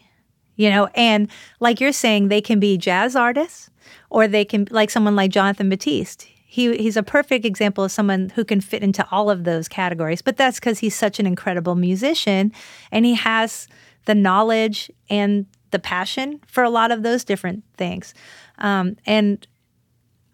You 0.61 0.69
know, 0.69 0.91
and 0.95 1.31
like 1.59 1.81
you're 1.81 1.91
saying, 1.91 2.29
they 2.29 2.43
can 2.43 2.61
be 2.61 2.77
jazz 2.77 3.17
artists 3.17 3.71
or 4.11 4.29
they 4.29 4.45
can 4.45 4.69
like 4.71 4.91
someone 4.91 5.17
like 5.17 5.31
Jonathan 5.31 5.71
Batiste. 5.71 6.25
He, 6.45 6.77
he's 6.77 6.99
a 6.99 7.03
perfect 7.03 7.47
example 7.47 7.83
of 7.83 7.91
someone 7.91 8.29
who 8.35 8.45
can 8.45 8.61
fit 8.61 8.83
into 8.83 9.09
all 9.11 9.31
of 9.31 9.45
those 9.45 9.69
categories, 9.69 10.21
but 10.21 10.37
that's 10.37 10.61
because 10.61 10.81
he's 10.81 10.95
such 10.95 11.19
an 11.19 11.27
incredible 11.27 11.77
musician 11.77 12.53
and 12.93 13.07
he 13.07 13.15
has 13.15 13.69
the 14.05 14.15
knowledge 14.15 14.91
and 15.09 15.47
the 15.71 15.79
passion 15.79 16.41
for 16.47 16.63
a 16.63 16.69
lot 16.69 16.91
of 16.91 17.03
those 17.03 17.25
different 17.25 17.65
things. 17.79 18.13
Um, 18.59 18.99
and 19.07 19.47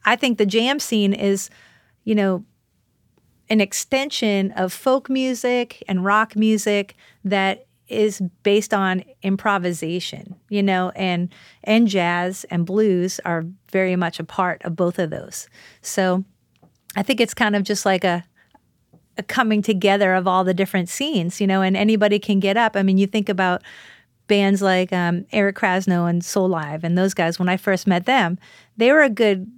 I 0.05 0.17
think 0.17 0.39
the 0.39 0.47
jam 0.47 0.81
scene 0.81 1.13
is, 1.13 1.51
you 2.03 2.17
know, 2.17 2.45
an 3.49 3.61
extension 3.61 4.51
of 4.57 4.73
folk 4.73 5.09
music 5.09 5.85
and 5.87 6.05
rock 6.05 6.35
music 6.35 6.97
that 7.25 7.66
is 7.89 8.21
based 8.43 8.75
on 8.75 9.05
improvisation, 9.23 10.37
you 10.49 10.63
know, 10.63 10.91
and 10.97 11.33
and 11.65 11.89
jazz 11.89 12.45
and 12.51 12.67
blues 12.67 13.21
are 13.25 13.45
very 13.71 13.97
much 13.97 14.19
a 14.19 14.25
part 14.25 14.63
of 14.65 14.77
both 14.77 14.99
of 14.99 15.11
those. 15.11 15.49
So 15.83 16.25
I 16.97 17.03
think 17.03 17.21
it's 17.21 17.35
kind 17.35 17.55
of 17.55 17.63
just 17.63 17.87
like 17.87 18.05
a 18.05 18.25
a 19.19 19.23
coming 19.23 19.63
together 19.63 20.15
of 20.15 20.27
all 20.27 20.45
the 20.45 20.55
different 20.55 20.89
scenes, 20.89 21.41
you 21.41 21.47
know, 21.47 21.63
and 21.63 21.77
anybody 21.77 22.19
can 22.19 22.39
get 22.41 22.57
up. 22.57 22.77
I 22.77 22.83
mean, 22.83 22.99
you 22.99 23.07
think 23.07 23.29
about 23.29 23.63
bands 24.27 24.61
like 24.61 24.93
um, 24.93 25.25
Eric 25.33 25.57
Krasno 25.57 26.09
and 26.11 26.21
Soulive 26.23 26.85
and 26.85 26.99
those 26.99 27.15
guys. 27.15 27.39
When 27.39 27.49
I 27.49 27.57
first 27.57 27.87
met 27.87 28.05
them, 28.05 28.39
they 28.77 28.93
were 28.93 29.03
a 29.03 29.11
good 29.11 29.51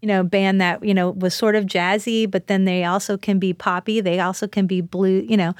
you 0.00 0.06
know, 0.06 0.22
band 0.22 0.60
that, 0.60 0.84
you 0.84 0.94
know, 0.94 1.10
was 1.10 1.34
sort 1.34 1.56
of 1.56 1.64
jazzy, 1.64 2.30
but 2.30 2.46
then 2.46 2.64
they 2.64 2.84
also 2.84 3.16
can 3.16 3.38
be 3.38 3.52
poppy. 3.52 4.00
They 4.00 4.20
also 4.20 4.46
can 4.46 4.66
be 4.66 4.80
blue, 4.80 5.26
you 5.28 5.36
know, 5.36 5.54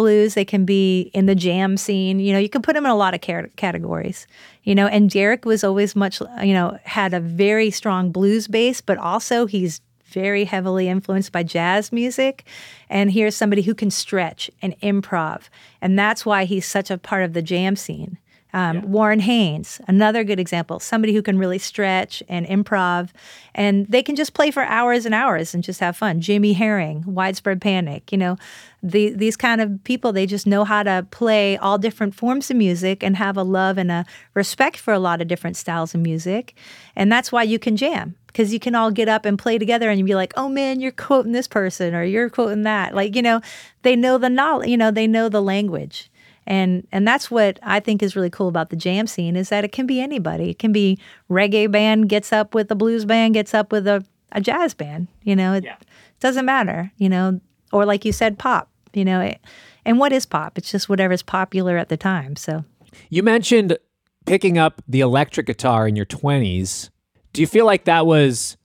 blues. 0.00 0.34
They 0.34 0.44
can 0.44 0.64
be 0.64 1.10
in 1.12 1.26
the 1.26 1.34
jam 1.34 1.76
scene. 1.76 2.20
You 2.20 2.32
know, 2.32 2.38
you 2.38 2.48
can 2.48 2.62
put 2.62 2.74
them 2.74 2.86
in 2.86 2.90
a 2.90 2.96
lot 2.96 3.14
of 3.14 3.20
categories. 3.20 4.26
You 4.64 4.74
know, 4.74 4.86
and 4.86 5.10
Derek 5.10 5.44
was 5.44 5.62
always 5.62 5.94
much, 5.94 6.20
you 6.42 6.54
know, 6.54 6.78
had 6.84 7.12
a 7.14 7.20
very 7.20 7.70
strong 7.70 8.12
blues 8.12 8.48
base, 8.48 8.80
but 8.80 8.98
also 8.98 9.46
he's 9.46 9.80
very 10.06 10.44
heavily 10.44 10.88
influenced 10.88 11.32
by 11.32 11.42
jazz 11.42 11.92
music. 11.92 12.44
And 12.88 13.12
here's 13.12 13.36
somebody 13.36 13.62
who 13.62 13.74
can 13.74 13.90
stretch 13.90 14.50
and 14.60 14.78
improv. 14.80 15.42
And 15.80 15.98
that's 15.98 16.26
why 16.26 16.44
he's 16.44 16.66
such 16.66 16.90
a 16.90 16.98
part 16.98 17.22
of 17.22 17.32
the 17.32 17.42
jam 17.42 17.76
scene. 17.76 18.18
Um, 18.52 18.76
yeah. 18.76 18.84
Warren 18.84 19.20
Haynes, 19.20 19.80
another 19.86 20.24
good 20.24 20.40
example, 20.40 20.80
somebody 20.80 21.14
who 21.14 21.22
can 21.22 21.38
really 21.38 21.58
stretch 21.58 22.22
and 22.28 22.46
improv, 22.46 23.10
and 23.54 23.86
they 23.86 24.02
can 24.02 24.16
just 24.16 24.34
play 24.34 24.50
for 24.50 24.62
hours 24.64 25.06
and 25.06 25.14
hours 25.14 25.54
and 25.54 25.62
just 25.62 25.80
have 25.80 25.96
fun. 25.96 26.20
Jimmy 26.20 26.52
Herring, 26.52 27.04
Widespread 27.06 27.60
Panic, 27.60 28.10
you 28.10 28.18
know, 28.18 28.36
the, 28.82 29.10
these 29.10 29.36
kind 29.36 29.60
of 29.60 29.82
people, 29.84 30.12
they 30.12 30.26
just 30.26 30.46
know 30.46 30.64
how 30.64 30.82
to 30.82 31.06
play 31.10 31.56
all 31.58 31.78
different 31.78 32.14
forms 32.14 32.50
of 32.50 32.56
music 32.56 33.02
and 33.02 33.16
have 33.16 33.36
a 33.36 33.42
love 33.42 33.78
and 33.78 33.90
a 33.90 34.06
respect 34.34 34.76
for 34.78 34.94
a 34.94 34.98
lot 34.98 35.20
of 35.20 35.28
different 35.28 35.56
styles 35.56 35.94
of 35.94 36.00
music. 36.00 36.54
And 36.96 37.12
that's 37.12 37.30
why 37.30 37.42
you 37.42 37.58
can 37.58 37.76
jam 37.76 38.16
because 38.26 38.52
you 38.52 38.60
can 38.60 38.76
all 38.76 38.92
get 38.92 39.08
up 39.08 39.24
and 39.24 39.38
play 39.38 39.58
together 39.58 39.90
and 39.90 39.98
you'd 39.98 40.06
be 40.06 40.14
like, 40.14 40.32
oh 40.36 40.48
man, 40.48 40.80
you're 40.80 40.92
quoting 40.92 41.32
this 41.32 41.48
person 41.48 41.94
or 41.94 42.04
you're 42.04 42.30
quoting 42.30 42.62
that. 42.62 42.94
Like, 42.94 43.16
you 43.16 43.22
know, 43.22 43.40
they 43.82 43.96
know 43.96 44.18
the 44.18 44.30
knowledge, 44.30 44.68
you 44.68 44.76
know, 44.76 44.90
they 44.90 45.06
know 45.06 45.28
the 45.28 45.42
language 45.42 46.10
and 46.50 46.84
and 46.90 47.06
that's 47.06 47.30
what 47.30 47.60
I 47.62 47.78
think 47.78 48.02
is 48.02 48.16
really 48.16 48.28
cool 48.28 48.48
about 48.48 48.70
the 48.70 48.76
jam 48.76 49.06
scene 49.06 49.36
is 49.36 49.50
that 49.50 49.64
it 49.64 49.70
can 49.70 49.86
be 49.86 50.00
anybody. 50.00 50.50
It 50.50 50.58
can 50.58 50.72
be 50.72 50.98
reggae 51.30 51.70
band 51.70 52.08
gets 52.08 52.32
up 52.32 52.56
with 52.56 52.68
a 52.72 52.74
blues 52.74 53.04
band 53.04 53.34
gets 53.34 53.54
up 53.54 53.70
with 53.70 53.86
a, 53.86 54.04
a 54.32 54.40
jazz 54.40 54.74
band. 54.74 55.06
You 55.22 55.36
know, 55.36 55.54
it 55.54 55.62
yeah. 55.62 55.76
doesn't 56.18 56.44
matter. 56.44 56.90
You 56.98 57.08
know, 57.08 57.40
or 57.72 57.86
like 57.86 58.04
you 58.04 58.12
said, 58.12 58.36
pop. 58.36 58.68
You 58.92 59.04
know, 59.04 59.20
it, 59.20 59.40
and 59.84 60.00
what 60.00 60.12
is 60.12 60.26
pop? 60.26 60.58
It's 60.58 60.72
just 60.72 60.88
whatever's 60.88 61.22
popular 61.22 61.78
at 61.78 61.88
the 61.88 61.96
time. 61.96 62.34
So 62.34 62.64
you 63.08 63.22
mentioned 63.22 63.78
picking 64.26 64.58
up 64.58 64.82
the 64.88 65.00
electric 65.00 65.46
guitar 65.46 65.86
in 65.86 65.94
your 65.94 66.04
twenties. 66.04 66.90
Do 67.32 67.40
you 67.40 67.46
feel 67.46 67.64
like 67.64 67.84
that 67.84 68.06
was 68.06 68.56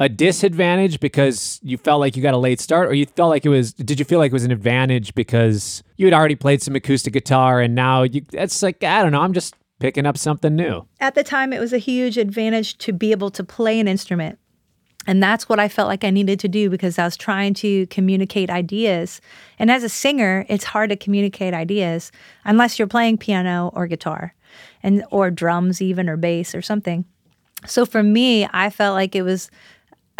a 0.00 0.08
disadvantage 0.08 0.98
because 0.98 1.60
you 1.62 1.76
felt 1.76 2.00
like 2.00 2.16
you 2.16 2.22
got 2.22 2.32
a 2.32 2.38
late 2.38 2.58
start 2.58 2.88
or 2.88 2.94
you 2.94 3.04
felt 3.04 3.28
like 3.28 3.44
it 3.44 3.50
was 3.50 3.74
did 3.74 3.98
you 3.98 4.04
feel 4.04 4.18
like 4.18 4.30
it 4.30 4.32
was 4.32 4.44
an 4.44 4.50
advantage 4.50 5.14
because 5.14 5.84
you 5.98 6.06
had 6.06 6.14
already 6.14 6.34
played 6.34 6.62
some 6.62 6.74
acoustic 6.74 7.12
guitar 7.12 7.60
and 7.60 7.74
now 7.74 8.02
you 8.02 8.22
it's 8.32 8.62
like 8.62 8.82
I 8.82 9.02
don't 9.02 9.12
know 9.12 9.20
I'm 9.20 9.34
just 9.34 9.54
picking 9.78 10.06
up 10.06 10.16
something 10.16 10.56
new. 10.56 10.86
At 11.00 11.14
the 11.14 11.22
time 11.22 11.52
it 11.52 11.60
was 11.60 11.72
a 11.72 11.78
huge 11.78 12.16
advantage 12.16 12.78
to 12.78 12.92
be 12.92 13.12
able 13.12 13.30
to 13.30 13.44
play 13.44 13.78
an 13.78 13.86
instrument. 13.86 14.38
And 15.06 15.22
that's 15.22 15.48
what 15.48 15.58
I 15.58 15.68
felt 15.68 15.88
like 15.88 16.04
I 16.04 16.10
needed 16.10 16.38
to 16.40 16.48
do 16.48 16.68
because 16.68 16.98
I 16.98 17.04
was 17.04 17.16
trying 17.16 17.54
to 17.54 17.86
communicate 17.86 18.50
ideas. 18.50 19.22
And 19.58 19.70
as 19.70 19.82
a 19.82 19.88
singer, 19.88 20.44
it's 20.48 20.64
hard 20.64 20.90
to 20.90 20.96
communicate 20.96 21.54
ideas 21.54 22.12
unless 22.44 22.78
you're 22.78 22.86
playing 22.86 23.16
piano 23.16 23.70
or 23.74 23.86
guitar 23.86 24.34
and 24.82 25.02
or 25.10 25.30
drums 25.30 25.80
even 25.80 26.08
or 26.08 26.18
bass 26.18 26.54
or 26.54 26.60
something. 26.60 27.06
So 27.66 27.86
for 27.86 28.02
me, 28.02 28.46
I 28.52 28.70
felt 28.70 28.94
like 28.94 29.14
it 29.14 29.22
was 29.22 29.50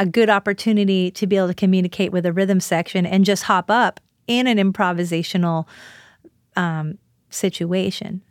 a 0.00 0.06
good 0.06 0.30
opportunity 0.30 1.10
to 1.10 1.26
be 1.26 1.36
able 1.36 1.46
to 1.46 1.54
communicate 1.54 2.10
with 2.10 2.24
a 2.24 2.32
rhythm 2.32 2.58
section 2.58 3.04
and 3.04 3.24
just 3.24 3.44
hop 3.44 3.70
up 3.70 4.00
in 4.26 4.46
an 4.46 4.56
improvisational 4.56 5.66
um, 6.56 6.96
situation. 7.28 8.22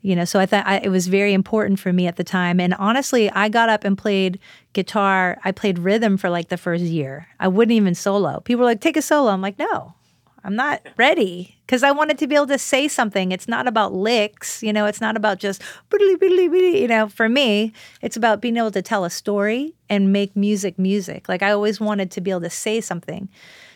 You 0.00 0.14
know, 0.14 0.24
so 0.24 0.38
I 0.38 0.46
thought 0.46 0.64
I, 0.64 0.76
it 0.78 0.90
was 0.90 1.08
very 1.08 1.32
important 1.32 1.80
for 1.80 1.92
me 1.92 2.06
at 2.06 2.14
the 2.14 2.24
time. 2.24 2.60
And 2.60 2.72
honestly, 2.74 3.28
I 3.32 3.48
got 3.48 3.68
up 3.68 3.82
and 3.82 3.98
played 3.98 4.38
guitar. 4.74 5.38
I 5.44 5.50
played 5.50 5.80
rhythm 5.80 6.16
for 6.16 6.30
like 6.30 6.50
the 6.50 6.56
first 6.56 6.84
year. 6.84 7.26
I 7.40 7.48
wouldn't 7.48 7.74
even 7.74 7.96
solo. 7.96 8.38
People 8.40 8.60
were 8.60 8.66
like, 8.66 8.80
take 8.80 8.96
a 8.96 9.02
solo. 9.02 9.32
I'm 9.32 9.42
like, 9.42 9.58
no, 9.58 9.94
I'm 10.44 10.54
not 10.54 10.82
ready 10.96 11.56
because 11.66 11.82
I 11.82 11.90
wanted 11.90 12.18
to 12.18 12.26
be 12.26 12.34
able 12.34 12.46
to 12.46 12.58
say 12.58 12.88
something. 12.88 13.32
It's 13.32 13.48
not 13.48 13.66
about 13.66 13.92
licks, 13.92 14.62
you 14.62 14.72
know, 14.72 14.86
it's 14.86 15.00
not 15.00 15.16
about 15.16 15.38
just, 15.38 15.62
you 15.92 16.88
know, 16.88 17.08
for 17.08 17.28
me, 17.28 17.72
it's 18.02 18.16
about 18.16 18.40
being 18.40 18.56
able 18.56 18.70
to 18.70 18.82
tell 18.82 19.04
a 19.04 19.10
story 19.10 19.74
and 19.90 20.12
make 20.12 20.36
music 20.36 20.78
music. 20.78 21.28
Like 21.28 21.42
I 21.42 21.50
always 21.50 21.80
wanted 21.80 22.10
to 22.12 22.20
be 22.20 22.30
able 22.30 22.42
to 22.42 22.50
say 22.50 22.80
something. 22.80 23.28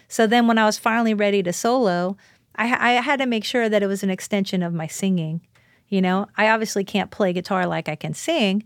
So 0.09 0.27
then 0.27 0.47
when 0.47 0.59
I 0.59 0.65
was 0.65 0.79
finally 0.79 1.15
ready 1.15 1.43
to 1.43 1.53
solo, 1.53 2.17
I, 2.57 2.97
I 2.99 3.03
had 3.03 3.19
to 3.21 3.27
make 3.27 3.45
sure 3.45 3.69
that 3.69 3.83
it 3.83 3.87
was 3.87 4.03
an 4.03 4.11
extension 4.11 4.63
of 4.63 4.73
my 4.73 4.87
singing. 4.87 5.41
You 5.89 6.01
know, 6.01 6.29
I 6.37 6.49
obviously 6.49 6.85
can't 6.85 7.11
play 7.11 7.33
guitar 7.33 7.67
like 7.67 7.89
I 7.89 7.97
can 7.97 8.15
sing, 8.15 8.65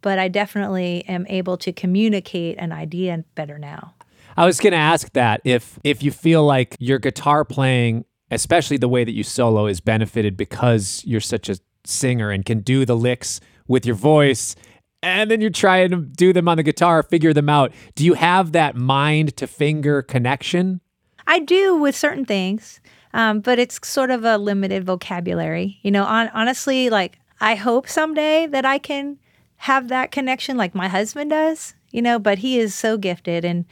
but 0.00 0.18
I 0.18 0.28
definitely 0.28 1.04
am 1.08 1.26
able 1.28 1.56
to 1.58 1.72
communicate 1.72 2.56
an 2.58 2.72
idea 2.72 3.24
better 3.34 3.58
now. 3.58 3.94
I 4.38 4.46
was 4.46 4.60
going 4.60 4.70
to 4.70 4.76
ask 4.78 5.12
that 5.14 5.40
if 5.42 5.80
if 5.82 6.00
you 6.00 6.12
feel 6.12 6.44
like 6.44 6.76
your 6.78 7.00
guitar 7.00 7.44
playing, 7.44 8.04
especially 8.30 8.76
the 8.76 8.88
way 8.88 9.02
that 9.02 9.10
you 9.10 9.24
solo, 9.24 9.66
is 9.66 9.80
benefited 9.80 10.36
because 10.36 11.02
you're 11.04 11.20
such 11.20 11.48
a 11.48 11.58
singer 11.84 12.30
and 12.30 12.44
can 12.44 12.60
do 12.60 12.84
the 12.84 12.94
licks 12.94 13.40
with 13.66 13.84
your 13.84 13.96
voice, 13.96 14.54
and 15.02 15.28
then 15.28 15.40
you're 15.40 15.50
trying 15.50 15.90
to 15.90 15.96
do 15.96 16.32
them 16.32 16.46
on 16.46 16.56
the 16.56 16.62
guitar, 16.62 17.02
figure 17.02 17.32
them 17.32 17.48
out. 17.48 17.72
Do 17.96 18.04
you 18.04 18.14
have 18.14 18.52
that 18.52 18.76
mind 18.76 19.36
to 19.38 19.48
finger 19.48 20.02
connection? 20.02 20.82
I 21.26 21.40
do 21.40 21.74
with 21.74 21.96
certain 21.96 22.24
things, 22.24 22.78
um, 23.14 23.40
but 23.40 23.58
it's 23.58 23.84
sort 23.88 24.10
of 24.12 24.24
a 24.24 24.38
limited 24.38 24.84
vocabulary. 24.84 25.80
You 25.82 25.90
know, 25.90 26.04
on, 26.04 26.28
honestly, 26.28 26.90
like 26.90 27.18
I 27.40 27.56
hope 27.56 27.88
someday 27.88 28.46
that 28.46 28.64
I 28.64 28.78
can 28.78 29.18
have 29.56 29.88
that 29.88 30.12
connection 30.12 30.56
like 30.56 30.76
my 30.76 30.86
husband 30.86 31.30
does. 31.30 31.74
You 31.90 32.02
know, 32.02 32.18
but 32.20 32.38
he 32.38 32.58
is 32.58 32.74
so 32.74 32.98
gifted 32.98 33.44
and 33.44 33.64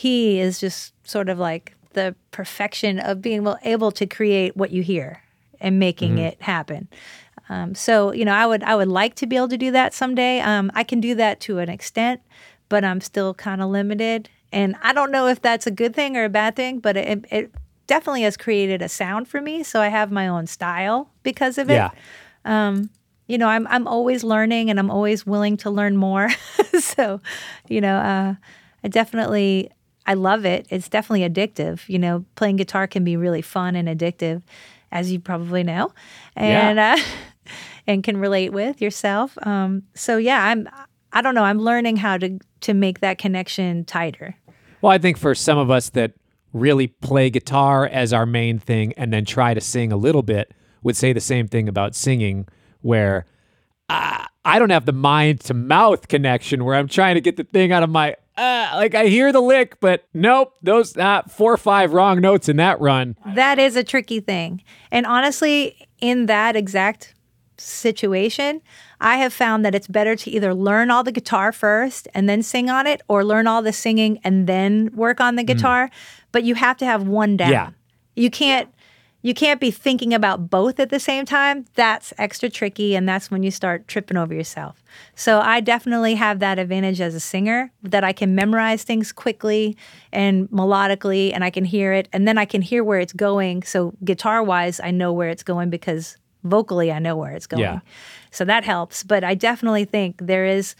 he 0.00 0.40
is 0.40 0.58
just 0.58 0.94
sort 1.06 1.28
of 1.28 1.38
like 1.38 1.76
the 1.92 2.14
perfection 2.30 2.98
of 2.98 3.20
being 3.20 3.46
able 3.64 3.90
to 3.92 4.06
create 4.06 4.56
what 4.56 4.70
you 4.70 4.82
hear 4.82 5.22
and 5.60 5.78
making 5.78 6.12
mm-hmm. 6.12 6.24
it 6.24 6.40
happen. 6.40 6.88
Um, 7.50 7.74
so 7.74 8.10
you 8.10 8.24
know, 8.24 8.32
I 8.32 8.46
would 8.46 8.62
I 8.62 8.76
would 8.76 8.88
like 8.88 9.14
to 9.16 9.26
be 9.26 9.36
able 9.36 9.48
to 9.48 9.58
do 9.58 9.70
that 9.72 9.92
someday. 9.92 10.40
Um, 10.40 10.72
I 10.74 10.84
can 10.84 11.02
do 11.02 11.14
that 11.16 11.38
to 11.40 11.58
an 11.58 11.68
extent, 11.68 12.22
but 12.70 12.82
I'm 12.82 13.02
still 13.02 13.34
kind 13.34 13.60
of 13.60 13.68
limited, 13.68 14.30
and 14.50 14.74
I 14.82 14.94
don't 14.94 15.10
know 15.10 15.26
if 15.26 15.42
that's 15.42 15.66
a 15.66 15.70
good 15.70 15.94
thing 15.94 16.16
or 16.16 16.24
a 16.24 16.30
bad 16.30 16.56
thing. 16.56 16.78
But 16.78 16.96
it, 16.96 17.26
it 17.30 17.52
definitely 17.86 18.22
has 18.22 18.38
created 18.38 18.80
a 18.80 18.88
sound 18.88 19.28
for 19.28 19.42
me, 19.42 19.62
so 19.62 19.82
I 19.82 19.88
have 19.88 20.10
my 20.10 20.28
own 20.28 20.46
style 20.46 21.10
because 21.22 21.58
of 21.58 21.68
it. 21.68 21.74
Yeah. 21.74 21.90
Um, 22.46 22.88
you 23.26 23.36
know, 23.36 23.48
I'm 23.48 23.66
I'm 23.66 23.86
always 23.86 24.24
learning, 24.24 24.70
and 24.70 24.78
I'm 24.78 24.90
always 24.90 25.26
willing 25.26 25.58
to 25.58 25.68
learn 25.68 25.98
more. 25.98 26.30
so, 26.80 27.20
you 27.68 27.82
know, 27.82 27.96
uh, 27.96 28.34
I 28.82 28.88
definitely 28.88 29.70
I 30.06 30.14
love 30.14 30.44
it. 30.44 30.66
It's 30.70 30.88
definitely 30.88 31.28
addictive. 31.28 31.88
You 31.88 31.98
know, 31.98 32.24
playing 32.34 32.56
guitar 32.56 32.86
can 32.86 33.04
be 33.04 33.16
really 33.16 33.42
fun 33.42 33.76
and 33.76 33.88
addictive, 33.88 34.42
as 34.92 35.12
you 35.12 35.20
probably 35.20 35.62
know, 35.62 35.92
and 36.36 36.76
yeah. 36.78 36.96
uh, 36.96 37.52
and 37.86 38.02
can 38.02 38.16
relate 38.16 38.52
with 38.52 38.80
yourself. 38.80 39.36
Um, 39.46 39.84
so 39.94 40.16
yeah, 40.16 40.44
I'm. 40.46 40.68
I 41.12 41.22
don't 41.22 41.34
know. 41.34 41.42
I'm 41.42 41.58
learning 41.58 41.96
how 41.96 42.18
to 42.18 42.38
to 42.60 42.74
make 42.74 43.00
that 43.00 43.18
connection 43.18 43.84
tighter. 43.84 44.36
Well, 44.80 44.92
I 44.92 44.98
think 44.98 45.18
for 45.18 45.34
some 45.34 45.58
of 45.58 45.70
us 45.70 45.90
that 45.90 46.12
really 46.52 46.88
play 46.88 47.30
guitar 47.30 47.86
as 47.86 48.12
our 48.12 48.26
main 48.26 48.58
thing 48.58 48.92
and 48.96 49.12
then 49.12 49.24
try 49.24 49.54
to 49.54 49.60
sing 49.60 49.92
a 49.92 49.96
little 49.96 50.22
bit 50.22 50.52
would 50.82 50.96
say 50.96 51.12
the 51.12 51.20
same 51.20 51.46
thing 51.46 51.68
about 51.68 51.94
singing, 51.94 52.48
where 52.80 53.26
I, 53.88 54.26
I 54.44 54.58
don't 54.58 54.70
have 54.70 54.86
the 54.86 54.92
mind 54.92 55.40
to 55.42 55.54
mouth 55.54 56.08
connection 56.08 56.64
where 56.64 56.76
I'm 56.76 56.88
trying 56.88 57.16
to 57.16 57.20
get 57.20 57.36
the 57.36 57.44
thing 57.44 57.72
out 57.72 57.82
of 57.82 57.90
my 57.90 58.16
uh, 58.40 58.76
like 58.76 58.94
I 58.94 59.06
hear 59.06 59.32
the 59.32 59.42
lick, 59.42 59.78
but 59.80 60.06
nope, 60.14 60.54
those 60.62 60.96
uh, 60.96 61.22
four 61.28 61.52
or 61.52 61.58
five 61.58 61.92
wrong 61.92 62.20
notes 62.20 62.48
in 62.48 62.56
that 62.56 62.80
run. 62.80 63.16
That 63.34 63.58
is 63.58 63.76
a 63.76 63.84
tricky 63.84 64.20
thing. 64.20 64.62
And 64.90 65.04
honestly, 65.06 65.88
in 66.00 66.26
that 66.26 66.56
exact 66.56 67.14
situation, 67.58 68.62
I 69.00 69.16
have 69.16 69.34
found 69.34 69.64
that 69.64 69.74
it's 69.74 69.86
better 69.86 70.16
to 70.16 70.30
either 70.30 70.54
learn 70.54 70.90
all 70.90 71.04
the 71.04 71.12
guitar 71.12 71.52
first 71.52 72.08
and 72.14 72.28
then 72.28 72.42
sing 72.42 72.70
on 72.70 72.86
it, 72.86 73.02
or 73.08 73.24
learn 73.24 73.46
all 73.46 73.60
the 73.60 73.72
singing 73.72 74.18
and 74.24 74.46
then 74.46 74.90
work 74.94 75.20
on 75.20 75.36
the 75.36 75.42
mm. 75.42 75.48
guitar. 75.48 75.88
Mm. 75.88 75.92
But 76.32 76.44
you 76.44 76.54
have 76.54 76.78
to 76.78 76.86
have 76.86 77.06
one 77.06 77.36
down. 77.36 77.50
Yeah. 77.50 77.70
You 78.16 78.30
can't 78.30 78.72
you 79.22 79.34
can't 79.34 79.60
be 79.60 79.70
thinking 79.70 80.14
about 80.14 80.48
both 80.48 80.80
at 80.80 80.88
the 80.88 81.00
same 81.00 81.26
time. 81.26 81.66
That's 81.74 82.12
extra 82.16 82.48
tricky, 82.48 82.94
and 82.94 83.08
that's 83.08 83.30
when 83.30 83.42
you 83.42 83.50
start 83.50 83.86
tripping 83.86 84.16
over 84.16 84.32
yourself. 84.32 84.82
So 85.14 85.40
I 85.40 85.60
definitely 85.60 86.14
have 86.14 86.38
that 86.38 86.58
advantage 86.58 87.00
as 87.00 87.14
a 87.14 87.20
singer 87.20 87.70
that 87.82 88.02
I 88.02 88.12
can 88.12 88.34
memorize 88.34 88.82
things 88.82 89.12
quickly 89.12 89.76
and 90.12 90.48
melodically, 90.48 91.32
and 91.34 91.44
I 91.44 91.50
can 91.50 91.64
hear 91.64 91.92
it, 91.92 92.08
and 92.12 92.26
then 92.26 92.38
I 92.38 92.44
can 92.44 92.62
hear 92.62 92.82
where 92.82 92.98
it's 92.98 93.12
going. 93.12 93.62
So 93.62 93.92
guitar 94.04 94.42
wise, 94.42 94.80
I 94.80 94.90
know 94.90 95.12
where 95.12 95.28
it's 95.28 95.42
going 95.42 95.68
because 95.68 96.16
vocally, 96.44 96.90
I 96.90 96.98
know 96.98 97.16
where 97.16 97.32
it's 97.32 97.46
going. 97.46 97.62
Yeah. 97.62 97.80
So 98.30 98.44
that 98.46 98.64
helps. 98.64 99.02
But 99.02 99.24
I 99.24 99.34
definitely 99.34 99.84
think 99.84 100.16
there 100.18 100.46
is 100.46 100.74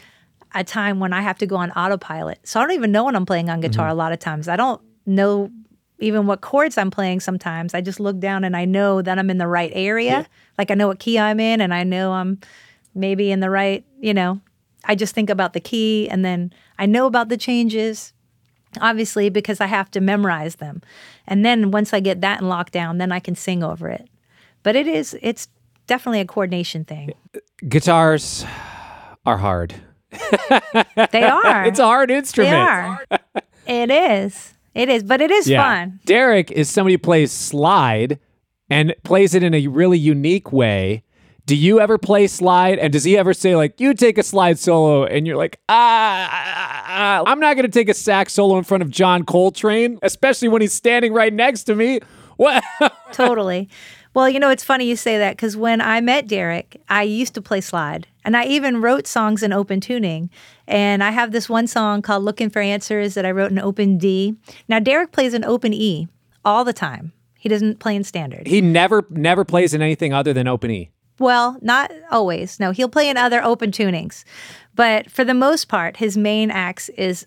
a 0.55 0.65
time 0.65 0.99
when 0.99 1.13
I 1.13 1.21
have 1.21 1.39
to 1.39 1.47
go 1.47 1.57
on 1.57 1.71
autopilot. 1.73 2.39
So 2.45 2.59
I 2.59 2.63
don't 2.63 2.73
even 2.73 2.93
know 2.93 3.05
when 3.05 3.17
I'm 3.17 3.27
playing 3.27 3.51
on 3.51 3.61
guitar 3.61 3.87
mm-hmm. 3.87 3.93
a 3.93 3.97
lot 3.97 4.13
of 4.13 4.19
times. 4.19 4.49
I 4.49 4.57
don't 4.57 4.81
know 5.07 5.51
even 6.01 6.27
what 6.27 6.41
chords 6.41 6.79
I'm 6.79 6.91
playing 6.91 7.21
sometimes. 7.21 7.75
I 7.75 7.81
just 7.81 8.01
look 8.01 8.19
down 8.19 8.45
and 8.45 8.57
I 8.57 8.65
know 8.65 9.03
that 9.03 9.19
I'm 9.19 9.31
in 9.31 9.39
the 9.39 9.47
right 9.47 9.71
area. 9.75 10.11
Yeah. 10.11 10.25
Like 10.59 10.71
I 10.71 10.75
know 10.75 10.89
what 10.89 10.99
key 10.99 11.19
I'm 11.19 11.41
in 11.41 11.61
and 11.61 11.73
I 11.73 11.85
know 11.85 12.13
I'm 12.13 12.41
maybe 12.95 13.31
in 13.31 13.41
the 13.41 13.51
right, 13.51 13.85
you 14.01 14.15
know, 14.15 14.41
I 14.85 14.95
just 14.95 15.15
think 15.15 15.31
about 15.31 15.53
the 15.53 15.61
key 15.61 16.09
and 16.09 16.25
then 16.25 16.53
I 16.79 16.87
know 16.87 17.07
about 17.07 17.29
the 17.29 17.37
changes, 17.37 18.13
obviously, 18.81 19.29
because 19.29 19.61
I 19.61 19.67
have 19.67 19.91
to 19.93 20.01
memorize 20.01 20.57
them. 20.57 20.83
And 21.27 21.45
then 21.45 21.71
once 21.71 21.93
I 21.93 22.01
get 22.01 22.21
that 22.23 22.41
in 22.41 22.47
lockdown, 22.49 22.99
then 22.99 23.13
I 23.13 23.21
can 23.21 23.35
sing 23.35 23.63
over 23.63 23.89
it. 23.89 24.09
But 24.63 24.77
it 24.77 24.87
is, 24.87 25.17
it's 25.23 25.49
definitely 25.87 26.21
a 26.21 26.27
coordination 26.27 26.85
thing. 26.85 27.13
Guitars 27.69 28.45
are 29.27 29.39
hard. 29.39 29.75
they 31.13 31.23
are. 31.23 31.65
It's 31.67 31.79
a 31.79 31.85
hard 31.85 32.11
instrument. 32.11 32.51
They 32.51 32.57
are. 32.57 33.05
it 33.67 33.91
is. 33.91 34.55
It 34.75 34.89
is, 34.89 35.03
but 35.03 35.21
it 35.21 35.31
is 35.31 35.49
yeah. 35.49 35.63
fun. 35.63 36.01
Derek 36.05 36.51
is 36.51 36.71
somebody 36.71 36.95
who 36.95 36.99
plays 36.99 37.33
slide 37.33 38.19
and 38.69 38.95
plays 39.03 39.35
it 39.35 39.43
in 39.43 39.53
a 39.53 39.67
really 39.67 39.99
unique 39.99 40.53
way. 40.53 41.03
Do 41.47 41.57
you 41.57 41.81
ever 41.81 41.99
play 41.99 42.29
slide? 42.29 42.79
And 42.79 42.93
does 42.93 43.03
he 43.03 43.19
ever 43.19 43.35
say, 43.35 43.57
like, 43.57 43.81
you 43.81 43.93
take 43.95 44.19
a 44.19 44.23
slide 44.23 44.59
solo 44.59 45.05
and 45.05 45.27
you're 45.27 45.37
like, 45.37 45.59
ah, 45.69 46.29
ah, 46.31 46.85
ah 46.87 47.23
I'm 47.27 47.41
not 47.41 47.57
going 47.57 47.67
to 47.67 47.73
take 47.73 47.89
a 47.89 47.95
sax 47.95 48.35
solo 48.35 48.57
in 48.57 48.63
front 48.63 48.85
of 48.85 48.91
John 48.91 49.25
Coltrane, 49.25 49.99
especially 50.03 50.47
when 50.47 50.63
he's 50.63 50.73
standing 50.73 51.13
right 51.13 51.33
next 51.33 51.65
to 51.65 51.75
me? 51.75 52.01
What? 52.41 52.65
totally. 53.13 53.69
Well, 54.13 54.29
you 54.29 54.41
know, 54.41 54.51
it's 54.51 54.65
funny 54.65 54.87
you 54.87 54.97
say 54.97 55.19
that 55.19 55.37
because 55.37 55.57
when 55.57 55.81
I 55.81 56.01
met 56.01 56.27
Derek, 56.27 56.81
I 56.89 57.05
used 57.05 57.35
to 57.35 57.43
play 57.43 57.61
slide 57.61 58.09
and 58.25 58.37
I 58.37 58.45
even 58.47 58.81
wrote 58.81 59.07
songs 59.07 59.43
in 59.43 59.53
open 59.53 59.81
tuning. 59.81 60.31
And 60.67 61.03
I 61.05 61.11
have 61.11 61.31
this 61.33 61.49
one 61.49 61.67
song 61.67 62.03
called 62.03 62.25
Looking 62.25 62.51
for 62.51 62.61
Answers 62.61 63.15
that 63.15 63.25
I 63.25 63.31
wrote 63.31 63.53
in 63.53 63.59
open 63.59 63.99
D. 63.99 64.35
Now, 64.69 64.81
Derek 64.81 65.13
plays 65.13 65.33
in 65.33 65.45
open 65.45 65.73
E 65.73 66.09
all 66.45 66.65
the 66.65 66.73
time. 66.73 67.13
He 67.39 67.49
doesn't 67.49 67.79
play 67.79 67.95
in 67.95 68.05
standard. 68.05 68.47
He 68.47 68.61
never, 68.61 69.07
never 69.11 69.45
plays 69.45 69.75
in 69.75 69.81
anything 69.81 70.13
other 70.13 70.33
than 70.33 70.49
open 70.49 70.71
E. 70.71 70.91
Well, 71.21 71.59
not 71.61 71.93
always. 72.11 72.59
No, 72.59 72.73
he'll 72.73 72.89
play 72.89 73.09
in 73.09 73.17
other 73.17 73.45
open 73.45 73.71
tunings. 73.71 74.25
But 74.75 75.11
for 75.11 75.23
the 75.23 75.35
most 75.35 75.69
part, 75.69 75.99
his 75.99 76.17
main 76.17 76.51
axe 76.51 76.89
is 76.91 77.27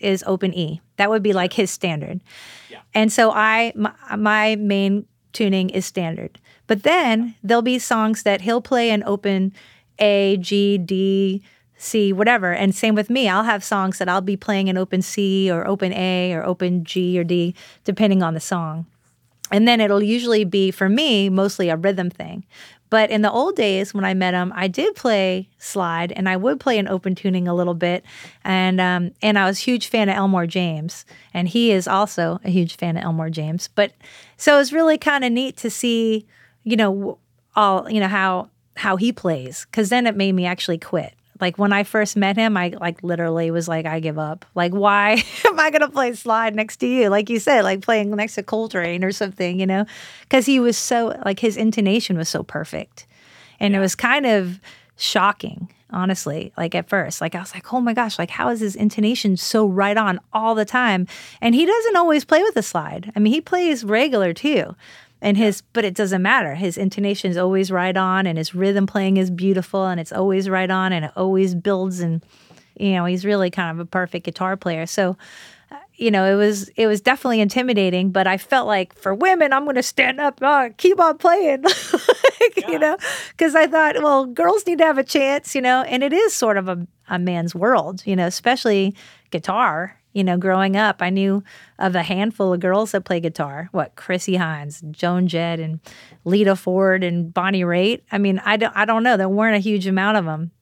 is 0.00 0.22
open 0.28 0.54
E. 0.54 0.80
That 0.98 1.10
would 1.10 1.22
be 1.24 1.32
like 1.32 1.52
his 1.52 1.68
standard. 1.68 2.22
Yeah. 2.70 2.78
And 2.94 3.12
so 3.12 3.32
I 3.32 3.72
my, 3.74 3.92
my 4.16 4.56
main 4.56 5.04
tuning 5.34 5.68
is 5.68 5.84
standard. 5.84 6.38
But 6.66 6.82
then 6.82 7.34
there'll 7.42 7.60
be 7.60 7.78
songs 7.78 8.22
that 8.22 8.40
he'll 8.40 8.62
play 8.62 8.88
in 8.88 9.02
open 9.04 9.52
A, 9.98 10.38
G, 10.40 10.78
D, 10.78 11.42
C, 11.76 12.12
whatever. 12.12 12.54
And 12.54 12.74
same 12.74 12.94
with 12.94 13.10
me. 13.10 13.28
I'll 13.28 13.44
have 13.44 13.62
songs 13.62 13.98
that 13.98 14.08
I'll 14.08 14.22
be 14.22 14.36
playing 14.36 14.68
in 14.68 14.78
open 14.78 15.02
C 15.02 15.50
or 15.50 15.66
open 15.66 15.92
A 15.92 16.32
or 16.32 16.42
open 16.42 16.84
G 16.84 17.18
or 17.18 17.24
D, 17.24 17.54
depending 17.84 18.22
on 18.22 18.32
the 18.32 18.40
song. 18.40 18.86
And 19.50 19.68
then 19.68 19.80
it'll 19.80 20.02
usually 20.02 20.44
be, 20.44 20.70
for 20.70 20.88
me, 20.88 21.28
mostly 21.28 21.68
a 21.68 21.76
rhythm 21.76 22.08
thing. 22.08 22.44
But 22.94 23.10
in 23.10 23.22
the 23.22 23.32
old 23.32 23.56
days 23.56 23.92
when 23.92 24.04
I 24.04 24.14
met 24.14 24.34
him, 24.34 24.52
I 24.54 24.68
did 24.68 24.94
play 24.94 25.48
slide 25.58 26.12
and 26.12 26.28
I 26.28 26.36
would 26.36 26.60
play 26.60 26.78
an 26.78 26.86
open 26.86 27.16
tuning 27.16 27.48
a 27.48 27.52
little 27.52 27.74
bit. 27.74 28.04
And 28.44 28.80
um, 28.80 29.10
and 29.20 29.36
I 29.36 29.46
was 29.46 29.58
a 29.58 29.62
huge 29.62 29.88
fan 29.88 30.08
of 30.08 30.14
Elmore 30.14 30.46
James. 30.46 31.04
And 31.32 31.48
he 31.48 31.72
is 31.72 31.88
also 31.88 32.38
a 32.44 32.50
huge 32.50 32.76
fan 32.76 32.96
of 32.96 33.02
Elmore 33.02 33.30
James. 33.30 33.66
But 33.66 33.94
so 34.36 34.54
it 34.54 34.58
was 34.58 34.72
really 34.72 34.96
kind 34.96 35.24
of 35.24 35.32
neat 35.32 35.56
to 35.56 35.70
see, 35.70 36.24
you 36.62 36.76
know, 36.76 37.18
all, 37.56 37.90
you 37.90 37.98
know, 37.98 38.06
how 38.06 38.50
how 38.76 38.94
he 38.94 39.10
plays. 39.10 39.64
Cause 39.72 39.88
then 39.88 40.06
it 40.06 40.14
made 40.14 40.30
me 40.30 40.46
actually 40.46 40.78
quit. 40.78 41.14
Like 41.40 41.58
when 41.58 41.72
I 41.72 41.82
first 41.84 42.16
met 42.16 42.36
him, 42.36 42.56
I 42.56 42.74
like 42.80 43.02
literally 43.02 43.50
was 43.50 43.68
like, 43.68 43.86
I 43.86 44.00
give 44.00 44.18
up. 44.18 44.44
Like, 44.54 44.72
why 44.72 45.22
am 45.46 45.58
I 45.58 45.70
gonna 45.70 45.90
play 45.90 46.12
slide 46.14 46.54
next 46.54 46.76
to 46.78 46.86
you? 46.86 47.08
Like 47.08 47.28
you 47.28 47.38
said, 47.38 47.62
like 47.62 47.82
playing 47.82 48.10
next 48.10 48.36
to 48.36 48.42
Coltrane 48.42 49.04
or 49.04 49.12
something, 49.12 49.58
you 49.58 49.66
know? 49.66 49.86
Because 50.22 50.46
he 50.46 50.60
was 50.60 50.76
so 50.76 51.20
like 51.24 51.40
his 51.40 51.56
intonation 51.56 52.16
was 52.16 52.28
so 52.28 52.42
perfect, 52.42 53.06
and 53.58 53.72
yeah. 53.72 53.78
it 53.78 53.80
was 53.80 53.94
kind 53.94 54.26
of 54.26 54.60
shocking, 54.96 55.68
honestly. 55.90 56.52
Like 56.56 56.74
at 56.74 56.88
first, 56.88 57.20
like 57.20 57.34
I 57.34 57.40
was 57.40 57.52
like, 57.52 57.72
oh 57.72 57.80
my 57.80 57.94
gosh, 57.94 58.18
like 58.18 58.30
how 58.30 58.48
is 58.50 58.60
his 58.60 58.76
intonation 58.76 59.36
so 59.36 59.66
right 59.66 59.96
on 59.96 60.20
all 60.32 60.54
the 60.54 60.64
time? 60.64 61.08
And 61.40 61.54
he 61.54 61.66
doesn't 61.66 61.96
always 61.96 62.24
play 62.24 62.42
with 62.42 62.56
a 62.56 62.62
slide. 62.62 63.12
I 63.16 63.18
mean, 63.18 63.32
he 63.32 63.40
plays 63.40 63.84
regular 63.84 64.32
too 64.32 64.76
and 65.24 65.38
his 65.38 65.62
but 65.72 65.84
it 65.84 65.94
doesn't 65.94 66.22
matter. 66.22 66.54
His 66.54 66.76
intonation 66.76 67.30
is 67.30 67.38
always 67.38 67.72
right 67.72 67.96
on 67.96 68.26
and 68.26 68.36
his 68.36 68.54
rhythm 68.54 68.86
playing 68.86 69.16
is 69.16 69.30
beautiful 69.30 69.86
and 69.86 69.98
it's 69.98 70.12
always 70.12 70.48
right 70.50 70.70
on 70.70 70.92
and 70.92 71.06
it 71.06 71.12
always 71.16 71.54
builds 71.54 72.00
and 72.00 72.22
you 72.78 72.92
know 72.92 73.06
he's 73.06 73.24
really 73.24 73.50
kind 73.50 73.70
of 73.70 73.80
a 73.80 73.88
perfect 73.88 74.26
guitar 74.26 74.56
player. 74.56 74.84
So 74.84 75.16
uh, 75.72 75.76
you 75.94 76.10
know 76.10 76.26
it 76.26 76.34
was 76.34 76.68
it 76.76 76.86
was 76.86 77.00
definitely 77.00 77.40
intimidating 77.40 78.10
but 78.10 78.26
i 78.26 78.36
felt 78.36 78.66
like 78.66 78.94
for 78.94 79.14
women 79.14 79.52
i'm 79.52 79.64
going 79.64 79.76
to 79.76 79.82
stand 79.82 80.20
up 80.20 80.42
uh, 80.42 80.68
keep 80.76 81.00
on 81.00 81.16
playing. 81.18 81.64
Like, 82.40 82.68
you 82.68 82.78
know, 82.78 82.98
because 83.30 83.54
I 83.54 83.66
thought, 83.66 84.02
well, 84.02 84.26
girls 84.26 84.66
need 84.66 84.78
to 84.78 84.84
have 84.84 84.98
a 84.98 85.04
chance, 85.04 85.54
you 85.54 85.62
know, 85.62 85.82
and 85.82 86.02
it 86.02 86.12
is 86.12 86.34
sort 86.34 86.58
of 86.58 86.68
a, 86.68 86.86
a 87.08 87.18
man's 87.18 87.54
world, 87.54 88.02
you 88.04 88.16
know, 88.16 88.26
especially 88.26 88.94
guitar. 89.30 89.98
You 90.14 90.22
know, 90.22 90.38
growing 90.38 90.76
up, 90.76 91.02
I 91.02 91.10
knew 91.10 91.42
of 91.78 91.96
a 91.96 92.04
handful 92.04 92.54
of 92.54 92.60
girls 92.60 92.92
that 92.92 93.04
play 93.04 93.18
guitar. 93.18 93.68
What 93.72 93.96
Chrissie 93.96 94.36
Hynde, 94.36 94.92
Joan 94.92 95.26
Jett, 95.26 95.58
and 95.58 95.80
Lita 96.24 96.54
Ford 96.54 97.02
and 97.02 97.34
Bonnie 97.34 97.64
Raitt. 97.64 98.02
I 98.12 98.18
mean, 98.18 98.40
I 98.44 98.56
don't, 98.56 98.74
I 98.76 98.84
don't 98.84 99.02
know. 99.02 99.16
There 99.16 99.28
weren't 99.28 99.56
a 99.56 99.58
huge 99.58 99.88
amount 99.88 100.16
of 100.16 100.24
them. 100.24 100.52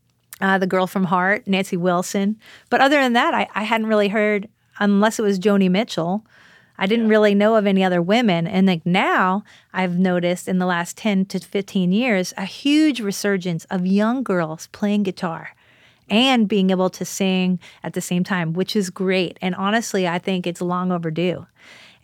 Uh, 0.40 0.56
the 0.56 0.66
girl 0.66 0.86
from 0.86 1.04
Heart, 1.04 1.46
Nancy 1.46 1.76
Wilson. 1.76 2.38
But 2.70 2.80
other 2.80 2.96
than 2.96 3.12
that, 3.12 3.34
I, 3.34 3.46
I 3.54 3.62
hadn't 3.62 3.86
really 3.86 4.08
heard, 4.08 4.48
unless 4.80 5.18
it 5.18 5.22
was 5.22 5.38
Joni 5.38 5.70
Mitchell. 5.70 6.24
I 6.78 6.86
didn't 6.86 7.08
really 7.08 7.34
know 7.34 7.54
of 7.54 7.66
any 7.66 7.84
other 7.84 8.00
women. 8.00 8.46
And 8.46 8.66
like 8.66 8.86
now, 8.86 9.44
I've 9.74 9.98
noticed 9.98 10.48
in 10.48 10.58
the 10.58 10.66
last 10.66 10.96
10 10.96 11.26
to 11.26 11.38
15 11.38 11.92
years 11.92 12.32
a 12.38 12.46
huge 12.46 13.00
resurgence 13.00 13.66
of 13.66 13.86
young 13.86 14.22
girls 14.22 14.68
playing 14.68 15.02
guitar 15.02 15.50
and 16.10 16.48
being 16.48 16.70
able 16.70 16.90
to 16.90 17.04
sing 17.04 17.58
at 17.82 17.92
the 17.94 18.00
same 18.00 18.24
time, 18.24 18.52
which 18.52 18.76
is 18.76 18.90
great. 18.90 19.38
And 19.40 19.54
honestly, 19.54 20.06
I 20.06 20.18
think 20.18 20.46
it's 20.46 20.60
long 20.60 20.92
overdue. 20.92 21.46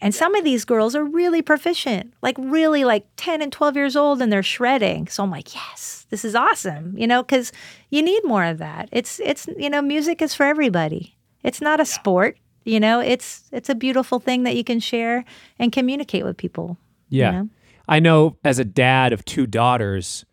And 0.00 0.14
some 0.14 0.34
of 0.36 0.44
these 0.44 0.64
girls 0.64 0.94
are 0.94 1.04
really 1.04 1.42
proficient, 1.42 2.14
like 2.22 2.36
really 2.38 2.84
like 2.84 3.04
10 3.16 3.42
and 3.42 3.52
12 3.52 3.74
years 3.76 3.96
old 3.96 4.22
and 4.22 4.30
they're 4.32 4.44
shredding. 4.44 5.08
So 5.08 5.24
I'm 5.24 5.30
like, 5.30 5.52
yes, 5.54 6.06
this 6.10 6.24
is 6.24 6.36
awesome, 6.36 6.96
you 6.96 7.06
know, 7.06 7.24
cuz 7.24 7.50
you 7.90 8.00
need 8.02 8.22
more 8.24 8.44
of 8.44 8.58
that. 8.58 8.88
It's 8.92 9.18
it's 9.20 9.48
you 9.58 9.68
know, 9.68 9.82
music 9.82 10.22
is 10.22 10.34
for 10.34 10.46
everybody. 10.46 11.16
It's 11.42 11.60
not 11.60 11.80
a 11.80 11.84
sport, 11.84 12.38
you 12.64 12.78
know, 12.78 13.00
it's 13.00 13.44
it's 13.50 13.68
a 13.68 13.74
beautiful 13.74 14.20
thing 14.20 14.44
that 14.44 14.54
you 14.54 14.62
can 14.62 14.78
share 14.78 15.24
and 15.58 15.72
communicate 15.72 16.24
with 16.24 16.36
people. 16.36 16.76
you 17.08 17.20
Yeah. 17.22 17.30
know? 17.32 17.48
I 17.88 17.98
know 18.00 18.36
as 18.44 18.58
a 18.60 18.64
dad 18.64 19.12
of 19.12 19.24
two 19.24 19.46
daughters, 19.46 20.24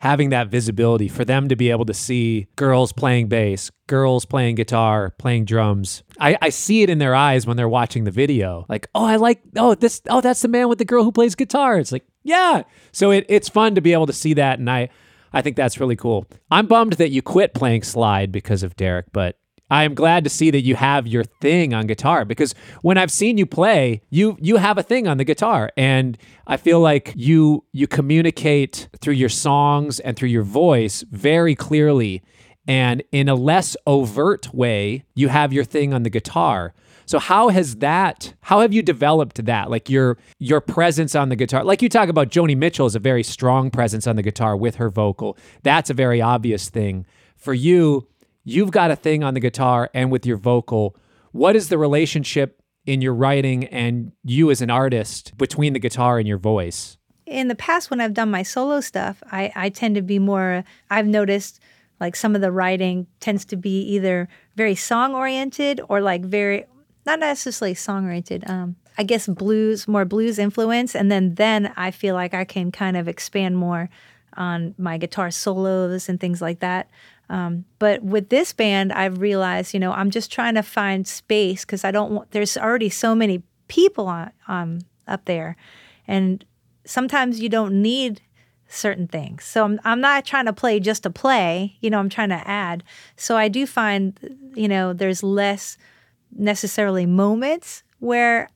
having 0.00 0.30
that 0.30 0.48
visibility 0.48 1.08
for 1.08 1.24
them 1.24 1.48
to 1.48 1.56
be 1.56 1.70
able 1.70 1.84
to 1.86 1.94
see 1.94 2.46
girls 2.56 2.92
playing 2.92 3.28
bass, 3.28 3.70
girls 3.86 4.24
playing 4.24 4.54
guitar, 4.56 5.10
playing 5.18 5.44
drums. 5.44 6.02
I, 6.20 6.36
I 6.40 6.48
see 6.50 6.82
it 6.82 6.90
in 6.90 6.98
their 6.98 7.14
eyes 7.14 7.46
when 7.46 7.56
they're 7.56 7.68
watching 7.68 8.04
the 8.04 8.10
video. 8.10 8.66
Like, 8.68 8.88
oh, 8.94 9.04
I 9.04 9.16
like, 9.16 9.40
oh, 9.56 9.74
this, 9.74 10.02
oh, 10.08 10.20
that's 10.20 10.42
the 10.42 10.48
man 10.48 10.68
with 10.68 10.78
the 10.78 10.84
girl 10.84 11.04
who 11.04 11.12
plays 11.12 11.34
guitar. 11.34 11.78
It's 11.78 11.92
like, 11.92 12.06
yeah. 12.22 12.62
So 12.92 13.10
it, 13.10 13.26
it's 13.28 13.48
fun 13.48 13.74
to 13.74 13.80
be 13.80 13.92
able 13.92 14.06
to 14.06 14.12
see 14.12 14.34
that. 14.34 14.58
And 14.58 14.70
I, 14.70 14.88
I 15.32 15.42
think 15.42 15.56
that's 15.56 15.80
really 15.80 15.96
cool. 15.96 16.26
I'm 16.50 16.66
bummed 16.66 16.94
that 16.94 17.10
you 17.10 17.22
quit 17.22 17.54
playing 17.54 17.82
slide 17.82 18.32
because 18.32 18.62
of 18.62 18.76
Derek, 18.76 19.06
but 19.12 19.38
I 19.70 19.84
am 19.84 19.94
glad 19.94 20.24
to 20.24 20.30
see 20.30 20.50
that 20.50 20.62
you 20.62 20.76
have 20.76 21.06
your 21.06 21.24
thing 21.24 21.74
on 21.74 21.86
guitar 21.86 22.24
because 22.24 22.54
when 22.82 22.96
I've 22.98 23.10
seen 23.10 23.36
you 23.36 23.46
play, 23.46 24.02
you 24.10 24.36
you 24.40 24.56
have 24.56 24.78
a 24.78 24.82
thing 24.82 25.08
on 25.08 25.18
the 25.18 25.24
guitar 25.24 25.70
and 25.76 26.16
I 26.46 26.56
feel 26.56 26.80
like 26.80 27.12
you 27.16 27.64
you 27.72 27.86
communicate 27.86 28.88
through 29.00 29.14
your 29.14 29.28
songs 29.28 29.98
and 30.00 30.16
through 30.16 30.28
your 30.28 30.44
voice 30.44 31.04
very 31.10 31.54
clearly 31.54 32.22
and 32.68 33.02
in 33.12 33.28
a 33.28 33.34
less 33.34 33.76
overt 33.86 34.52
way, 34.52 35.04
you 35.14 35.28
have 35.28 35.52
your 35.52 35.64
thing 35.64 35.94
on 35.94 36.02
the 36.02 36.10
guitar. 36.10 36.74
So 37.06 37.20
how 37.20 37.48
has 37.50 37.76
that 37.76 38.34
how 38.42 38.60
have 38.60 38.72
you 38.72 38.82
developed 38.82 39.44
that? 39.44 39.70
Like 39.70 39.88
your 39.88 40.18
your 40.38 40.60
presence 40.60 41.14
on 41.14 41.28
the 41.28 41.36
guitar. 41.36 41.64
Like 41.64 41.82
you 41.82 41.88
talk 41.88 42.08
about 42.08 42.30
Joni 42.30 42.56
Mitchell 42.56 42.86
is 42.86 42.94
a 42.94 43.00
very 43.00 43.22
strong 43.22 43.70
presence 43.70 44.06
on 44.06 44.16
the 44.16 44.22
guitar 44.22 44.56
with 44.56 44.76
her 44.76 44.90
vocal. 44.90 45.36
That's 45.62 45.90
a 45.90 45.94
very 45.94 46.20
obvious 46.20 46.68
thing. 46.68 47.06
For 47.36 47.54
you, 47.54 48.08
you've 48.46 48.70
got 48.70 48.90
a 48.90 48.96
thing 48.96 49.22
on 49.22 49.34
the 49.34 49.40
guitar 49.40 49.90
and 49.92 50.10
with 50.10 50.24
your 50.24 50.38
vocal. 50.38 50.96
What 51.32 51.54
is 51.54 51.68
the 51.68 51.76
relationship 51.76 52.62
in 52.86 53.02
your 53.02 53.12
writing 53.12 53.66
and 53.66 54.12
you 54.24 54.50
as 54.50 54.62
an 54.62 54.70
artist 54.70 55.36
between 55.36 55.74
the 55.74 55.78
guitar 55.78 56.18
and 56.18 56.26
your 56.26 56.38
voice? 56.38 56.96
in 57.26 57.48
the 57.48 57.54
past 57.56 57.90
when 57.90 58.00
I've 58.00 58.14
done 58.14 58.30
my 58.30 58.42
solo 58.42 58.80
stuff, 58.80 59.22
I, 59.30 59.52
I 59.54 59.68
tend 59.68 59.96
to 59.96 60.02
be 60.02 60.18
more 60.18 60.64
I've 60.88 61.06
noticed 61.06 61.60
like 62.00 62.14
some 62.14 62.34
of 62.34 62.40
the 62.40 62.52
writing 62.52 63.06
tends 63.20 63.44
to 63.46 63.56
be 63.56 63.80
either 63.94 64.28
very 64.54 64.74
song 64.74 65.14
oriented 65.14 65.80
or 65.88 66.00
like 66.00 66.24
very 66.24 66.64
not 67.04 67.20
necessarily 67.20 67.74
song 67.74 68.06
oriented. 68.06 68.48
Um, 68.48 68.76
I 68.98 69.02
guess 69.02 69.26
blues, 69.26 69.86
more 69.86 70.04
blues 70.04 70.38
influence, 70.38 70.94
and 70.94 71.10
then 71.10 71.34
then 71.34 71.72
I 71.76 71.90
feel 71.90 72.14
like 72.14 72.32
I 72.32 72.44
can 72.44 72.72
kind 72.72 72.96
of 72.96 73.08
expand 73.08 73.58
more 73.58 73.90
on 74.36 74.74
my 74.78 74.98
guitar 74.98 75.30
solos 75.30 76.08
and 76.08 76.20
things 76.20 76.40
like 76.40 76.60
that. 76.60 76.88
Um, 77.28 77.64
but 77.78 78.02
with 78.02 78.28
this 78.28 78.52
band, 78.52 78.92
I've 78.92 79.18
realized, 79.20 79.74
you 79.74 79.80
know, 79.80 79.92
I'm 79.92 80.10
just 80.10 80.30
trying 80.30 80.54
to 80.54 80.62
find 80.62 81.06
space 81.06 81.64
because 81.64 81.84
I 81.84 81.90
don't 81.90 82.12
want. 82.12 82.30
There's 82.30 82.56
already 82.56 82.88
so 82.88 83.14
many 83.14 83.42
people 83.68 84.06
on 84.06 84.30
um, 84.46 84.78
up 85.08 85.24
there, 85.24 85.56
and 86.06 86.44
sometimes 86.84 87.40
you 87.40 87.48
don't 87.48 87.82
need 87.82 88.22
certain 88.68 89.06
things. 89.06 89.44
So 89.44 89.64
I'm, 89.64 89.80
I'm 89.84 90.00
not 90.00 90.24
trying 90.24 90.46
to 90.46 90.52
play 90.52 90.80
just 90.80 91.02
to 91.04 91.10
play, 91.10 91.76
you 91.80 91.90
know, 91.90 91.98
I'm 91.98 92.08
trying 92.08 92.30
to 92.30 92.48
add. 92.48 92.82
So 93.16 93.36
I 93.36 93.48
do 93.48 93.66
find, 93.66 94.18
you 94.54 94.68
know, 94.68 94.92
there's 94.92 95.22
less 95.22 95.78
necessarily 96.32 97.06
moments 97.06 97.82
where 98.00 98.48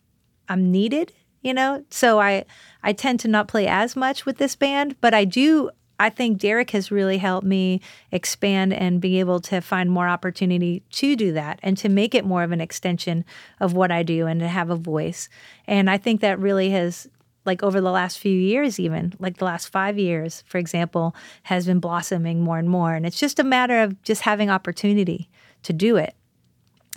I'm 0.49 0.71
needed, 0.71 1.13
you 1.43 1.55
know. 1.55 1.85
So 1.91 2.21
I 2.21 2.45
I 2.83 2.93
tend 2.93 3.21
to 3.21 3.29
not 3.29 3.49
play 3.49 3.67
as 3.67 3.97
much 3.97 4.27
with 4.27 4.39
this 4.39 4.57
band, 4.57 4.97
but 5.01 5.15
I 5.15 5.25
do 5.25 5.71
I 6.01 6.09
think 6.09 6.39
Derek 6.39 6.71
has 6.71 6.91
really 6.91 7.19
helped 7.19 7.47
me 7.47 7.83
expand 8.11 8.73
and 8.73 9.03
be 9.03 9.21
able 9.21 9.39
to 9.41 9.61
find 9.61 9.91
more 9.91 10.09
opportunity 10.09 10.83
to 10.93 11.15
do 11.15 11.33
that 11.33 11.61
and 11.63 11.77
to 11.77 11.91
make 11.91 12.15
it 12.15 12.25
more 12.25 12.43
of 12.43 12.53
an 12.53 12.61
extension 12.61 13.23
of 13.61 13.75
what 13.75 13.93
I 13.93 14.03
do 14.03 14.27
and 14.27 14.41
to 14.41 14.49
have 14.49 14.71
a 14.71 14.77
voice. 14.77 15.29
And 15.67 15.91
I 15.91 15.99
think 15.99 16.23
that 16.23 16.39
really 16.39 16.71
has 16.71 17.07
like 17.45 17.63
over 17.63 17.83
the 17.83 17.91
last 17.91 18.19
few 18.19 18.33
years 18.33 18.79
even 18.81 19.13
like 19.19 19.39
the 19.39 19.45
last 19.45 19.69
five 19.69 19.99
years 19.99 20.45
for 20.47 20.59
example 20.59 21.17
has 21.45 21.65
been 21.67 21.81
blossoming 21.81 22.43
more 22.43 22.59
and 22.59 22.69
more 22.69 22.93
and 22.95 23.07
it's 23.07 23.19
just 23.19 23.39
a 23.39 23.45
matter 23.45 23.81
of 23.81 24.01
just 24.03 24.21
having 24.23 24.51
opportunity 24.51 25.29
to 25.63 25.73
do 25.73 25.97
it 25.97 26.15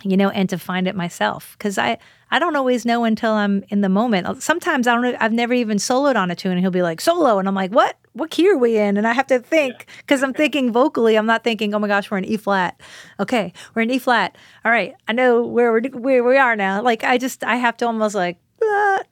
you 0.03 0.17
know 0.17 0.29
and 0.29 0.49
to 0.49 0.57
find 0.57 0.85
it 0.85 0.95
myself 0.95 1.55
because 1.57 1.77
i 1.77 1.97
i 2.33 2.39
don't 2.39 2.57
always 2.57 2.85
know 2.85 3.05
until 3.05 3.31
i'm 3.31 3.63
in 3.69 3.79
the 3.81 3.89
moment. 3.89 4.43
Sometimes 4.43 4.87
i 4.87 4.93
don't 4.93 5.15
i've 5.21 5.31
never 5.31 5.53
even 5.53 5.77
soloed 5.77 6.15
on 6.17 6.29
a 6.29 6.35
tune 6.35 6.51
and 6.51 6.61
he'll 6.61 6.71
be 6.71 6.81
like 6.81 6.99
solo 6.99 7.39
and 7.39 7.47
i'm 7.47 7.55
like 7.55 7.71
what? 7.71 7.97
What 8.11 8.29
key 8.29 8.47
are 8.49 8.57
we 8.57 8.77
in? 8.77 8.97
And 8.97 9.07
i 9.07 9.13
have 9.13 9.27
to 9.27 9.39
think 9.39 9.85
because 9.97 10.21
i'm 10.23 10.33
thinking 10.33 10.73
vocally 10.73 11.15
i'm 11.15 11.25
not 11.25 11.43
thinking 11.43 11.73
oh 11.73 11.79
my 11.79 11.87
gosh 11.87 12.11
we're 12.11 12.17
in 12.17 12.25
e 12.25 12.37
flat. 12.37 12.79
Okay 13.19 13.53
we're 13.73 13.83
in 13.83 13.91
e 13.91 13.99
flat. 13.99 14.35
All 14.65 14.71
right 14.71 14.93
i 15.07 15.13
know 15.13 15.43
where 15.45 15.71
we're 15.71 15.87
where 15.91 16.23
we 16.23 16.37
are 16.37 16.55
now. 16.55 16.81
Like 16.81 17.03
i 17.03 17.17
just 17.17 17.43
i 17.43 17.55
have 17.55 17.77
to 17.77 17.85
almost 17.85 18.15
like 18.15 18.37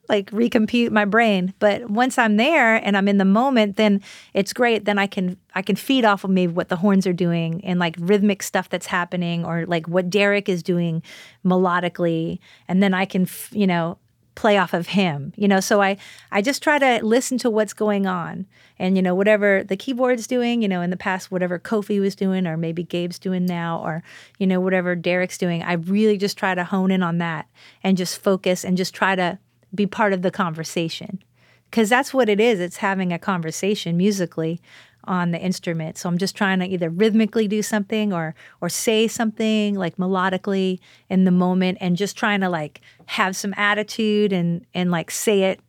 like 0.09 0.29
recompute 0.31 0.91
my 0.91 1.05
brain. 1.05 1.53
But 1.59 1.89
once 1.89 2.17
i'm 2.17 2.37
there 2.37 2.75
and 2.75 2.97
i'm 2.97 3.07
in 3.07 3.17
the 3.17 3.25
moment 3.25 3.77
then 3.77 4.01
it's 4.33 4.53
great. 4.53 4.85
Then 4.85 4.99
i 4.99 5.07
can 5.07 5.37
i 5.55 5.61
can 5.61 5.75
feed 5.75 6.05
off 6.05 6.23
of 6.23 6.29
maybe 6.29 6.53
what 6.53 6.69
the 6.69 6.75
horns 6.75 7.07
are 7.07 7.13
doing 7.13 7.63
and 7.63 7.79
like 7.79 7.95
rhythmic 7.99 8.43
stuff 8.43 8.69
that's 8.69 8.87
happening 8.87 9.45
or 9.45 9.65
like 9.65 9.87
what 9.87 10.09
derek 10.09 10.49
is 10.49 10.63
doing 10.63 11.01
melodically. 11.45 12.39
And 12.67 12.81
then 12.83 12.93
i 12.93 13.05
can 13.05 13.23
f- 13.23 13.49
you 13.53 13.67
know 13.67 13.97
play 14.35 14.57
off 14.57 14.73
of 14.73 14.87
him 14.87 15.33
you 15.35 15.47
know? 15.47 15.59
So 15.59 15.81
i 15.81 15.97
i 16.31 16.41
just 16.41 16.63
try 16.63 16.79
to 16.79 17.05
listen 17.05 17.37
to 17.39 17.49
what's 17.49 17.73
going 17.73 18.07
on 18.07 18.45
and 18.79 18.95
you 18.95 19.01
know 19.01 19.15
whatever 19.15 19.63
the 19.63 19.77
keyboard's 19.77 20.27
doing 20.27 20.61
you 20.61 20.67
know 20.67 20.81
in 20.81 20.89
the 20.89 20.97
past 20.97 21.31
whatever 21.31 21.59
kofi 21.59 21.99
was 21.99 22.15
doing 22.15 22.47
or 22.47 22.57
maybe 22.57 22.83
gabe's 22.83 23.19
doing 23.19 23.45
now 23.45 23.81
or 23.83 24.03
you 24.39 24.47
know 24.47 24.59
whatever 24.59 24.95
derek's 24.95 25.37
doing 25.37 25.63
i 25.63 25.73
really 25.73 26.17
just 26.17 26.37
try 26.37 26.55
to 26.55 26.63
hone 26.63 26.91
in 26.91 27.03
on 27.03 27.17
that 27.17 27.47
and 27.83 27.97
just 27.97 28.21
focus 28.21 28.63
and 28.63 28.77
just 28.77 28.93
try 28.93 29.15
to 29.15 29.37
be 29.73 29.87
part 29.87 30.13
of 30.13 30.21
the 30.21 30.31
conversation. 30.31 31.23
Because 31.69 31.89
that's 31.89 32.13
what 32.13 32.27
it 32.27 32.39
is. 32.39 32.59
It's 32.59 32.77
having 32.77 33.13
a 33.13 33.19
conversation 33.19 33.95
musically 33.95 34.59
on 35.05 35.31
the 35.31 35.39
instrument. 35.39 35.97
So 35.97 36.09
i'm 36.09 36.17
just 36.17 36.35
trying 36.35 36.59
to 36.59 36.65
either 36.65 36.89
rhythmically 36.89 37.47
do 37.47 37.61
something 37.61 38.13
or 38.13 38.35
or 38.61 38.69
say 38.69 39.07
something 39.07 39.75
like 39.75 39.97
melodically 39.97 40.79
in 41.09 41.25
the 41.25 41.31
moment 41.31 41.77
and 41.81 41.97
just 41.97 42.17
trying 42.17 42.41
to 42.41 42.49
like 42.49 42.81
have 43.07 43.35
some 43.35 43.53
attitude 43.57 44.33
and 44.33 44.65
and 44.73 44.91
like 44.91 45.11
say 45.11 45.43
it 45.43 45.59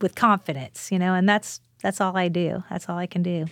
with 0.00 0.14
confidence 0.14 0.90
you 0.92 0.98
know 0.98 1.14
and 1.14 1.28
that's 1.28 1.60
that's 1.82 2.00
all 2.00 2.16
i 2.16 2.28
do. 2.28 2.64
That's 2.70 2.88
all 2.88 2.96
i 2.96 3.06
can 3.06 3.22
do. 3.22 3.46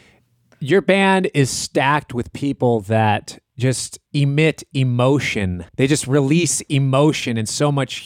Your 0.58 0.80
band 0.80 1.28
is 1.34 1.50
stacked 1.50 2.14
with 2.14 2.32
people 2.32 2.80
that 2.82 3.38
just 3.58 3.98
emit 4.12 4.62
emotion. 4.72 5.66
They 5.76 5.86
just 5.86 6.06
release 6.06 6.60
emotion 6.62 7.36
and 7.36 7.48
so 7.48 7.70
much 7.70 7.98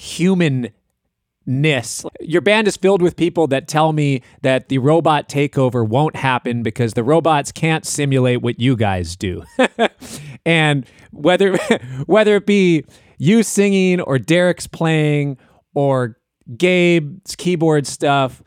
humanness. 1.46 2.04
Your 2.20 2.40
band 2.40 2.68
is 2.68 2.76
filled 2.76 3.02
with 3.02 3.16
people 3.16 3.46
that 3.48 3.68
tell 3.68 3.92
me 3.92 4.22
that 4.42 4.68
the 4.68 4.78
robot 4.78 5.28
takeover 5.28 5.86
won't 5.86 6.16
happen 6.16 6.62
because 6.62 6.94
the 6.94 7.04
robots 7.04 7.52
can't 7.52 7.86
simulate 7.86 8.42
what 8.42 8.60
you 8.60 8.76
guys 8.76 9.16
do. 9.16 9.44
and 10.46 10.86
whether 11.12 11.56
whether 12.06 12.36
it 12.36 12.46
be 12.46 12.84
you 13.18 13.42
singing 13.42 14.00
or 14.00 14.18
Derek's 14.18 14.66
playing 14.66 15.38
or 15.74 16.18
Gabe's 16.56 17.36
keyboard 17.36 17.86
stuff, 17.86 18.42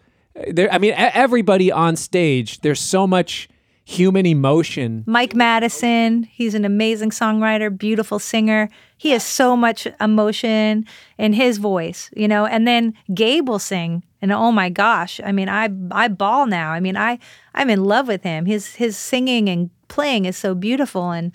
there 0.52 0.72
I 0.72 0.78
mean 0.78 0.94
everybody 0.96 1.72
on 1.72 1.96
stage, 1.96 2.62
there's 2.62 2.82
so 2.82 3.08
much 3.08 3.50
human 3.86 4.26
emotion. 4.26 5.04
Mike 5.08 5.34
Mattison, 5.34 6.24
he's 6.24 6.54
an 6.54 6.64
amazing 6.64 7.10
songwriter, 7.10 7.76
beautiful 7.76 8.20
singer. 8.20 8.70
He 9.00 9.12
has 9.12 9.24
so 9.24 9.56
much 9.56 9.88
emotion 10.02 10.86
in 11.18 11.32
his 11.32 11.58
voice, 11.58 12.10
you 12.14 12.28
know. 12.28 12.46
And 12.46 12.68
then 12.68 12.94
Gabe 13.14 13.48
will 13.48 13.58
sing, 13.58 14.04
and 14.22 14.30
oh 14.30 14.52
my 14.52 14.70
gosh, 14.70 15.22
I 15.24 15.32
mean, 15.32 15.48
I 15.48 15.70
I 15.90 16.10
bawl 16.10 16.46
now. 16.46 16.72
I 16.72 16.82
mean, 16.82 16.98
I 16.98 17.18
I'm 17.56 17.70
in 17.70 17.86
love 17.86 18.10
with 18.10 18.24
him. 18.24 18.46
His 18.46 18.76
his 18.76 18.98
singing 18.98 19.48
and 19.48 19.70
playing 19.88 20.26
is 20.26 20.36
so 20.36 20.54
beautiful, 20.54 21.12
and 21.12 21.32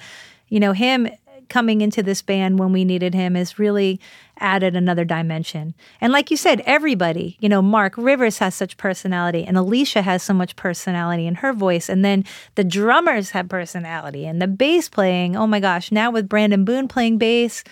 you 0.50 0.60
know 0.60 0.72
him 0.72 1.08
coming 1.48 1.80
into 1.80 2.02
this 2.02 2.20
band 2.20 2.58
when 2.58 2.70
we 2.70 2.84
needed 2.84 3.14
him 3.14 3.34
is 3.34 3.58
really 3.58 3.98
added 4.38 4.76
another 4.76 5.04
dimension. 5.04 5.74
And 6.00 6.12
like 6.12 6.30
you 6.30 6.36
said, 6.36 6.62
everybody, 6.66 7.36
you 7.40 7.48
know, 7.48 7.62
Mark 7.62 7.94
Rivers 7.96 8.38
has 8.38 8.54
such 8.54 8.76
personality, 8.76 9.44
and 9.44 9.56
Alecia 9.56 10.02
has 10.02 10.22
so 10.22 10.34
much 10.34 10.56
personality 10.56 11.26
in 11.26 11.36
her 11.36 11.52
voice. 11.52 11.88
And 11.88 12.04
then 12.04 12.24
the 12.54 12.64
drummers 12.64 13.30
have 13.30 13.48
personality, 13.48 14.26
and 14.26 14.42
the 14.42 14.48
bass 14.48 14.88
playing, 14.88 15.36
oh 15.36 15.46
my 15.46 15.60
gosh, 15.60 15.92
now 15.92 16.10
with 16.10 16.28
Brandon 16.28 16.64
Boone 16.64 16.88
playing 16.88 17.18
bass, 17.18 17.64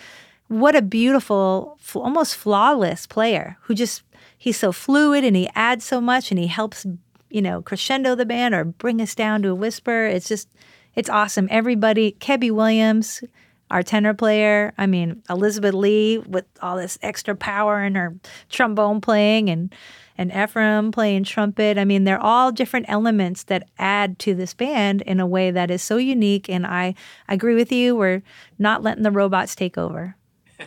what 0.47 0.75
a 0.75 0.81
beautiful, 0.81 1.79
almost 1.95 2.35
flawless 2.35 3.07
player 3.07 3.57
who 3.61 3.73
just, 3.73 4.03
he's 4.37 4.57
so 4.57 4.71
fluid 4.71 5.23
and 5.23 5.35
he 5.35 5.49
adds 5.55 5.83
so 5.85 5.99
much 5.99 6.31
and 6.31 6.39
he 6.39 6.47
helps, 6.47 6.85
you 7.29 7.41
know, 7.41 7.61
crescendo 7.61 8.13
the 8.13 8.25
band 8.25 8.53
or 8.53 8.63
bring 8.63 9.01
us 9.01 9.15
down 9.15 9.41
to 9.41 9.49
a 9.49 9.55
whisper. 9.55 10.05
It's 10.05 10.27
just, 10.27 10.49
it's 10.95 11.09
awesome. 11.09 11.47
Everybody, 11.49 12.15
Kebbi 12.19 12.51
Williams, 12.51 13.23
our 13.71 13.83
tenor 13.83 14.13
player. 14.13 14.73
I 14.77 14.85
mean, 14.85 15.23
Elizabeth 15.29 15.73
Lee 15.73 16.19
with 16.19 16.45
all 16.61 16.77
this 16.77 16.97
extra 17.01 17.35
power 17.35 17.83
in 17.83 17.95
her 17.95 18.15
trombone 18.49 19.01
playing 19.01 19.49
and 19.49 19.73
and 20.17 20.31
Ephraim 20.31 20.91
playing 20.91 21.23
trumpet. 21.23 21.77
I 21.77 21.85
mean, 21.85 22.03
they're 22.03 22.21
all 22.21 22.51
different 22.51 22.85
elements 22.87 23.43
that 23.45 23.67
add 23.79 24.19
to 24.19 24.35
this 24.35 24.53
band 24.53 25.01
in 25.01 25.19
a 25.19 25.25
way 25.25 25.49
that 25.49 25.71
is 25.71 25.81
so 25.81 25.97
unique. 25.97 26.49
And 26.49 26.67
I, 26.67 26.93
I 27.27 27.33
agree 27.33 27.55
with 27.55 27.71
you. 27.71 27.95
We're 27.95 28.21
not 28.59 28.83
letting 28.83 29.03
the 29.03 29.09
robots 29.09 29.55
take 29.55 29.75
over. 29.75 30.15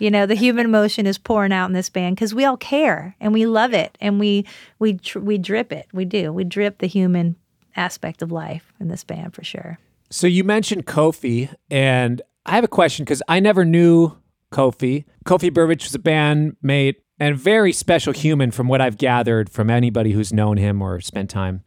You 0.01 0.11
know, 0.11 0.27
the 0.27 0.35
human 0.35 0.67
emotion 0.67 1.07
is 1.07 1.17
pouring 1.17 1.53
out 1.53 1.67
in 1.67 1.73
this 1.73 1.89
band 1.89 2.17
because 2.17 2.35
we 2.35 2.45
all 2.45 2.57
care 2.57 3.15
and 3.21 3.33
we 3.33 3.47
love 3.47 3.73
it 3.73 3.97
and 4.01 4.19
we 4.19 4.45
we 4.79 4.99
we 5.15 5.39
drip 5.39 5.73
it. 5.73 5.87
We 5.93 6.05
do. 6.05 6.33
We 6.33 6.45
drip 6.45 6.79
the 6.79 6.89
human 6.89 7.37
aspect 7.77 8.21
of 8.21 8.33
life 8.33 8.73
in 8.81 8.89
this 8.89 9.05
band 9.05 9.33
for 9.35 9.45
sure. 9.45 9.79
So 10.11 10.27
you 10.27 10.45
mentioned 10.45 10.87
Kofi, 10.87 11.55
and 11.71 12.21
I 12.47 12.55
have 12.55 12.65
a 12.65 12.69
question 12.69 13.05
because 13.05 13.23
I 13.29 13.41
never 13.41 13.65
knew 13.65 14.13
Kofi. 14.53 15.05
Kofi 15.25 15.53
Burbridge 15.53 15.85
was 15.85 15.95
a 15.95 15.99
bandmate 15.99 16.97
and 17.19 17.37
very 17.37 17.73
special 17.73 18.13
human 18.13 18.51
from 18.51 18.69
what 18.69 18.81
I've 18.81 18.99
gathered 18.99 19.51
from 19.51 19.69
anybody 19.69 20.13
who's 20.13 20.33
known 20.33 20.57
him 20.57 20.81
or 20.81 21.01
spent 21.01 21.31
time. 21.31 21.65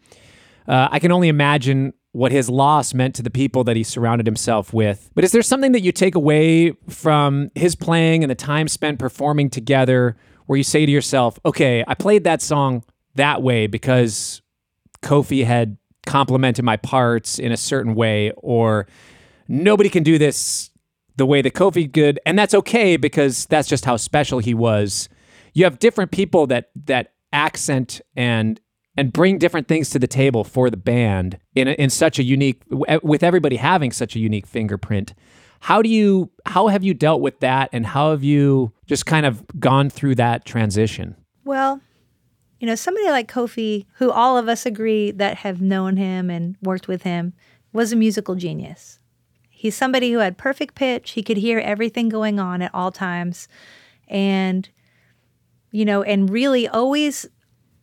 Uh, 0.67 0.87
I 0.91 0.99
can 0.99 1.11
only 1.11 1.27
imagine 1.27 1.93
what 2.11 2.31
his 2.31 2.49
loss 2.49 2.93
meant 2.93 3.15
to 3.15 3.21
the 3.21 3.29
people 3.29 3.63
that 3.65 3.75
he 3.75 3.83
surrounded 3.83 4.25
himself 4.25 4.73
with. 4.73 5.11
But 5.13 5.23
is 5.23 5.31
there 5.31 5.41
something 5.41 5.73
that 5.73 5.81
you 5.81 5.91
take 5.91 6.15
away 6.15 6.71
from 6.87 7.51
his 7.55 7.75
playing 7.75 8.23
and 8.23 8.31
the 8.31 8.35
time 8.35 8.67
spent 8.67 8.99
performing 8.99 9.49
together 9.49 10.15
where 10.45 10.57
you 10.57 10.63
say 10.63 10.85
to 10.85 10.91
yourself, 10.91 11.39
okay, 11.45 11.83
I 11.87 11.93
played 11.93 12.23
that 12.23 12.41
song 12.41 12.83
that 13.15 13.43
way 13.43 13.67
because 13.67 14.41
Kofi 15.03 15.45
had 15.45 15.77
complimented 16.05 16.65
my 16.65 16.77
parts 16.77 17.37
in 17.37 17.51
a 17.51 17.57
certain 17.57 17.93
way, 17.93 18.31
or 18.37 18.87
nobody 19.47 19.89
can 19.89 20.01
do 20.01 20.17
this 20.17 20.68
the 21.19 21.25
way 21.25 21.43
that 21.43 21.53
Kofi 21.53 21.93
could, 21.93 22.19
and 22.25 22.39
that's 22.39 22.55
okay 22.55 22.97
because 22.97 23.45
that's 23.45 23.69
just 23.69 23.85
how 23.85 23.97
special 23.97 24.39
he 24.39 24.55
was. 24.55 25.07
You 25.53 25.65
have 25.65 25.77
different 25.77 26.11
people 26.11 26.47
that 26.47 26.71
that 26.85 27.13
accent 27.31 28.01
and 28.15 28.59
and 28.97 29.13
bring 29.13 29.37
different 29.37 29.67
things 29.67 29.91
to 29.91 29.99
the 29.99 30.07
table 30.07 30.43
for 30.43 30.71
the 30.71 30.77
band 30.77 31.37
in 31.53 31.67
in 31.67 31.91
such 31.91 32.17
a 32.17 32.23
unique 32.23 32.63
with 33.03 33.21
everybody 33.21 33.57
having 33.57 33.91
such 33.91 34.15
a 34.15 34.19
unique 34.19 34.47
fingerprint. 34.47 35.13
How 35.59 35.81
do 35.81 35.89
you 35.89 36.31
how 36.45 36.67
have 36.67 36.83
you 36.83 36.93
dealt 36.93 37.21
with 37.21 37.39
that 37.41 37.69
and 37.71 37.85
how 37.85 38.11
have 38.11 38.23
you 38.23 38.71
just 38.87 39.05
kind 39.05 39.25
of 39.25 39.43
gone 39.59 39.89
through 39.89 40.15
that 40.15 40.45
transition? 40.45 41.15
Well, 41.43 41.81
you 42.59 42.67
know, 42.67 42.75
somebody 42.75 43.07
like 43.07 43.31
Kofi, 43.31 43.85
who 43.95 44.11
all 44.11 44.37
of 44.37 44.47
us 44.47 44.65
agree 44.65 45.11
that 45.11 45.37
have 45.37 45.61
known 45.61 45.97
him 45.97 46.29
and 46.29 46.55
worked 46.61 46.87
with 46.87 47.03
him, 47.03 47.33
was 47.71 47.91
a 47.91 47.95
musical 47.95 48.35
genius. 48.35 48.98
He's 49.59 49.75
somebody 49.75 50.13
who 50.13 50.19
had 50.19 50.37
perfect 50.37 50.73
pitch. 50.73 51.11
He 51.11 51.21
could 51.21 51.35
hear 51.35 51.59
everything 51.59 52.07
going 52.07 52.39
on 52.39 52.61
at 52.61 52.73
all 52.73 52.93
times. 52.93 53.49
And, 54.07 54.69
you 55.69 55.83
know, 55.83 56.01
and 56.01 56.29
really 56.29 56.65
always 56.65 57.25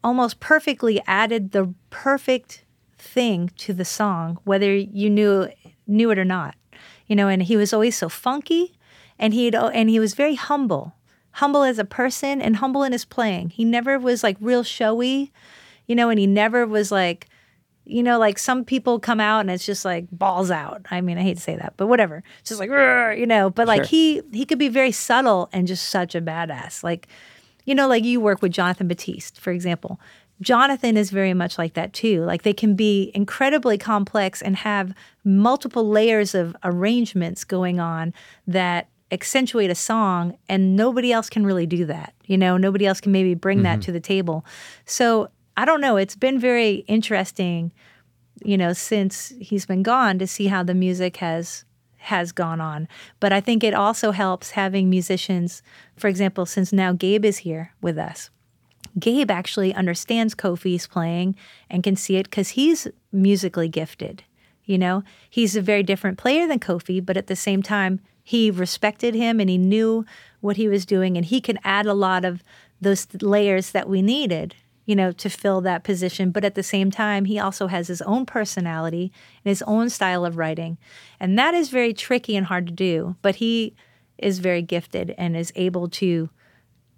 almost 0.03 0.41
perfectly 0.41 1.03
added 1.07 1.53
the 1.53 1.74
perfect 1.91 2.64
thing 2.97 3.51
to 3.59 3.74
the 3.74 3.85
song, 3.85 4.39
whether 4.45 4.74
you 4.74 5.11
knew 5.11 5.51
knew 5.87 6.11
it 6.11 6.18
or 6.18 6.24
not. 6.24 6.55
You 7.09 7.14
know, 7.14 7.29
and 7.29 7.43
he 7.43 7.59
was 7.59 7.74
always 7.74 7.95
so 7.95 8.09
funky 8.09 8.79
and 9.18 9.35
he'd 9.35 9.55
and 9.55 9.91
he 9.91 10.01
was 10.01 10.14
very 10.14 10.35
humble. 10.35 10.95
Humble 11.33 11.62
as 11.62 11.79
a 11.79 11.85
person 11.85 12.41
and 12.41 12.57
humble 12.57 12.85
in 12.85 12.93
his 12.93 13.05
playing. 13.05 13.51
He 13.51 13.66
never 13.66 13.99
was 13.99 14.22
like 14.22 14.39
real 14.41 14.62
showy, 14.62 15.31
you 15.85 15.95
know, 15.95 16.09
and 16.09 16.18
he 16.18 16.27
never 16.27 16.66
was 16.66 16.91
like 16.91 17.29
you 17.87 18.03
know, 18.03 18.18
like 18.18 18.39
some 18.39 18.64
people 18.64 18.99
come 18.99 19.20
out 19.20 19.41
and 19.41 19.51
it's 19.51 19.64
just 19.64 19.84
like 19.84 20.07
balls 20.11 20.51
out. 20.51 20.84
I 20.91 21.01
mean, 21.01 21.18
I 21.18 21.22
hate 21.22 21.37
to 21.37 21.43
say 21.43 21.57
that, 21.57 21.74
but 21.76 21.87
whatever. 21.87 22.22
It's 22.41 22.51
just 22.51 22.61
like, 22.61 22.68
you 23.18 23.26
know, 23.26 23.49
but 23.49 23.68
like 23.68 23.84
sure. 23.84 23.89
he 23.89 24.22
he 24.32 24.45
could 24.45 24.59
be 24.59 24.68
very 24.68 24.93
subtle 24.93 25.49
and 25.53 25.66
just 25.66 25.89
such 25.89 26.14
a 26.14 26.20
badass. 26.20 26.82
Like, 26.82 27.07
you 27.64 27.74
know, 27.74 27.87
like 27.87 28.05
you 28.05 28.20
work 28.20 28.43
with 28.43 28.53
Jonathan 28.53 28.89
Batiste, 28.89 29.39
for 29.39 29.53
example. 29.53 30.01
Jonathan 30.41 30.97
is 30.97 31.11
very 31.11 31.32
much 31.32 31.57
like 31.57 31.74
that 31.74 31.93
too. 31.93 32.22
Like 32.24 32.43
they 32.43 32.53
can 32.53 32.74
be 32.74 33.11
incredibly 33.14 33.78
complex 33.78 34.43
and 34.43 34.57
have 34.57 34.93
multiple 35.24 35.89
layers 35.89 36.34
of 36.34 36.55
arrangements 36.62 37.45
going 37.45 37.80
on 37.80 38.12
that 38.47 38.89
accentuate 39.12 39.70
a 39.70 39.74
song 39.74 40.37
and 40.49 40.76
nobody 40.76 41.12
else 41.12 41.30
can 41.30 41.47
really 41.47 41.66
do 41.66 41.84
that. 41.87 42.12
You 42.26 42.37
know, 42.37 42.57
nobody 42.57 42.87
else 42.87 43.01
can 43.01 43.12
maybe 43.12 43.34
bring 43.34 43.59
mm-hmm. 43.59 43.64
that 43.64 43.82
to 43.82 43.93
the 43.93 44.01
table. 44.01 44.45
So 44.84 45.30
I 45.57 45.65
don't 45.65 45.81
know. 45.81 45.97
It's 45.97 46.17
been 46.17 46.39
very 46.39 46.85
interesting, 46.87 47.73
you 48.45 48.59
know, 48.59 48.73
since 48.73 49.33
he's 49.41 49.67
been 49.67 49.83
gone 49.83 50.19
to 50.19 50.27
see 50.27 50.47
how 50.49 50.63
the 50.63 50.75
music 50.75 51.17
has 51.19 51.65
has 51.97 52.31
gone 52.31 52.61
on. 52.61 52.87
But 53.19 53.33
I 53.33 53.41
think 53.41 53.65
it 53.65 53.75
also 53.75 54.13
helps 54.13 54.53
having 54.53 54.89
musicians, 54.89 55.61
for 55.97 56.07
example, 56.07 56.47
since 56.47 56.73
now 56.73 56.93
Gabe 56.93 57.25
is 57.25 57.39
here 57.39 57.73
with 57.81 57.99
us. 57.99 58.31
Gabe 58.99 59.31
actually 59.31 59.75
understands 59.75 60.35
Kofi's 60.35 60.87
playing 60.87 61.35
and 61.69 61.83
can 61.83 61.97
see 61.97 62.17
it 62.17 62.31
because 62.31 62.51
he's 62.51 62.87
musically 63.11 63.69
gifted. 63.69 64.23
You 64.65 64.79
know, 64.79 65.03
he's 65.29 65.57
a 65.57 65.61
very 65.61 65.83
different 65.83 66.17
player 66.17 66.47
than 66.47 66.61
Kofi, 66.61 67.05
but 67.05 67.17
at 67.17 67.27
the 67.27 67.37
same 67.37 67.63
time, 67.63 68.01
he 68.23 68.51
respected 68.51 69.15
him 69.15 69.41
and 69.41 69.51
he 69.51 69.59
knew 69.59 70.05
what 70.41 70.57
he 70.57 70.69
was 70.69 70.87
doing, 70.87 71.17
and 71.17 71.27
he 71.27 71.41
can 71.41 71.59
add 71.65 71.87
a 71.87 71.95
lot 71.95 72.25
of 72.25 72.43
those 72.81 73.07
layers 73.21 73.71
that 73.71 73.89
we 73.89 74.03
needed 74.03 74.55
you 74.87 74.97
know, 74.97 75.12
to 75.12 75.28
fill 75.28 75.61
that 75.61 75.84
position. 75.84 76.30
But 76.30 76.45
at 76.45 76.55
the 76.55 76.62
same 76.62 76.91
time, 76.91 77.26
he 77.26 77.39
also 77.39 77.66
has 77.66 77.89
his 77.89 78.01
own 78.03 78.24
personality 78.24 79.12
and 79.45 79.51
his 79.51 79.62
own 79.62 79.91
style 79.91 80.24
of 80.24 80.39
writing. 80.39 80.78
And 81.20 81.39
that 81.39 81.53
is 81.53 81.68
very 81.68 81.93
tricky 81.93 82.37
and 82.37 82.47
hard 82.47 82.66
to 82.68 82.72
do. 82.72 83.16
But 83.20 83.37
he 83.37 83.74
is 84.16 84.39
very 84.39 84.62
gifted 84.62 85.14
and 85.18 85.37
is 85.37 85.53
able 85.57 85.89
to 85.91 86.30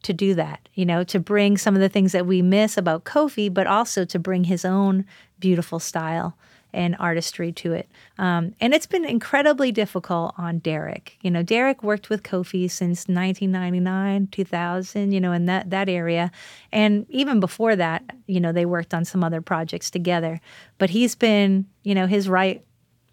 to 0.01 0.12
do 0.12 0.32
that, 0.32 0.68
you 0.74 0.86
know, 0.86 1.03
to 1.03 1.18
bring 1.18 1.59
some 1.59 1.74
of 1.74 1.80
the 1.80 1.89
things 1.89 2.12
that 2.12 2.24
we 2.24 2.41
miss 2.41 2.76
about 2.76 3.03
Kofi, 3.03 3.53
but 3.53 3.66
also 3.66 4.05
to 4.05 4.16
bring 4.16 4.45
his 4.45 4.64
own 4.64 5.05
beautiful 5.41 5.80
style 5.80 6.39
and 6.73 6.97
artistry 6.99 7.51
to 7.53 7.73
it. 7.73 7.89
Um, 8.19 8.55
and 8.61 8.75
it's 8.75 8.87
been 8.87 9.05
incredibly 9.05 9.73
difficult 9.73 10.35
on 10.37 10.59
Derek. 10.59 11.16
You 11.23 11.31
know, 11.31 11.43
Derek 11.43 11.83
worked 11.83 12.11
with 12.11 12.23
Kofi 12.23 12.71
since 12.71 13.09
1999, 13.09 14.29
2000, 14.31 15.12
you 15.12 15.21
know, 15.21 15.33
in 15.33 15.47
that, 15.47 15.71
that 15.71 15.89
area. 15.89 16.31
And 16.73 17.07
even 17.09 17.41
before 17.41 17.77
that, 17.77 18.05
you 18.27 18.41
know, 18.41 18.53
they 18.53 18.66
worked 18.66 18.93
on 18.93 19.05
some 19.05 19.25
other 19.25 19.41
projects 19.41 19.91
together. 19.91 20.41
But 20.77 20.91
he's 20.91 21.14
been, 21.14 21.66
you 21.83 21.95
know, 21.95 22.07
his 22.07 22.29
right 22.29 22.64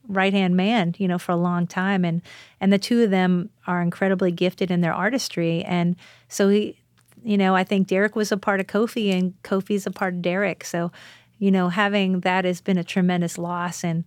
right 0.07 0.33
hand 0.33 0.55
man, 0.55 0.93
you 0.99 1.07
know, 1.07 1.17
for 1.17 1.31
a 1.31 1.37
long 1.37 1.65
time. 1.65 2.05
And 2.05 2.21
and 2.61 2.71
the 2.71 2.77
two 2.77 3.03
of 3.03 3.09
them 3.09 3.49
are 3.65 3.81
incredibly 3.81 4.31
gifted 4.31 4.69
in 4.69 4.81
their 4.81 4.93
artistry. 4.93 5.63
And 5.63 5.95
so 6.27 6.49
he 6.49 6.77
you 7.23 7.39
know, 7.39 7.55
I 7.55 7.63
think 7.63 7.87
Derek 7.87 8.15
was 8.15 8.31
a 8.31 8.37
part 8.37 8.59
of 8.59 8.67
Kofi 8.67 9.11
and 9.11 9.33
Kofi's 9.41 9.87
a 9.87 9.91
part 9.91 10.13
of 10.13 10.21
Derek. 10.21 10.63
So 10.63 10.91
you 11.39 11.51
know, 11.51 11.69
having 11.69 12.21
that 12.21 12.45
has 12.45 12.61
been 12.61 12.77
a 12.77 12.83
tremendous 12.83 13.37
loss 13.37 13.83
and 13.83 14.03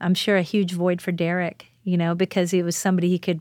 I'm 0.00 0.14
sure 0.14 0.36
a 0.36 0.42
huge 0.42 0.72
void 0.72 1.00
for 1.00 1.12
Derek, 1.12 1.66
you 1.84 1.96
know, 1.96 2.14
because 2.14 2.50
he 2.50 2.62
was 2.62 2.76
somebody 2.76 3.08
he 3.08 3.18
could 3.18 3.40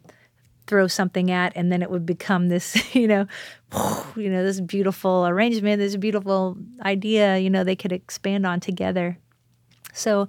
throw 0.67 0.87
something 0.87 1.31
at 1.31 1.51
and 1.55 1.71
then 1.71 1.81
it 1.81 1.89
would 1.89 2.05
become 2.05 2.49
this, 2.49 2.95
you 2.95 3.07
know, 3.07 3.25
you 4.15 4.29
know, 4.29 4.43
this 4.43 4.61
beautiful 4.61 5.25
arrangement, 5.25 5.79
this 5.79 5.95
beautiful 5.95 6.57
idea, 6.83 7.37
you 7.37 7.49
know, 7.49 7.63
they 7.63 7.75
could 7.75 7.91
expand 7.91 8.45
on 8.45 8.59
together. 8.59 9.17
So 9.93 10.27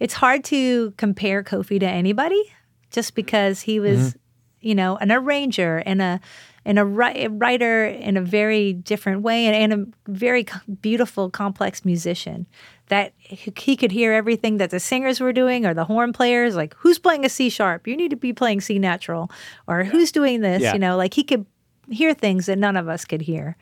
it's 0.00 0.14
hard 0.14 0.44
to 0.44 0.90
compare 0.92 1.42
Kofi 1.42 1.78
to 1.80 1.88
anybody 1.88 2.42
just 2.90 3.14
because 3.14 3.62
he 3.62 3.78
was, 3.78 3.98
mm-hmm. 3.98 4.18
you 4.60 4.74
know, 4.74 4.96
an 4.96 5.12
arranger 5.12 5.78
and 5.78 6.02
a 6.02 6.20
and 6.64 6.78
a 6.78 6.84
writer 6.84 7.84
in 7.86 8.16
a 8.16 8.20
very 8.20 8.72
different 8.72 9.22
way 9.22 9.46
and, 9.46 9.72
and 9.72 9.82
a 10.06 10.10
very 10.10 10.46
beautiful, 10.80 11.30
complex 11.30 11.84
musician 11.84 12.46
that 12.88 13.12
he 13.18 13.76
could 13.76 13.90
hear 13.90 14.12
everything 14.12 14.58
that 14.58 14.70
the 14.70 14.80
singers 14.80 15.20
were 15.20 15.32
doing 15.32 15.64
or 15.64 15.74
the 15.74 15.84
horn 15.84 16.12
players 16.12 16.54
like 16.54 16.74
who's 16.74 16.98
playing 16.98 17.24
a 17.24 17.28
c 17.28 17.48
sharp? 17.48 17.86
You 17.86 17.96
need 17.96 18.10
to 18.10 18.16
be 18.16 18.32
playing 18.32 18.60
c 18.60 18.78
natural. 18.78 19.30
Or 19.66 19.84
who's 19.84 20.12
doing 20.12 20.40
this? 20.40 20.62
Yeah. 20.62 20.72
you 20.74 20.78
know 20.78 20.96
like 20.96 21.14
he 21.14 21.24
could 21.24 21.46
hear 21.90 22.14
things 22.14 22.46
that 22.46 22.58
none 22.58 22.76
of 22.76 22.88
us 22.88 23.04
could 23.04 23.22
hear. 23.22 23.56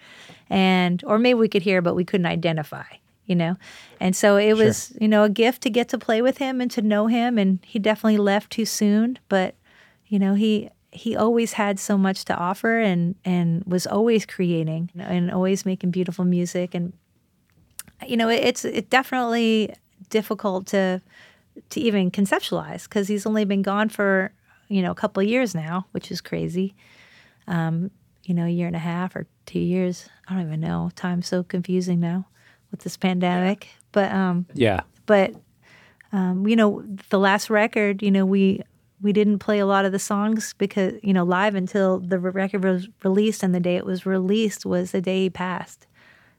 And 0.48 1.02
or 1.06 1.18
maybe 1.18 1.38
we 1.38 1.48
could 1.48 1.62
hear 1.62 1.80
but 1.80 1.94
we 1.94 2.04
couldn't 2.04 2.26
identify 2.26 2.84
you 3.26 3.36
know? 3.36 3.56
And 4.00 4.16
so 4.16 4.36
it 4.36 4.54
was 4.54 4.92
you 5.00 5.08
know 5.08 5.22
a 5.22 5.30
gift 5.30 5.62
to 5.62 5.70
get 5.70 5.88
to 5.90 5.98
play 5.98 6.20
with 6.20 6.38
him 6.38 6.60
and 6.60 6.70
to 6.72 6.82
know 6.82 7.06
him 7.06 7.38
and 7.38 7.60
he 7.64 7.78
definitely 7.78 8.18
left 8.18 8.50
too 8.50 8.64
soon 8.66 9.18
but 9.28 9.54
you 10.08 10.18
know 10.18 10.34
he 10.34 10.70
he 10.92 11.16
always 11.16 11.52
had 11.52 11.78
so 11.78 11.96
much 11.96 12.24
to 12.24 12.34
offer 12.36 12.80
and 12.80 13.14
and 13.24 13.62
was 13.64 13.86
always 13.86 14.26
creating 14.26 14.90
and 14.98 15.30
always 15.30 15.64
making 15.64 15.90
beautiful 15.90 16.24
music. 16.24 16.74
And 16.74 16.92
you 18.06 18.16
know 18.16 18.28
it, 18.28 18.42
it's 18.44 18.64
it 18.64 18.90
definitely 18.90 19.74
difficult 20.08 20.66
to 20.68 21.00
to 21.70 21.80
even 21.80 22.10
conceptualize 22.10 22.84
because 22.84 23.08
he's 23.08 23.26
only 23.26 23.44
been 23.44 23.62
gone 23.62 23.88
for 23.88 24.32
you 24.68 24.82
know 24.82 24.90
a 24.90 24.94
couple 24.94 25.22
of 25.22 25.28
years 25.28 25.54
now 25.54 25.86
which 25.92 26.10
is 26.10 26.20
crazy. 26.20 26.74
Um 27.46 27.90
you 28.24 28.34
know 28.34 28.44
a 28.46 28.50
year 28.50 28.66
and 28.66 28.76
a 28.76 28.80
half 28.80 29.14
or 29.16 29.26
two 29.46 29.58
years. 29.60 30.08
I 30.28 30.34
don't 30.34 30.46
even 30.46 30.60
know. 30.60 30.90
Time's 30.96 31.26
so 31.26 31.42
confusing 31.42 32.00
now 32.00 32.26
with 32.70 32.80
this 32.80 32.96
pandemic. 32.96 33.68
But 33.92 34.10
um 34.12 34.46
Yeah. 34.54 34.80
but 35.06 35.34
um, 36.12 36.48
you 36.48 36.56
know 36.56 36.82
the 37.10 37.18
last 37.20 37.50
record 37.50 38.02
you 38.02 38.10
know 38.10 38.26
we 38.26 38.62
we 39.02 39.12
didn't 39.12 39.38
play 39.38 39.58
a 39.58 39.66
lot 39.66 39.84
of 39.84 39.92
the 39.92 39.98
songs 39.98 40.54
because 40.58 40.94
you 41.02 41.12
know 41.12 41.24
live 41.24 41.54
until 41.54 42.00
the 42.00 42.18
record 42.18 42.64
was 42.64 42.88
released 43.04 43.42
and 43.42 43.54
the 43.54 43.60
day 43.60 43.76
it 43.76 43.86
was 43.86 44.06
released 44.06 44.66
was 44.66 44.92
the 44.92 45.00
day 45.00 45.24
he 45.24 45.30
passed. 45.30 45.86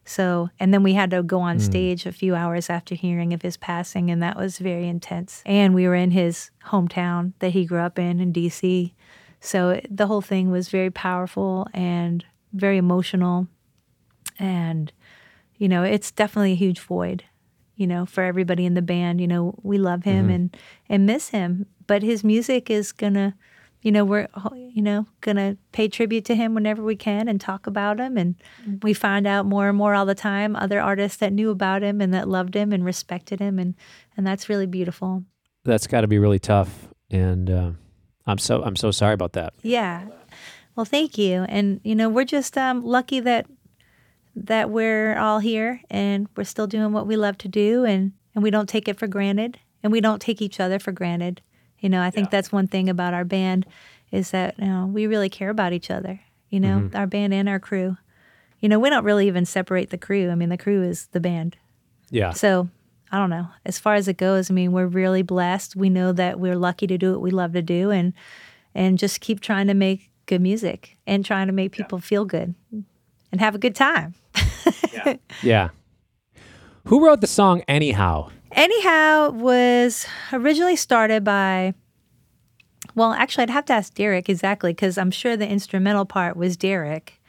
So 0.03 0.49
and 0.59 0.73
then 0.73 0.83
we 0.83 0.93
had 0.93 1.11
to 1.11 1.23
go 1.23 1.39
on 1.39 1.57
hmm. 1.57 1.63
stage 1.63 2.05
a 2.05 2.11
few 2.11 2.35
hours 2.35 2.69
after 2.69 2.95
hearing 2.95 3.33
of 3.33 3.41
his 3.41 3.57
passing 3.57 4.09
and 4.09 4.21
that 4.21 4.37
was 4.37 4.59
very 4.59 4.87
intense. 4.87 5.41
And 5.45 5.73
we 5.73 5.87
were 5.87 5.95
in 5.95 6.11
his 6.11 6.51
hometown 6.65 7.33
that 7.39 7.51
he 7.51 7.65
grew 7.65 7.79
up 7.79 7.99
in 7.99 8.19
in 8.19 8.33
dc 8.33 8.91
so 9.39 9.69
it- 9.69 9.87
the 9.89 10.07
whole 10.07 10.21
thing 10.21 10.51
was 10.51 10.69
very 10.69 10.91
powerful 10.91 11.67
and 11.73 12.23
very 12.53 12.77
emotional. 12.77 13.47
And 14.39 14.91
you 15.57 15.67
know 15.67 15.83
it's 15.83 16.11
definitely 16.11 16.53
a 16.53 16.55
huge 16.55 16.79
void 16.79 17.23
you 17.75 17.87
know 17.87 18.05
for 18.05 18.23
everybody 18.23 18.65
in 18.65 18.73
the 18.73 18.81
band 18.81 19.19
you 19.21 19.27
know 19.27 19.55
we 19.63 19.77
love 19.77 20.03
him 20.03 20.29
and 20.29 20.57
and 20.89 21.05
miss 21.05 21.29
him 21.29 21.65
but 21.87 22.03
his 22.03 22.23
music 22.23 22.69
is 22.69 22.91
gonna 22.91 23.35
you 23.81 23.91
know 23.91 24.05
we're 24.05 24.27
you 24.53 24.81
know 24.81 25.05
gonna 25.21 25.57
pay 25.71 25.87
tribute 25.87 26.25
to 26.25 26.35
him 26.35 26.53
whenever 26.53 26.83
we 26.83 26.95
can 26.95 27.27
and 27.27 27.41
talk 27.41 27.65
about 27.67 27.99
him 27.99 28.17
and 28.17 28.35
we 28.83 28.93
find 28.93 29.25
out 29.25 29.45
more 29.45 29.69
and 29.69 29.77
more 29.77 29.95
all 29.95 30.05
the 30.05 30.15
time 30.15 30.55
other 30.55 30.79
artists 30.79 31.17
that 31.17 31.33
knew 31.33 31.49
about 31.49 31.81
him 31.81 32.01
and 32.01 32.13
that 32.13 32.27
loved 32.27 32.55
him 32.55 32.71
and 32.71 32.85
respected 32.85 33.39
him 33.39 33.57
and 33.57 33.73
and 34.15 34.27
that's 34.27 34.49
really 34.49 34.67
beautiful 34.67 35.23
That's 35.63 35.87
got 35.87 36.01
to 36.01 36.07
be 36.07 36.17
really 36.17 36.39
tough. 36.39 36.87
And 37.11 37.49
uh, 37.49 37.71
I'm 38.25 38.37
so 38.37 38.63
I'm 38.63 38.75
so 38.75 38.91
sorry 38.91 39.13
about 39.13 39.33
that. 39.33 39.53
Yeah. 39.61 40.07
Well, 40.75 40.85
thank 40.85 41.17
you. 41.17 41.43
And 41.49 41.81
you 41.83 41.95
know, 41.95 42.09
we're 42.09 42.25
just 42.25 42.57
um, 42.57 42.83
lucky 42.83 43.19
that 43.19 43.45
that 44.35 44.69
we're 44.69 45.17
all 45.17 45.39
here 45.39 45.81
and 45.89 46.27
we're 46.35 46.43
still 46.43 46.67
doing 46.67 46.93
what 46.93 47.07
we 47.07 47.15
love 47.15 47.37
to 47.39 47.47
do, 47.47 47.85
and 47.85 48.13
and 48.33 48.43
we 48.43 48.51
don't 48.51 48.69
take 48.69 48.87
it 48.87 48.97
for 48.97 49.07
granted, 49.07 49.59
and 49.83 49.91
we 49.91 50.01
don't 50.01 50.21
take 50.21 50.41
each 50.41 50.59
other 50.59 50.79
for 50.79 50.91
granted. 50.91 51.41
You 51.79 51.89
know, 51.89 52.01
I 52.01 52.11
think 52.11 52.29
that's 52.29 52.51
one 52.51 52.67
thing 52.67 52.89
about 52.89 53.13
our 53.13 53.25
band 53.25 53.65
is 54.11 54.31
that 54.31 54.55
you 54.57 54.65
know 54.65 54.85
we 54.85 55.07
really 55.07 55.29
care 55.29 55.49
about 55.49 55.73
each 55.73 55.89
other. 55.89 56.21
You 56.49 56.59
know, 56.59 56.79
mm-hmm. 56.79 56.95
our 56.95 57.07
band 57.07 57.33
and 57.33 57.49
our 57.49 57.59
crew. 57.59 57.97
You 58.59 58.69
know, 58.69 58.79
we 58.79 58.89
don't 58.89 59.03
really 59.03 59.27
even 59.27 59.45
separate 59.45 59.89
the 59.89 59.97
crew. 59.97 60.29
I 60.29 60.35
mean, 60.35 60.49
the 60.49 60.57
crew 60.57 60.83
is 60.83 61.07
the 61.07 61.19
band. 61.19 61.57
Yeah. 62.11 62.31
So 62.31 62.69
I 63.11 63.17
don't 63.17 63.29
know. 63.29 63.47
As 63.65 63.79
far 63.79 63.95
as 63.95 64.07
it 64.07 64.17
goes, 64.17 64.51
I 64.51 64.53
mean, 64.53 64.71
we're 64.71 64.85
really 64.85 65.23
blessed. 65.23 65.75
We 65.75 65.89
know 65.89 66.11
that 66.13 66.39
we're 66.39 66.57
lucky 66.57 66.87
to 66.87 66.97
do 66.97 67.11
what 67.11 67.21
we 67.21 67.31
love 67.31 67.53
to 67.53 67.61
do, 67.61 67.89
and 67.89 68.13
and 68.75 68.97
just 68.97 69.19
keep 69.19 69.39
trying 69.39 69.67
to 69.67 69.73
make 69.73 70.09
good 70.27 70.41
music 70.41 70.97
and 71.07 71.25
trying 71.25 71.47
to 71.47 71.53
make 71.53 71.71
people 71.71 71.99
feel 71.99 72.23
good 72.23 72.53
and 73.31 73.41
have 73.41 73.55
a 73.55 73.59
good 73.59 73.75
time. 73.75 74.15
Yeah. 75.41 75.69
Who 76.85 77.05
wrote 77.05 77.21
the 77.21 77.27
song 77.27 77.63
Anyhow? 77.67 78.29
Anyhow, 78.51 79.31
was 79.31 80.05
originally 80.33 80.75
started 80.75 81.23
by. 81.23 81.73
Well, 82.95 83.13
actually, 83.13 83.43
I'd 83.43 83.49
have 83.51 83.65
to 83.65 83.73
ask 83.73 83.93
Derek 83.93 84.29
exactly 84.29 84.73
because 84.73 84.97
I'm 84.97 85.11
sure 85.11 85.37
the 85.37 85.47
instrumental 85.47 86.05
part 86.05 86.35
was 86.35 86.57
Derek 86.57 87.21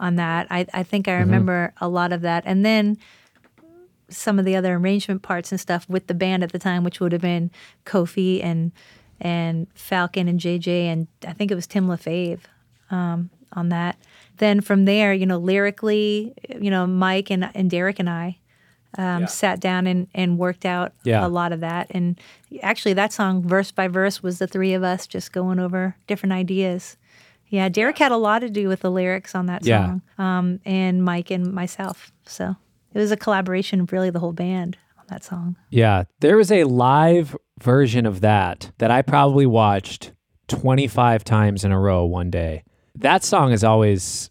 on 0.00 0.16
that. 0.16 0.46
I, 0.50 0.66
I 0.72 0.82
think 0.82 1.06
I 1.06 1.14
remember 1.14 1.74
a 1.80 1.88
lot 1.88 2.12
of 2.12 2.22
that. 2.22 2.44
And 2.46 2.64
then 2.64 2.96
some 4.08 4.38
of 4.38 4.44
the 4.44 4.56
other 4.56 4.74
arrangement 4.74 5.22
parts 5.22 5.52
and 5.52 5.60
stuff 5.60 5.86
with 5.88 6.06
the 6.06 6.14
band 6.14 6.42
at 6.42 6.52
the 6.52 6.58
time, 6.58 6.84
which 6.84 7.00
would 7.00 7.12
have 7.12 7.20
been 7.20 7.50
Kofi 7.84 8.42
and 8.42 8.72
and 9.20 9.68
Falcon 9.74 10.26
and 10.26 10.40
JJ 10.40 10.86
and 10.86 11.06
I 11.26 11.32
think 11.32 11.50
it 11.50 11.54
was 11.54 11.66
Tim 11.66 11.86
Lefebvre 11.86 12.48
um, 12.90 13.30
on 13.52 13.68
that. 13.68 13.96
Then 14.42 14.60
from 14.60 14.86
there, 14.86 15.12
you 15.14 15.24
know, 15.24 15.38
lyrically, 15.38 16.34
you 16.60 16.68
know, 16.68 16.84
Mike 16.84 17.30
and, 17.30 17.48
and 17.54 17.70
Derek 17.70 18.00
and 18.00 18.10
I 18.10 18.38
um, 18.98 19.28
sat 19.28 19.60
down 19.60 19.86
and, 19.86 20.08
and 20.16 20.36
worked 20.36 20.66
out 20.66 20.92
Yeah. 21.04 21.24
a 21.24 21.28
lot 21.28 21.52
of 21.52 21.60
that. 21.60 21.86
And 21.92 22.20
actually, 22.60 22.94
that 22.94 23.12
song, 23.12 23.46
verse 23.46 23.70
by 23.70 23.86
verse, 23.86 24.20
was 24.20 24.40
the 24.40 24.48
three 24.48 24.74
of 24.74 24.82
us 24.82 25.06
just 25.06 25.32
going 25.32 25.60
over 25.60 25.94
different 26.08 26.32
ideas. 26.32 26.96
Yeah, 27.50 27.68
Derek 27.68 27.98
had 27.98 28.10
a 28.10 28.16
lot 28.16 28.40
to 28.40 28.50
do 28.50 28.66
with 28.66 28.80
the 28.80 28.90
lyrics 28.90 29.36
on 29.36 29.46
that 29.46 29.64
Yeah. 29.64 29.86
song, 29.86 30.02
um, 30.18 30.60
and 30.64 31.04
Mike 31.04 31.30
and 31.30 31.52
myself. 31.52 32.10
So 32.26 32.56
it 32.92 32.98
was 32.98 33.12
a 33.12 33.16
collaboration 33.16 33.80
of 33.80 33.92
really 33.92 34.10
the 34.10 34.18
whole 34.18 34.32
band 34.32 34.76
on 34.98 35.04
that 35.08 35.22
song. 35.22 35.54
Yeah, 35.70 36.02
there 36.18 36.36
was 36.36 36.50
a 36.50 36.64
live 36.64 37.36
version 37.60 38.06
of 38.06 38.22
that 38.22 38.72
that 38.78 38.90
I 38.90 39.02
probably 39.02 39.46
watched 39.46 40.10
25 40.48 41.22
times 41.22 41.62
in 41.64 41.70
a 41.70 41.78
row 41.78 42.04
one 42.04 42.28
day. 42.28 42.64
That 42.96 43.22
song 43.24 43.52
is 43.52 43.62
always 43.62 44.30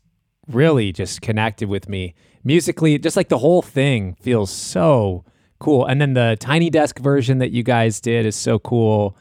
really 0.54 0.91
just 0.91 1.22
connected 1.22 1.70
with 1.70 1.89
me 1.89 2.14
musically. 2.43 2.97
Just 2.97 3.18
like 3.18 3.30
the 3.30 3.38
whole 3.38 3.62
thing 3.62 4.16
feels 4.22 4.52
so 4.52 5.26
cool. 5.60 5.86
And 5.86 6.02
then 6.02 6.14
the 6.14 6.38
Tiny 6.39 6.70
Desk 6.70 6.99
version 6.99 7.38
that 7.39 7.52
you 7.52 7.64
guys 7.64 7.99
did 7.99 8.26
is 8.26 8.36
so 8.36 8.60
cool. 8.60 9.16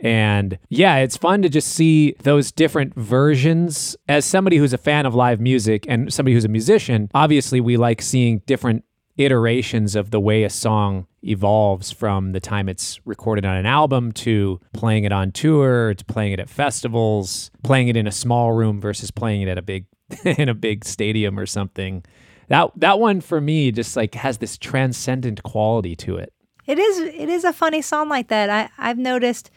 And 0.00 0.58
yeah, 0.68 0.96
it's 0.96 1.16
fun 1.16 1.40
to 1.42 1.48
just 1.48 1.68
see 1.68 2.14
those 2.22 2.52
different 2.52 2.94
versions. 2.94 3.96
As 4.08 4.24
somebody 4.24 4.58
who's 4.58 4.72
a 4.72 4.78
fan 4.78 5.06
of 5.06 5.14
live 5.14 5.40
music 5.40 5.86
and 5.88 6.12
somebody 6.12 6.34
who's 6.34 6.44
a 6.44 6.48
musician, 6.48 7.10
obviously 7.14 7.60
we 7.60 7.76
like 7.76 8.02
seeing 8.02 8.42
different 8.46 8.84
iterations 9.16 9.96
of 9.96 10.10
the 10.10 10.20
way 10.20 10.44
a 10.44 10.50
song 10.50 11.06
evolves 11.22 11.90
from 11.90 12.32
the 12.32 12.40
time 12.40 12.68
it's 12.68 13.00
recorded 13.06 13.46
on 13.46 13.56
an 13.56 13.64
album 13.64 14.12
to 14.12 14.60
playing 14.74 15.04
it 15.04 15.12
on 15.12 15.32
tour 15.32 15.94
to 15.94 16.04
playing 16.04 16.32
it 16.32 16.40
at 16.40 16.50
festivals, 16.50 17.50
playing 17.64 17.88
it 17.88 17.96
in 17.96 18.06
a 18.06 18.12
small 18.12 18.52
room 18.52 18.78
versus 18.80 19.10
playing 19.10 19.42
it 19.42 19.48
at 19.48 19.56
a 19.56 19.62
big 19.62 19.86
in 20.24 20.48
a 20.48 20.54
big 20.54 20.84
stadium 20.84 21.38
or 21.38 21.46
something. 21.46 22.04
That 22.48 22.70
that 22.76 23.00
one 23.00 23.20
for 23.20 23.40
me 23.40 23.72
just 23.72 23.96
like 23.96 24.14
has 24.14 24.38
this 24.38 24.56
transcendent 24.56 25.42
quality 25.42 25.96
to 25.96 26.16
it. 26.16 26.32
It 26.66 26.78
is 26.78 26.98
it 26.98 27.28
is 27.28 27.44
a 27.44 27.52
funny 27.52 27.82
song 27.82 28.08
like 28.08 28.28
that. 28.28 28.50
I, 28.50 28.68
I've 28.78 28.98
noticed, 28.98 29.50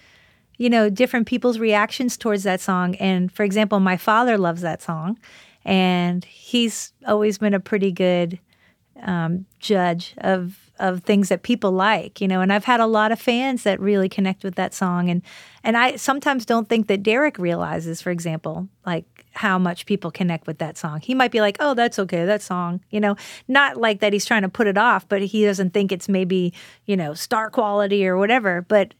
you 0.57 0.69
know, 0.69 0.89
different 0.89 1.27
people's 1.27 1.59
reactions 1.59 2.17
towards 2.17 2.43
that 2.43 2.61
song. 2.61 2.95
And 2.95 3.31
for 3.31 3.43
example, 3.43 3.79
my 3.79 3.97
father 3.97 4.37
loves 4.37 4.61
that 4.61 4.81
song, 4.81 5.19
and 5.65 6.25
he's 6.25 6.93
always 7.05 7.37
been 7.37 7.53
a 7.53 7.59
pretty 7.59 7.91
good 7.91 8.39
um, 9.03 9.45
judge 9.59 10.15
of 10.19 10.71
of 10.79 11.03
things 11.03 11.29
that 11.29 11.43
people 11.43 11.71
like, 11.71 12.21
you 12.21 12.27
know. 12.27 12.41
And 12.41 12.51
I've 12.53 12.65
had 12.65 12.79
a 12.79 12.87
lot 12.87 13.11
of 13.11 13.19
fans 13.19 13.63
that 13.63 13.79
really 13.79 14.09
connect 14.09 14.43
with 14.43 14.55
that 14.55 14.73
song, 14.73 15.09
and 15.09 15.21
and 15.63 15.77
I 15.77 15.95
sometimes 15.95 16.45
don't 16.45 16.67
think 16.67 16.87
that 16.87 17.03
Derek 17.03 17.37
realizes, 17.37 18.01
for 18.01 18.09
example, 18.09 18.67
like 18.85 19.18
how 19.31 19.57
much 19.59 19.85
people 19.85 20.11
connect 20.11 20.47
with 20.47 20.57
that 20.57 20.77
song. 20.77 21.01
He 21.01 21.13
might 21.13 21.31
be 21.31 21.41
like, 21.41 21.57
"Oh, 21.59 21.73
that's 21.73 21.99
okay, 21.99 22.25
that 22.25 22.41
song," 22.41 22.81
you 22.89 22.99
know, 22.99 23.15
not 23.47 23.77
like 23.77 23.99
that 23.99 24.13
he's 24.13 24.25
trying 24.25 24.41
to 24.41 24.49
put 24.49 24.67
it 24.67 24.77
off, 24.77 25.07
but 25.07 25.21
he 25.21 25.45
doesn't 25.45 25.73
think 25.73 25.91
it's 25.91 26.09
maybe 26.09 26.53
you 26.85 26.97
know 26.97 27.13
star 27.13 27.49
quality 27.49 28.07
or 28.07 28.17
whatever. 28.17 28.65
But 28.67 28.93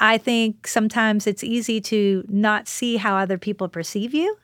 I 0.00 0.18
think 0.18 0.66
sometimes 0.66 1.26
it's 1.26 1.44
easy 1.44 1.80
to 1.82 2.24
not 2.28 2.68
see 2.68 2.96
how 2.96 3.16
other 3.16 3.38
people 3.38 3.68
perceive 3.68 4.14
you 4.14 4.36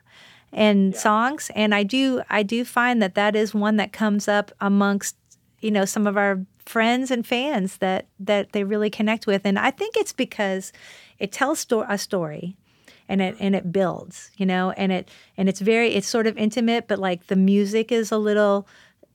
in 0.51 0.93
songs. 0.93 1.49
And 1.55 1.73
i 1.73 1.83
do 1.83 2.21
i 2.29 2.43
do 2.43 2.65
find 2.65 3.01
that 3.01 3.15
that 3.15 3.35
is 3.35 3.53
one 3.53 3.77
that 3.77 3.93
comes 3.93 4.27
up 4.27 4.51
amongst 4.59 5.15
you 5.61 5.71
know 5.71 5.85
some 5.85 6.07
of 6.07 6.17
our 6.17 6.45
friends 6.65 7.11
and 7.11 7.25
fans 7.25 7.77
that 7.77 8.07
that 8.19 8.51
they 8.51 8.63
really 8.63 8.89
connect 8.89 9.27
with. 9.27 9.45
And 9.45 9.57
i 9.57 9.71
think 9.71 9.95
it's 9.95 10.13
because 10.13 10.73
it 11.19 11.31
tells 11.31 11.59
sto- 11.59 11.85
a 11.87 11.97
story 11.97 12.57
and 13.11 13.21
it 13.21 13.35
and 13.39 13.55
it 13.55 13.71
builds 13.71 14.31
you 14.37 14.45
know 14.45 14.71
and 14.71 14.91
it 14.91 15.09
and 15.37 15.49
it's 15.49 15.59
very 15.59 15.93
it's 15.93 16.07
sort 16.07 16.27
of 16.27 16.37
intimate 16.37 16.87
but 16.87 16.99
like 16.99 17.27
the 17.27 17.35
music 17.35 17.91
is 17.91 18.11
a 18.11 18.17
little 18.17 18.67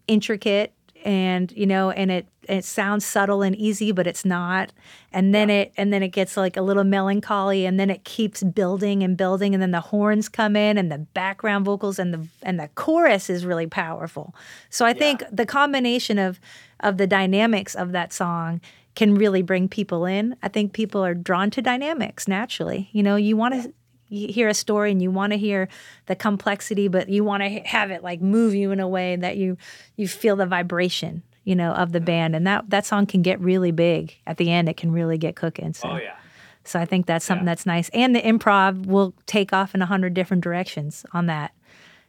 intricate 0.07 0.73
and 1.05 1.53
you 1.53 1.67
know 1.67 1.91
and 1.91 2.11
it 2.11 2.27
it 2.49 2.65
sounds 2.65 3.05
subtle 3.05 3.43
and 3.43 3.57
easy 3.57 3.93
but 3.93 4.07
it's 4.07 4.25
not. 4.25 4.73
And 5.13 5.35
then 5.35 5.51
it 5.51 5.73
and 5.77 5.93
then 5.93 6.03
it 6.03 6.09
gets 6.09 6.37
like 6.37 6.57
a 6.57 6.63
little 6.63 6.85
melancholy 6.85 7.65
and 7.67 7.79
then 7.79 7.91
it 7.91 8.05
keeps 8.05 8.43
building 8.43 9.03
and 9.03 9.17
building 9.17 9.55
and 9.55 9.63
then 9.63 9.71
the 9.71 9.81
horns 9.81 10.29
come 10.29 10.57
in 10.57 10.79
and 10.79 10.91
the 10.91 10.99
background 10.99 11.65
vocals 11.65 11.99
and 11.99 12.13
the 12.13 12.27
and 12.43 12.59
the 12.59 12.69
chorus 12.75 13.31
is 13.31 13.45
really 13.45 13.67
powerful. 13.67 14.35
So 14.71 14.85
i 14.85 14.93
think 14.93 15.23
the 15.31 15.47
combination 15.47 16.19
of 16.19 16.41
of 16.81 16.99
the 16.99 17.07
dynamics 17.07 17.75
of 17.75 17.93
that 17.93 18.13
song 18.13 18.61
can 18.95 19.15
really 19.15 19.43
bring 19.43 19.69
people 19.69 20.07
in. 20.07 20.37
I 20.43 20.49
think 20.49 20.73
people 20.73 21.05
are 21.05 21.15
drawn 21.15 21.51
to 21.51 21.63
dynamics 21.63 22.27
naturally. 22.27 22.89
You 22.93 23.03
know 23.03 23.17
you 23.17 23.37
want 23.37 23.55
to 23.55 23.73
you 24.09 24.33
hear 24.33 24.49
a 24.49 24.55
story 24.55 24.91
and 24.91 25.03
you 25.03 25.11
want 25.11 25.33
to 25.33 25.39
hear 25.39 25.69
the 26.07 26.17
complexity 26.17 26.89
but 26.89 27.09
you 27.09 27.25
want 27.25 27.43
to 27.43 27.49
have 27.61 27.91
it 27.91 28.03
like 28.03 28.21
move 28.21 28.55
you 28.55 28.71
in 28.71 28.81
a 28.81 28.89
way 28.89 29.17
that 29.17 29.37
you 29.37 29.57
you 29.97 30.07
feel 30.07 30.37
the 30.37 30.47
vibration 30.47 31.23
you 31.47 31.55
know 31.55 31.73
of 31.73 31.93
the 31.93 32.01
band. 32.01 32.37
And 32.37 32.47
that 32.47 32.69
that 32.69 32.85
song 32.85 33.07
can 33.07 33.23
get 33.23 33.41
really 33.41 33.71
big. 33.71 34.15
At 34.27 34.37
the 34.37 34.51
end 34.51 34.69
it 34.69 34.77
can 34.77 34.93
really 34.93 35.17
get 35.17 35.37
cooking 35.37 35.73
so. 35.73 35.89
Oh 35.89 35.97
yeah. 35.97 36.17
so 36.65 36.79
i 36.79 36.85
think 36.85 37.07
that's 37.07 37.25
something 37.25 37.47
that's 37.47 37.65
nice. 37.65 37.89
And 37.95 38.15
the 38.15 38.21
improv 38.21 38.85
will 38.85 39.15
take 39.25 39.55
off 39.55 39.75
in 39.75 39.81
a 39.81 39.87
hundred 39.87 40.13
different 40.13 40.43
directions 40.43 41.07
on 41.15 41.27
that 41.27 41.53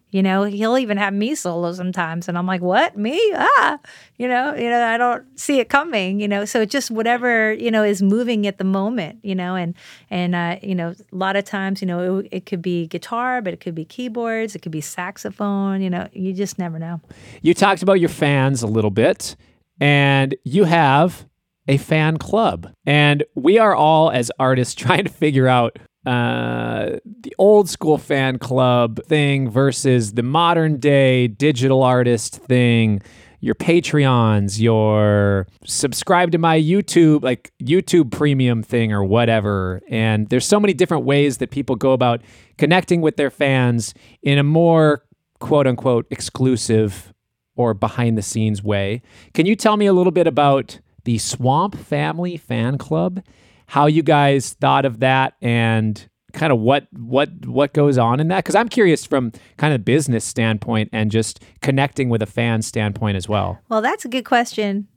you 0.10 0.24
know 0.24 0.44
he'll 0.44 0.78
even 0.78 0.98
have 0.98 1.14
me 1.14 1.36
solo 1.36 1.72
sometimes 1.74 2.28
and 2.28 2.38
i'm 2.38 2.46
like 2.46 2.62
what? 2.62 2.98
Me? 2.98 3.20
Ah! 3.36 3.80
You 4.18 4.28
know 4.28 4.56
you 4.56 4.70
know 4.70 4.84
i 4.84 4.98
don't 4.98 5.40
see 5.40 5.60
it 5.60 5.70
coming 5.70 6.20
you 6.20 6.28
know 6.28 6.46
so 6.46 6.62
it's 6.62 6.72
just 6.72 6.90
whatever 6.92 7.54
you 7.54 7.72
know 7.72 7.84
is 7.84 8.02
moving 8.02 8.48
at 8.48 8.58
the 8.58 8.64
moment 8.64 9.20
you 9.24 9.36
know 9.36 9.56
and 9.56 9.76
and 10.10 10.34
uh, 10.36 10.58
you 10.64 10.76
know 10.76 10.96
a 11.12 11.16
lot 11.16 11.36
of 11.36 11.46
times 11.46 11.82
you 11.82 11.88
know 11.88 12.20
it, 12.20 12.28
it 12.32 12.46
could 12.46 12.62
be 12.62 12.88
guitar 12.88 13.42
but 13.42 13.54
it 13.54 13.60
could 13.60 13.76
be 13.76 13.86
keyboards 13.86 14.56
it 14.56 14.60
could 14.60 14.72
be 14.72 14.82
saxophone 14.82 15.82
you 15.82 15.90
know 15.90 16.08
you 16.14 16.34
just 16.34 16.58
never 16.58 16.80
know. 16.80 17.00
You 17.42 17.54
talked 17.54 17.82
about 17.82 18.00
your 18.00 18.10
fans 18.10 18.62
a 18.64 18.68
little 18.68 18.90
bit, 18.92 19.36
and 19.80 20.36
you 20.44 20.66
have 20.66 21.26
a 21.68 21.78
fan 21.78 22.18
club. 22.18 22.74
And 22.86 23.24
we 23.36 23.58
are 23.58 23.76
all, 23.76 24.10
as 24.10 24.32
artists, 24.40 24.76
trying 24.76 25.04
to 25.04 25.12
figure 25.12 25.48
out 25.48 25.78
uh, 26.08 27.00
the 27.04 27.36
old 27.38 27.70
school 27.70 27.98
fan 27.98 28.40
club 28.40 29.04
thing 29.08 29.50
versus 29.50 30.14
the 30.14 30.24
modern 30.24 30.80
day 30.80 31.28
digital 31.28 31.84
artist 31.84 32.38
thing. 32.38 33.02
Your 33.42 33.56
Patreons, 33.56 34.60
your 34.60 35.48
subscribe 35.66 36.32
to 36.32 36.38
my 36.38 36.60
YouTube, 36.60 37.24
like 37.24 37.52
YouTube 37.62 38.10
premium 38.10 38.64
thing 38.64 38.94
or 38.94 39.04
whatever. 39.04 39.82
And 39.90 40.30
there's 40.30 40.46
so 40.46 40.60
many 40.60 40.74
different 40.74 41.04
ways 41.04 41.38
that 41.38 41.52
people 41.52 41.76
go 41.76 41.92
about 41.92 42.22
connecting 42.58 43.02
with 43.02 43.18
their 43.18 43.30
fans 43.30 43.94
in 44.24 44.40
a 44.40 44.44
more 44.44 45.04
quote 45.40 45.68
unquote 45.68 46.08
exclusive 46.10 47.14
or 47.58 47.74
behind 47.74 48.18
the 48.18 48.22
scenes 48.22 48.64
way. 48.64 49.02
Can 49.34 49.46
you 49.46 49.58
tell 49.58 49.76
me 49.76 49.86
a 49.86 49.94
little 49.94 50.14
bit 50.14 50.26
about 50.26 50.80
the 51.04 51.18
Swamp 51.18 51.78
Family 51.78 52.38
Fan 52.38 52.78
Club? 52.78 53.22
How 53.68 53.86
you 53.86 54.04
guys 54.04 54.54
thought 54.54 54.86
of 54.86 55.00
that 55.00 55.34
and 55.42 56.08
kind 56.34 56.54
of 56.54 56.60
what 56.60 56.88
what 56.94 57.30
what 57.46 57.74
goes 57.74 57.98
on 57.98 58.20
in 58.20 58.28
that 58.28 58.38
because 58.38 58.56
I'm 58.56 58.70
curious 58.70 59.06
from 59.06 59.32
kind 59.58 59.74
of 59.74 59.84
business 59.84 60.24
standpoint 60.24 60.90
and 60.94 61.10
just 61.12 61.44
connecting 61.62 62.10
with 62.10 62.22
a 62.22 62.26
fan 62.26 62.62
standpoint 62.62 63.18
as 63.18 63.28
well. 63.28 63.60
Well, 63.70 63.82
that's 63.82 64.06
a 64.06 64.08
good 64.08 64.26
question. 64.26 64.88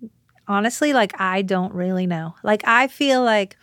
Honestly, 0.47 0.93
like 0.93 1.19
I 1.21 1.43
don't 1.43 1.73
really 1.73 2.07
know. 2.07 2.35
Like 2.43 2.63
I 2.67 2.89
feel 2.89 3.23
like, 3.23 3.57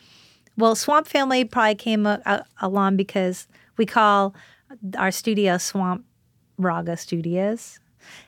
well, 0.57 0.75
Swamp 0.75 1.07
Family 1.07 1.43
probably 1.45 1.75
came 1.75 2.05
a, 2.05 2.21
a, 2.25 2.45
along 2.61 2.97
because 2.97 3.47
we 3.77 3.85
call 3.85 4.35
our 4.97 5.11
studio 5.11 5.57
Swamp 5.57 6.05
Raga 6.57 6.97
Studios, 6.97 7.79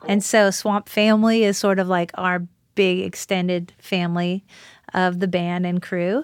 and 0.08 0.24
so 0.24 0.52
Swamp 0.52 0.88
Family 0.90 1.44
is 1.44 1.58
sort 1.58 1.80
of 1.80 1.88
like 1.88 2.12
our 2.16 2.46
big 2.76 3.00
extended 3.00 3.74
family 3.80 4.46
of 4.94 5.20
the 5.20 5.28
band 5.28 5.66
and 5.66 5.82
crew. 5.82 6.24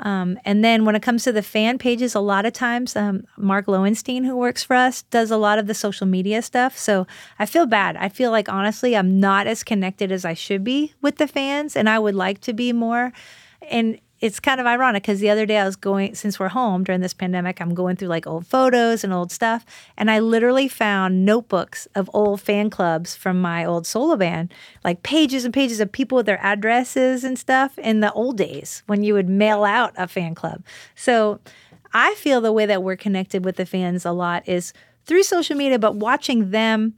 Um, 0.00 0.38
and 0.44 0.64
then 0.64 0.84
when 0.84 0.96
it 0.96 1.02
comes 1.02 1.24
to 1.24 1.32
the 1.32 1.42
fan 1.42 1.78
pages, 1.78 2.14
a 2.14 2.20
lot 2.20 2.46
of 2.46 2.52
times 2.52 2.96
um, 2.96 3.24
Mark 3.36 3.68
Lowenstein, 3.68 4.24
who 4.24 4.36
works 4.36 4.64
for 4.64 4.74
us, 4.74 5.02
does 5.02 5.30
a 5.30 5.36
lot 5.36 5.58
of 5.58 5.66
the 5.66 5.74
social 5.74 6.06
media 6.06 6.42
stuff. 6.42 6.76
So 6.76 7.06
I 7.38 7.46
feel 7.46 7.66
bad. 7.66 7.96
I 7.96 8.08
feel 8.08 8.30
like 8.30 8.48
honestly, 8.48 8.96
I'm 8.96 9.20
not 9.20 9.46
as 9.46 9.62
connected 9.62 10.10
as 10.10 10.24
I 10.24 10.34
should 10.34 10.64
be 10.64 10.94
with 11.02 11.16
the 11.16 11.28
fans, 11.28 11.76
and 11.76 11.88
I 11.88 11.98
would 11.98 12.14
like 12.14 12.40
to 12.42 12.52
be 12.52 12.72
more. 12.72 13.12
And 13.70 14.00
it's 14.20 14.38
kind 14.38 14.60
of 14.60 14.66
ironic 14.66 15.02
because 15.02 15.20
the 15.20 15.30
other 15.30 15.46
day 15.46 15.58
I 15.58 15.64
was 15.64 15.76
going, 15.76 16.14
since 16.14 16.38
we're 16.38 16.48
home 16.48 16.84
during 16.84 17.00
this 17.00 17.14
pandemic, 17.14 17.60
I'm 17.60 17.74
going 17.74 17.96
through 17.96 18.08
like 18.08 18.26
old 18.26 18.46
photos 18.46 19.02
and 19.02 19.12
old 19.12 19.32
stuff. 19.32 19.64
And 19.96 20.10
I 20.10 20.18
literally 20.18 20.68
found 20.68 21.24
notebooks 21.24 21.88
of 21.94 22.10
old 22.12 22.40
fan 22.40 22.68
clubs 22.68 23.16
from 23.16 23.40
my 23.40 23.64
old 23.64 23.86
solo 23.86 24.16
band, 24.16 24.52
like 24.84 25.02
pages 25.02 25.46
and 25.46 25.54
pages 25.54 25.80
of 25.80 25.90
people 25.90 26.16
with 26.16 26.26
their 26.26 26.42
addresses 26.42 27.24
and 27.24 27.38
stuff 27.38 27.78
in 27.78 28.00
the 28.00 28.12
old 28.12 28.36
days 28.36 28.82
when 28.86 29.02
you 29.02 29.14
would 29.14 29.28
mail 29.28 29.64
out 29.64 29.94
a 29.96 30.06
fan 30.06 30.34
club. 30.34 30.62
So 30.94 31.40
I 31.94 32.14
feel 32.14 32.42
the 32.42 32.52
way 32.52 32.66
that 32.66 32.82
we're 32.82 32.96
connected 32.96 33.44
with 33.44 33.56
the 33.56 33.66
fans 33.66 34.04
a 34.04 34.12
lot 34.12 34.46
is 34.46 34.74
through 35.06 35.22
social 35.22 35.56
media, 35.56 35.78
but 35.78 35.96
watching 35.96 36.50
them 36.50 36.94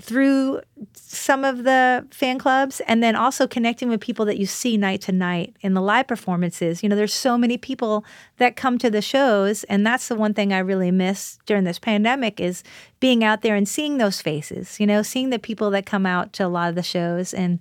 through 0.00 0.60
some 0.94 1.44
of 1.44 1.64
the 1.64 2.06
fan 2.10 2.38
clubs 2.38 2.80
and 2.86 3.02
then 3.02 3.14
also 3.14 3.46
connecting 3.46 3.88
with 3.88 4.00
people 4.00 4.24
that 4.24 4.38
you 4.38 4.46
see 4.46 4.76
night 4.76 5.02
to 5.02 5.12
night 5.12 5.54
in 5.60 5.74
the 5.74 5.82
live 5.82 6.08
performances. 6.08 6.82
You 6.82 6.88
know, 6.88 6.96
there's 6.96 7.12
so 7.12 7.36
many 7.36 7.58
people 7.58 8.04
that 8.38 8.56
come 8.56 8.78
to 8.78 8.90
the 8.90 9.02
shows 9.02 9.64
and 9.64 9.86
that's 9.86 10.08
the 10.08 10.16
one 10.16 10.32
thing 10.32 10.52
I 10.52 10.58
really 10.58 10.90
miss 10.90 11.38
during 11.46 11.64
this 11.64 11.78
pandemic 11.78 12.40
is 12.40 12.64
being 13.00 13.22
out 13.22 13.42
there 13.42 13.54
and 13.54 13.68
seeing 13.68 13.98
those 13.98 14.22
faces, 14.22 14.80
you 14.80 14.86
know, 14.86 15.02
seeing 15.02 15.30
the 15.30 15.38
people 15.38 15.70
that 15.70 15.86
come 15.86 16.06
out 16.06 16.32
to 16.34 16.46
a 16.46 16.48
lot 16.48 16.70
of 16.70 16.74
the 16.74 16.82
shows 16.82 17.34
and 17.34 17.60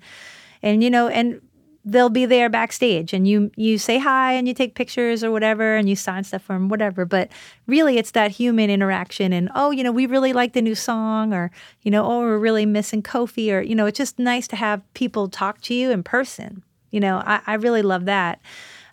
and 0.64 0.84
you 0.84 0.90
know, 0.90 1.08
and 1.08 1.42
they'll 1.84 2.10
be 2.10 2.26
there 2.26 2.50
backstage 2.50 3.12
and 3.14 3.28
you 3.28 3.52
you 3.56 3.78
say 3.78 3.98
hi 3.98 4.34
and 4.34 4.48
you 4.48 4.54
take 4.54 4.76
pictures 4.76 5.24
or 5.24 5.32
whatever 5.32 5.76
and 5.76 5.90
you 5.90 5.96
sign 5.96 6.24
stuff 6.24 6.44
for 6.44 6.54
them 6.54 6.70
whatever. 6.70 7.06
But 7.06 7.32
really 7.68 7.98
it's 7.98 8.12
that 8.12 8.32
human 8.32 8.70
interaction 8.70 9.34
and 9.34 9.50
oh 9.56 9.72
you 9.72 9.84
know 9.84 9.92
we 9.92 10.06
really 10.06 10.34
like 10.34 10.54
the 10.54 10.62
new 10.62 10.76
song 10.76 11.34
or 11.34 11.52
you 11.82 11.92
know 11.92 12.06
oh 12.06 12.20
we're 12.20 12.38
really 12.38 12.66
missing 12.66 13.02
kofi 13.02 13.52
or 13.52 13.62
you 13.62 13.76
know 13.76 13.86
it's 13.86 13.98
just 13.98 14.20
nice 14.20 14.48
to 14.50 14.56
have 14.56 14.82
people 14.94 15.28
talk 15.28 15.62
to 15.62 15.74
you 15.74 15.92
in 15.92 16.04
person. 16.04 16.64
You 16.92 17.00
know 17.00 17.24
i, 17.26 17.42
I 17.48 17.54
really 17.56 17.82
love 17.82 18.06
that. 18.06 18.42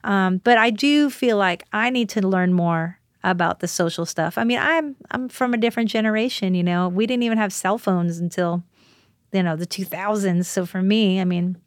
Um, 0.05 0.39
but 0.39 0.57
i 0.57 0.71
do 0.71 1.11
feel 1.11 1.37
like 1.37 1.65
i 1.73 1.91
need 1.91 2.09
to 2.11 2.27
learn 2.27 2.53
more 2.55 2.99
about 3.25 3.61
the 3.61 3.69
social 3.69 4.07
stuff. 4.07 4.39
I 4.39 4.45
mean 4.45 4.59
i'm 4.61 4.97
i'm 5.11 5.29
from 5.29 5.53
a 5.53 5.59
different 5.59 5.91
generation 5.91 6.55
you 6.55 6.63
know. 6.63 6.89
We 6.89 7.07
didn't 7.07 7.25
even 7.25 7.39
have 7.39 7.53
cell 7.53 7.77
phones 7.77 8.19
until 8.19 8.63
you 9.33 9.43
know 9.43 9.57
the 9.57 9.67
2000s 9.67 10.47
so 10.47 10.65
for 10.65 10.81
me 10.81 11.21
i 11.21 11.25
mean 11.25 11.59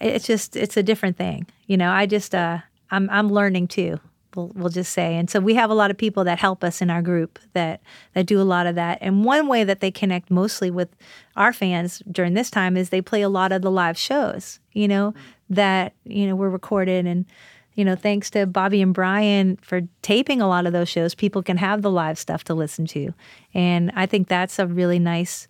it's 0.00 0.26
just 0.26 0.56
it's 0.56 0.76
a 0.76 0.82
different 0.82 1.16
thing 1.16 1.46
you 1.66 1.76
know? 1.76 1.90
I 1.90 2.06
just 2.06 2.34
uh 2.34 2.58
i'm 2.90 3.08
i'm 3.10 3.28
learning 3.30 3.68
too 3.68 4.00
we'll, 4.34 4.50
we'll 4.54 4.68
just 4.68 4.92
say. 4.92 5.16
And 5.16 5.28
so 5.28 5.40
we 5.40 5.54
have 5.54 5.70
a 5.70 5.74
lot 5.74 5.90
of 5.90 5.98
people 5.98 6.24
that 6.24 6.38
help 6.38 6.62
us 6.62 6.80
in 6.80 6.90
our 6.90 7.02
group 7.02 7.38
that 7.52 7.80
that 8.14 8.26
do 8.26 8.40
a 8.40 8.44
lot 8.44 8.66
of 8.66 8.74
that. 8.74 8.98
And 9.00 9.24
one 9.24 9.46
way 9.46 9.64
that 9.64 9.80
they 9.80 9.90
connect 9.90 10.30
mostly 10.30 10.70
with 10.70 10.88
our 11.36 11.52
fans 11.52 12.02
during 12.10 12.34
this 12.34 12.50
time 12.50 12.76
is 12.76 12.90
they 12.90 13.00
play 13.00 13.22
a 13.22 13.28
lot 13.28 13.52
of 13.52 13.62
the 13.62 13.70
live 13.70 13.98
shows 13.98 14.60
you 14.72 14.88
know 14.88 15.14
that 15.48 15.94
you 16.04 16.26
know 16.26 16.36
were 16.36 16.50
recorded. 16.50 17.06
And 17.06 17.26
you 17.74 17.84
know 17.84 17.94
thanks 17.94 18.30
to 18.30 18.46
bobby 18.46 18.82
and 18.82 18.92
brian 18.92 19.56
for 19.62 19.82
taping 20.02 20.40
a 20.42 20.48
lot 20.48 20.66
of 20.66 20.72
those 20.72 20.88
shows 20.88 21.14
people 21.14 21.42
can 21.42 21.56
have 21.56 21.82
the 21.82 21.90
live 21.90 22.18
stuff 22.18 22.44
to 22.44 22.54
listen 22.54 22.84
to. 22.86 23.14
And 23.54 23.92
i 23.94 24.06
think 24.06 24.28
that's 24.28 24.58
a 24.58 24.66
really 24.66 24.98
nice 24.98 25.46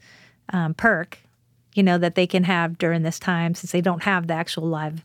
um, 0.53 0.75
perk 0.75 1.19
you 1.81 1.85
know, 1.85 1.97
that 1.97 2.15
they 2.15 2.27
can 2.27 2.45
have 2.45 2.77
during 2.77 3.05
this 3.05 3.19
time 3.19 3.55
since 3.55 3.73
they 3.73 3.81
don't 3.81 4.03
have 4.03 4.27
the 4.27 4.35
actual 4.35 4.65
live 4.65 5.03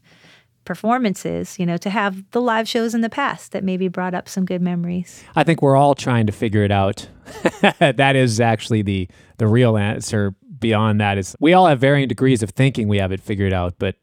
performances, 0.65 1.57
you 1.57 1.65
know, 1.65 1.77
to 1.77 1.89
have 1.89 2.29
the 2.31 2.41
live 2.41 2.67
shows 2.67 2.93
in 2.93 2.99
the 2.99 3.09
past 3.09 3.53
that 3.53 3.63
maybe 3.63 3.87
brought 3.87 4.13
up 4.13 4.27
some 4.27 4.43
good 4.43 4.61
memories. 4.61 5.23
I 5.37 5.45
think 5.45 5.61
we're 5.61 5.77
all 5.77 5.95
trying 5.95 6.25
to 6.25 6.33
figure 6.33 6.65
it 6.65 6.71
out. 6.71 7.07
that 7.79 8.17
is 8.17 8.41
actually 8.41 8.81
the 8.81 9.07
the 9.37 9.47
real 9.47 9.77
answer. 9.77 10.35
Beyond 10.59 10.99
that 10.99 11.17
is 11.17 11.33
we 11.39 11.53
all 11.53 11.67
have 11.67 11.79
varying 11.79 12.09
degrees 12.09 12.43
of 12.43 12.49
thinking 12.49 12.89
we 12.89 12.97
have 12.97 13.13
it 13.13 13.21
figured 13.21 13.53
out, 13.53 13.75
but 13.79 13.95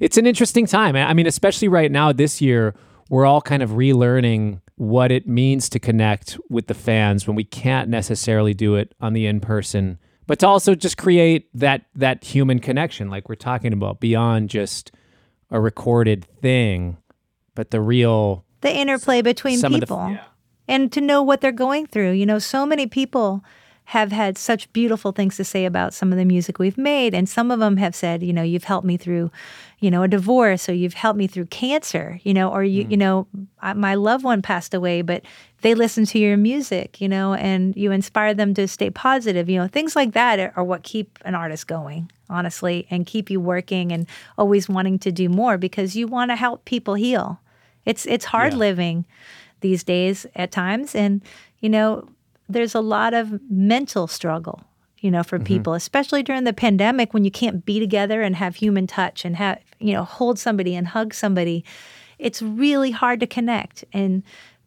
it's 0.00 0.16
an 0.16 0.26
interesting 0.26 0.66
time. 0.66 0.96
I 0.96 1.14
mean, 1.14 1.28
especially 1.28 1.68
right 1.68 1.92
now 1.92 2.10
this 2.10 2.40
year, 2.40 2.74
we're 3.08 3.24
all 3.24 3.40
kind 3.40 3.62
of 3.62 3.70
relearning 3.70 4.62
what 4.74 5.12
it 5.12 5.28
means 5.28 5.68
to 5.68 5.78
connect 5.78 6.40
with 6.50 6.66
the 6.66 6.74
fans 6.74 7.28
when 7.28 7.36
we 7.36 7.44
can't 7.44 7.88
necessarily 7.88 8.52
do 8.52 8.74
it 8.74 8.96
on 9.00 9.12
the 9.12 9.26
in 9.26 9.38
person, 9.38 10.00
but 10.26 10.38
to 10.40 10.46
also 10.46 10.74
just 10.74 10.96
create 10.96 11.48
that 11.54 11.86
that 11.94 12.24
human 12.24 12.58
connection, 12.58 13.08
like 13.10 13.28
we're 13.28 13.34
talking 13.36 13.72
about, 13.72 14.00
beyond 14.00 14.50
just 14.50 14.92
a 15.50 15.60
recorded 15.60 16.24
thing, 16.40 16.96
but 17.54 17.70
the 17.70 17.80
real 17.80 18.44
The 18.60 18.74
interplay 18.74 19.22
between 19.22 19.64
of 19.64 19.72
the- 19.72 19.80
people 19.80 20.18
and 20.68 20.90
to 20.92 21.00
know 21.00 21.22
what 21.22 21.40
they're 21.40 21.52
going 21.52 21.86
through. 21.86 22.12
You 22.12 22.26
know, 22.26 22.38
so 22.40 22.66
many 22.66 22.86
people 22.86 23.44
have 23.90 24.10
had 24.10 24.36
such 24.36 24.72
beautiful 24.72 25.12
things 25.12 25.36
to 25.36 25.44
say 25.44 25.64
about 25.64 25.94
some 25.94 26.10
of 26.10 26.18
the 26.18 26.24
music 26.24 26.58
we've 26.58 26.76
made. 26.76 27.14
And 27.14 27.28
some 27.28 27.52
of 27.52 27.60
them 27.60 27.76
have 27.76 27.94
said, 27.94 28.20
you 28.20 28.32
know, 28.32 28.42
you've 28.42 28.64
helped 28.64 28.84
me 28.84 28.96
through, 28.96 29.30
you 29.78 29.90
know, 29.90 30.02
a 30.02 30.08
divorce 30.08 30.68
or 30.68 30.74
you've 30.74 30.94
helped 30.94 31.18
me 31.18 31.26
through 31.26 31.46
cancer, 31.46 32.18
you 32.24 32.32
know, 32.32 32.50
or 32.50 32.64
you, 32.64 32.82
you 32.88 32.96
mm. 32.96 32.98
know, 32.98 33.26
I, 33.60 33.74
my 33.74 33.94
loved 33.94 34.24
one 34.24 34.40
passed 34.40 34.72
away, 34.72 35.02
but 35.02 35.22
they 35.60 35.74
listen 35.74 36.06
to 36.06 36.18
your 36.18 36.36
music, 36.36 37.00
you 37.00 37.08
know, 37.08 37.34
and 37.34 37.76
you 37.76 37.92
inspire 37.92 38.32
them 38.34 38.54
to 38.54 38.66
stay 38.68 38.88
positive. 38.90 39.50
You 39.50 39.58
know, 39.60 39.68
things 39.68 39.94
like 39.94 40.12
that 40.12 40.38
are, 40.40 40.52
are 40.56 40.64
what 40.64 40.82
keep 40.82 41.18
an 41.24 41.34
artist 41.34 41.66
going. 41.66 42.10
honestly, 42.28 42.86
and 42.90 43.06
keep 43.06 43.30
you 43.30 43.38
working 43.40 43.92
and 43.92 44.06
always 44.36 44.68
wanting 44.68 44.98
to 44.98 45.12
do 45.12 45.28
more 45.28 45.56
because 45.58 45.94
you 45.94 46.06
want 46.08 46.30
to 46.30 46.36
help 46.36 46.64
people 46.64 46.94
heal. 46.94 47.38
It's 47.84 48.04
it's 48.06 48.24
hard 48.24 48.52
Yeah. 48.52 48.58
living 48.58 49.04
these 49.60 49.84
days 49.84 50.26
at 50.34 50.50
times 50.50 50.94
and 50.94 51.22
you 51.60 51.68
know, 51.68 52.08
there's 52.48 52.74
a 52.74 52.80
lot 52.80 53.14
of 53.14 53.40
mental 53.50 54.06
struggle, 54.06 54.62
you 55.06 55.12
know, 55.12 55.22
for 55.22 55.38
mm-hmm. 55.38 55.44
people, 55.44 55.74
especially 55.74 56.24
during 56.24 56.42
the 56.42 56.52
pandemic 56.52 57.14
when 57.14 57.24
you 57.24 57.30
can't 57.30 57.64
be 57.64 57.78
together 57.78 58.22
and 58.22 58.34
have 58.34 58.56
human 58.56 58.88
touch 58.88 59.24
and 59.24 59.36
have, 59.36 59.60
you 59.78 59.92
know, 59.92 60.02
hold 60.02 60.36
somebody 60.36 60.74
and 60.74 60.88
hug 60.88 61.14
somebody. 61.14 61.64
It's 62.18 62.42
really 62.42 62.90
hard 62.90 63.20
to 63.20 63.26
connect 63.28 63.84
and 63.92 64.24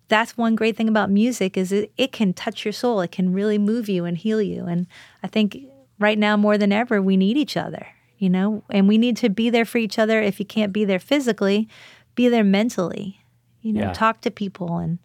that's 0.07 0.37
one 0.37 0.55
great 0.55 0.77
thing 0.77 0.87
about 0.87 1.11
music 1.11 1.57
is 1.57 1.73
it, 1.73 1.91
it 1.97 2.13
can 2.13 2.31
touch 2.31 2.63
your 2.63 2.71
soul. 2.71 3.01
It 3.01 3.11
can 3.11 3.33
really 3.33 3.57
move 3.57 3.89
you 3.89 4.05
and 4.05 4.17
heal 4.17 4.41
you. 4.41 4.63
And 4.63 4.87
I 5.21 5.27
think 5.27 5.57
right 5.99 6.17
now 6.17 6.37
more 6.37 6.57
than 6.57 6.71
ever 6.71 7.01
we 7.01 7.17
need 7.17 7.35
each 7.35 7.57
other, 7.57 7.85
you 8.17 8.29
know, 8.29 8.63
and 8.69 8.87
we 8.87 8.97
need 8.97 9.17
to 9.17 9.29
be 9.29 9.49
there 9.49 9.65
for 9.65 9.77
each 9.77 9.99
other. 9.99 10.21
If 10.21 10.39
you 10.39 10.45
can't 10.45 10.71
be 10.71 10.85
there 10.85 10.99
physically, 10.99 11.67
be 12.15 12.29
there 12.29 12.45
mentally. 12.45 13.19
You 13.61 13.73
know, 13.73 13.81
Yeah. 13.81 13.93
talk 13.93 14.21
to 14.21 14.31
people 14.31 14.77
and 14.77 14.99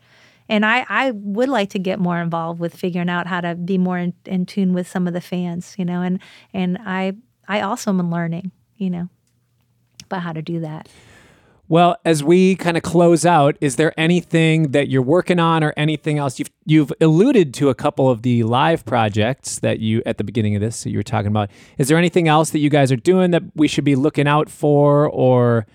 and 0.48 0.64
I, 0.66 0.84
I 0.88 1.10
would 1.12 1.48
like 1.48 1.70
to 1.70 1.78
get 1.78 1.98
more 1.98 2.20
involved 2.20 2.60
with 2.60 2.74
figuring 2.74 3.08
out 3.08 3.26
how 3.26 3.40
to 3.40 3.54
be 3.54 3.78
more 3.78 3.98
in, 3.98 4.14
in 4.26 4.46
tune 4.46 4.72
with 4.74 4.88
some 4.88 5.06
of 5.06 5.14
the 5.14 5.20
fans, 5.20 5.74
you 5.78 5.84
know, 5.84 6.02
and 6.02 6.20
and 6.52 6.78
I 6.84 7.14
I 7.48 7.60
also 7.60 7.90
am 7.90 8.10
learning, 8.10 8.52
you 8.76 8.90
know, 8.90 9.08
about 10.04 10.22
how 10.22 10.32
to 10.32 10.42
do 10.42 10.60
that. 10.60 10.88
Well, 11.66 11.96
as 12.04 12.22
we 12.22 12.56
kind 12.56 12.76
of 12.76 12.82
close 12.82 13.24
out, 13.24 13.56
is 13.62 13.76
there 13.76 13.98
anything 13.98 14.72
that 14.72 14.88
you're 14.88 15.00
working 15.00 15.40
on 15.40 15.64
or 15.64 15.72
anything 15.78 16.18
else? 16.18 16.38
You've 16.38 16.50
you've 16.66 16.92
alluded 17.00 17.54
to 17.54 17.70
a 17.70 17.74
couple 17.74 18.10
of 18.10 18.20
the 18.20 18.42
live 18.42 18.84
projects 18.84 19.60
that 19.60 19.80
you 19.80 20.02
at 20.04 20.18
the 20.18 20.24
beginning 20.24 20.54
of 20.54 20.60
this 20.60 20.84
that 20.84 20.90
you 20.90 20.98
were 20.98 21.02
talking 21.02 21.28
about. 21.28 21.50
Is 21.78 21.88
there 21.88 21.96
anything 21.96 22.28
else 22.28 22.50
that 22.50 22.58
you 22.58 22.68
guys 22.68 22.92
are 22.92 22.96
doing 22.96 23.30
that 23.30 23.42
we 23.54 23.66
should 23.66 23.84
be 23.84 23.96
looking 23.96 24.28
out 24.28 24.50
for 24.50 25.08
or 25.08 25.66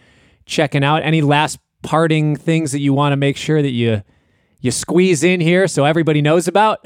checking 0.46 0.84
out? 0.84 1.02
Any 1.02 1.24
last 1.24 1.58
parting 1.82 2.36
things 2.36 2.72
that 2.72 2.82
you 2.82 2.94
want 2.94 3.14
to 3.14 3.18
make 3.18 3.36
sure 3.36 3.64
that 3.64 3.72
you 3.72 4.04
you 4.62 4.72
squeeze 4.72 5.24
in 5.24 5.40
here 5.42 5.68
so 5.68 5.86
everybody 5.86 6.22
knows 6.22 6.48
about? 6.48 6.86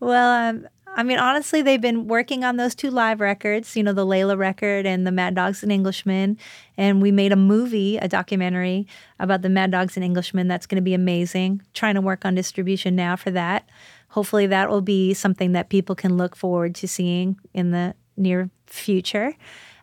Well, 0.00 0.30
um, 0.30 0.68
I 0.86 1.02
mean, 1.02 1.18
honestly, 1.18 1.62
they've 1.62 1.80
been 1.80 2.08
working 2.08 2.44
on 2.44 2.56
those 2.56 2.74
two 2.74 2.90
live 2.90 3.20
records, 3.20 3.76
you 3.76 3.82
know, 3.82 3.92
the 3.92 4.06
Layla 4.06 4.38
record 4.38 4.86
and 4.86 5.06
the 5.06 5.12
Mad 5.12 5.34
Dogs 5.34 5.62
and 5.62 5.72
Englishmen. 5.72 6.38
And 6.76 7.02
we 7.02 7.12
made 7.12 7.32
a 7.32 7.36
movie, 7.36 7.98
a 7.98 8.08
documentary 8.08 8.86
about 9.18 9.42
the 9.42 9.48
Mad 9.48 9.70
Dogs 9.70 9.96
and 9.96 10.04
Englishmen. 10.04 10.48
That's 10.48 10.66
going 10.66 10.76
to 10.76 10.82
be 10.82 10.94
amazing. 10.94 11.62
Trying 11.74 11.96
to 11.96 12.00
work 12.00 12.24
on 12.24 12.34
distribution 12.34 12.96
now 12.96 13.16
for 13.16 13.30
that. 13.32 13.68
Hopefully, 14.10 14.46
that 14.46 14.70
will 14.70 14.80
be 14.80 15.14
something 15.14 15.52
that 15.52 15.68
people 15.68 15.94
can 15.94 16.16
look 16.16 16.34
forward 16.34 16.74
to 16.76 16.88
seeing 16.88 17.38
in 17.52 17.70
the 17.72 17.94
near 18.16 18.50
future. 18.66 19.34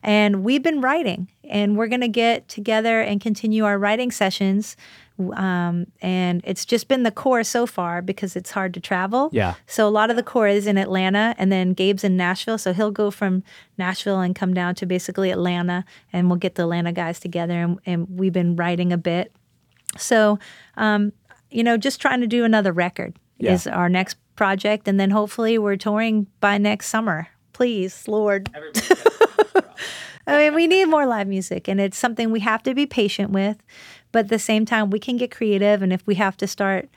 And 0.02 0.44
we've 0.44 0.64
been 0.64 0.82
writing, 0.82 1.32
and 1.44 1.78
we're 1.78 1.88
going 1.88 2.02
to 2.02 2.08
get 2.08 2.48
together 2.48 3.02
and 3.02 3.20
continue 3.20 3.66
our 3.66 3.80
writing 3.80 4.12
sessions. 4.12 4.76
Um, 5.34 5.88
and 6.02 6.42
it's 6.44 6.66
just 6.66 6.88
been 6.90 7.04
the 7.04 7.12
core 7.12 7.44
so 7.46 7.66
far 7.66 8.02
because 8.02 8.36
it's 8.36 8.52
hard 8.52 8.74
to 8.74 8.82
travel. 8.82 9.30
Yeah. 9.32 9.54
So 9.66 9.88
a 9.88 9.90
lot 9.90 10.10
of 10.10 10.18
the 10.18 10.24
core 10.24 10.48
is 10.48 10.68
in 10.68 10.78
Atlanta, 10.78 11.34
and 11.38 11.52
then 11.52 11.74
Gabe's 11.74 12.04
in 12.04 12.18
Nashville. 12.18 12.58
So 12.58 12.74
he'll 12.74 12.92
go 12.92 13.12
from 13.12 13.42
Nashville 13.78 14.20
and 14.20 14.36
come 14.36 14.54
down 14.54 14.76
to 14.76 14.86
basically 14.86 15.32
Atlanta, 15.32 15.86
and 16.12 16.30
we'll 16.30 16.38
get 16.40 16.56
the 16.56 16.64
Atlanta 16.64 16.92
guys 16.92 17.20
together. 17.20 17.62
And, 17.62 17.80
and 17.86 18.08
we've 18.10 18.34
been 18.34 18.56
writing 18.58 18.92
a 18.92 18.98
bit. 18.98 19.32
So, 19.98 20.38
um, 20.76 21.14
you 21.50 21.64
know, 21.64 21.78
just 21.78 22.02
trying 22.02 22.20
to 22.20 22.28
do 22.28 22.44
another 22.44 22.74
record 22.74 23.18
Yeah. 23.38 23.54
is 23.54 23.68
our 23.68 23.88
next 23.88 24.18
project, 24.36 24.86
and 24.88 25.00
then 25.00 25.12
hopefully 25.12 25.58
we're 25.58 25.78
touring 25.78 26.28
by 26.42 26.58
next 26.58 26.88
summer. 26.90 27.30
Please, 27.54 28.06
Lord. 28.06 28.50
I 30.28 30.40
mean, 30.40 30.56
we 30.56 30.66
need 30.68 30.86
more 30.86 31.06
live 31.06 31.28
music, 31.28 31.68
and 31.68 31.80
it's 31.80 31.98
something 31.98 32.32
we 32.32 32.40
have 32.40 32.64
to 32.64 32.74
be 32.74 32.86
patient 32.88 33.30
with. 33.32 33.58
But 34.16 34.28
at 34.28 34.30
the 34.30 34.40
same 34.40 34.66
time, 34.66 34.92
we 34.92 35.00
can 35.00 35.18
get 35.18 35.30
creative, 35.30 35.82
and 35.82 35.92
if 35.92 36.08
we 36.08 36.16
have 36.16 36.38
to 36.38 36.48
start, 36.48 36.88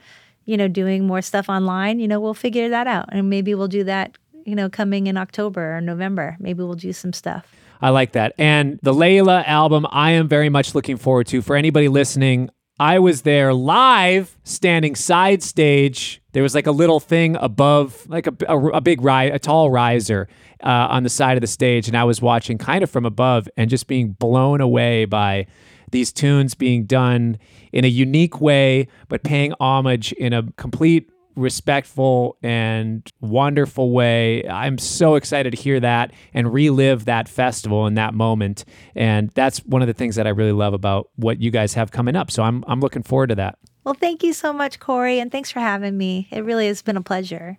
you 0.45 0.55
know, 0.55 0.69
doing 0.69 1.05
more 1.05 1.21
stuff 1.21 1.49
online, 1.49 1.99
you 1.99 2.07
know, 2.07 2.17
we'll 2.17 2.33
figure 2.33 2.69
that 2.69 2.87
out, 2.87 3.09
and 3.11 3.29
maybe 3.29 3.53
we'll 3.53 3.67
do 3.67 3.83
that, 3.83 4.17
you 4.45 4.55
know, 4.55 4.69
coming 4.69 5.05
in 5.05 5.17
October 5.17 5.75
or 5.75 5.81
November. 5.81 6.37
Maybe 6.39 6.63
we'll 6.63 6.75
do 6.75 6.93
some 6.93 7.11
stuff. 7.11 7.45
I 7.81 7.89
like 7.89 8.13
that. 8.13 8.35
And 8.37 8.79
the 8.83 8.93
Layla 8.93 9.45
album, 9.45 9.85
I 9.91 10.11
am 10.11 10.29
very 10.29 10.47
much 10.47 10.73
looking 10.73 10.95
forward 10.95 11.27
to. 11.27 11.41
For 11.41 11.57
anybody 11.57 11.89
listening, 11.89 12.51
I 12.79 12.99
was 12.99 13.23
there 13.23 13.53
live, 13.53 14.37
standing 14.45 14.95
side 14.95 15.43
stage. 15.43 16.21
There 16.31 16.43
was 16.43 16.55
like 16.55 16.67
a 16.67 16.71
little 16.71 17.01
thing 17.01 17.35
above, 17.41 18.07
like 18.07 18.27
a, 18.27 18.35
a, 18.47 18.57
a 18.67 18.79
big 18.79 19.01
rise, 19.01 19.31
a 19.33 19.39
tall 19.39 19.69
riser 19.69 20.29
uh, 20.63 20.87
on 20.89 21.03
the 21.03 21.09
side 21.09 21.35
of 21.35 21.41
the 21.41 21.47
stage, 21.47 21.89
and 21.89 21.97
I 21.97 22.05
was 22.05 22.21
watching 22.21 22.57
kind 22.57 22.81
of 22.81 22.89
from 22.89 23.05
above 23.05 23.49
and 23.57 23.69
just 23.69 23.87
being 23.87 24.11
blown 24.13 24.61
away 24.61 25.03
by 25.03 25.47
these 25.91 26.11
tunes 26.11 26.55
being 26.55 26.85
done 26.85 27.37
in 27.71 27.85
a 27.85 27.87
unique 27.87 28.41
way, 28.41 28.87
but 29.07 29.23
paying 29.23 29.53
homage 29.59 30.11
in 30.13 30.33
a 30.33 30.43
complete 30.57 31.09
respectful 31.35 32.37
and 32.43 33.09
wonderful 33.21 33.91
way. 33.91 34.47
I'm 34.47 34.77
so 34.77 35.15
excited 35.15 35.51
to 35.51 35.57
hear 35.57 35.79
that 35.79 36.11
and 36.33 36.53
relive 36.53 37.05
that 37.05 37.29
festival 37.29 37.85
and 37.85 37.97
that 37.97 38.13
moment. 38.13 38.65
And 38.95 39.29
that's 39.31 39.59
one 39.59 39.81
of 39.81 39.87
the 39.87 39.93
things 39.93 40.15
that 40.15 40.27
I 40.27 40.31
really 40.31 40.51
love 40.51 40.73
about 40.73 41.09
what 41.15 41.41
you 41.41 41.49
guys 41.49 41.73
have 41.73 41.91
coming 41.91 42.15
up. 42.15 42.29
So 42.29 42.43
I'm 42.43 42.63
I'm 42.67 42.81
looking 42.81 43.03
forward 43.03 43.27
to 43.27 43.35
that. 43.35 43.57
Well, 43.85 43.93
thank 43.93 44.23
you 44.23 44.33
so 44.33 44.51
much, 44.51 44.79
Corey, 44.79 45.19
and 45.19 45.31
thanks 45.31 45.49
for 45.49 45.61
having 45.61 45.97
me. 45.97 46.27
It 46.31 46.43
really 46.43 46.67
has 46.67 46.81
been 46.81 46.97
a 46.97 47.01
pleasure. 47.01 47.57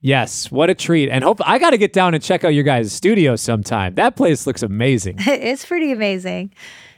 Yes, 0.00 0.50
what 0.52 0.70
a 0.70 0.74
treat. 0.74 1.08
And 1.08 1.24
hope 1.24 1.40
I 1.44 1.58
got 1.58 1.70
to 1.70 1.78
get 1.78 1.92
down 1.92 2.14
and 2.14 2.22
check 2.22 2.44
out 2.44 2.48
your 2.50 2.64
guys' 2.64 2.92
studio 2.92 3.34
sometime. 3.34 3.94
That 3.96 4.14
place 4.14 4.46
looks 4.46 4.62
amazing. 4.62 5.16
it's 5.20 5.66
pretty 5.66 5.90
amazing. 5.90 6.54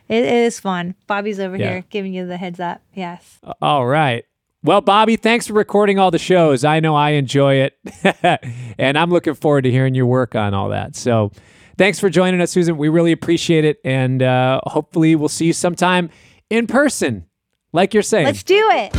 It 0.08 0.24
is 0.24 0.58
fun. 0.60 0.94
Bobby's 1.06 1.38
over 1.40 1.56
Yeah. 1.56 1.70
here 1.70 1.84
giving 1.90 2.14
you 2.14 2.26
the 2.26 2.36
heads 2.36 2.60
up. 2.60 2.80
Yes. 2.94 3.38
All 3.60 3.86
right. 3.86 4.24
Well, 4.64 4.80
Bobby, 4.80 5.16
thanks 5.16 5.46
for 5.46 5.52
recording 5.52 5.98
all 5.98 6.10
the 6.10 6.18
shows. 6.18 6.64
I 6.64 6.80
know 6.80 6.94
I 6.96 7.10
enjoy 7.10 7.56
it. 7.56 7.78
and 8.78 8.98
I'm 8.98 9.10
looking 9.10 9.34
forward 9.34 9.62
to 9.62 9.70
hearing 9.70 9.94
your 9.94 10.06
work 10.06 10.34
on 10.34 10.52
all 10.54 10.70
that. 10.70 10.96
So 10.96 11.30
thanks 11.76 12.00
for 12.00 12.10
joining 12.10 12.40
us, 12.40 12.50
Susan. 12.50 12.76
We 12.76 12.88
really 12.88 13.12
appreciate 13.12 13.64
it. 13.64 13.78
And 13.84 14.22
uh, 14.22 14.60
hopefully 14.64 15.14
we'll 15.14 15.28
see 15.28 15.46
you 15.46 15.52
sometime 15.52 16.10
in 16.50 16.66
person, 16.66 17.26
like 17.72 17.94
you're 17.94 18.02
saying. 18.02 18.26
Let's 18.26 18.42
do 18.42 18.68
it. 18.72 18.92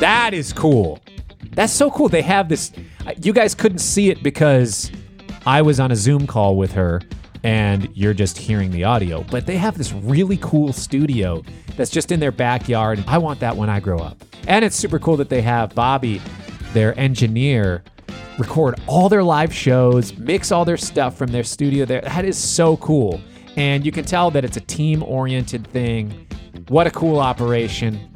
That 0.00 0.32
is 0.32 0.52
cool. 0.52 1.00
That's 1.52 1.72
so 1.72 1.90
cool. 1.90 2.08
They 2.08 2.22
have 2.22 2.48
this. 2.48 2.72
uh, 3.06 3.12
You 3.22 3.32
guys 3.32 3.54
couldn't 3.54 3.78
see 3.80 4.10
it 4.10 4.22
because 4.22 4.90
I 5.44 5.60
was 5.62 5.80
on 5.80 5.90
a 5.90 5.96
Zoom 5.96 6.26
call 6.26 6.56
with 6.56 6.72
her 6.72 7.00
and 7.44 7.88
you're 7.96 8.14
just 8.14 8.36
hearing 8.36 8.70
the 8.70 8.84
audio. 8.84 9.22
But 9.22 9.46
they 9.46 9.56
have 9.56 9.76
this 9.78 9.92
really 9.92 10.38
cool 10.38 10.72
studio 10.72 11.42
that's 11.76 11.90
just 11.90 12.12
in 12.12 12.20
their 12.20 12.32
backyard. 12.32 13.02
I 13.06 13.18
want 13.18 13.40
that 13.40 13.56
when 13.56 13.70
I 13.70 13.80
grow 13.80 13.98
up. 13.98 14.22
And 14.46 14.64
it's 14.64 14.76
super 14.76 14.98
cool 14.98 15.16
that 15.18 15.28
they 15.28 15.42
have 15.42 15.74
Bobby, 15.74 16.20
their 16.72 16.98
engineer, 16.98 17.82
record 18.38 18.80
all 18.86 19.08
their 19.08 19.24
live 19.24 19.52
shows, 19.52 20.16
mix 20.16 20.52
all 20.52 20.64
their 20.64 20.76
stuff 20.76 21.16
from 21.16 21.30
their 21.30 21.44
studio 21.44 21.84
there. 21.84 22.00
That 22.00 22.24
is 22.24 22.38
so 22.38 22.76
cool. 22.78 23.20
And 23.56 23.84
you 23.84 23.92
can 23.92 24.04
tell 24.04 24.30
that 24.30 24.44
it's 24.44 24.56
a 24.56 24.62
team 24.62 25.02
oriented 25.02 25.66
thing. 25.68 26.26
What 26.68 26.86
a 26.86 26.90
cool 26.90 27.18
operation. 27.18 28.10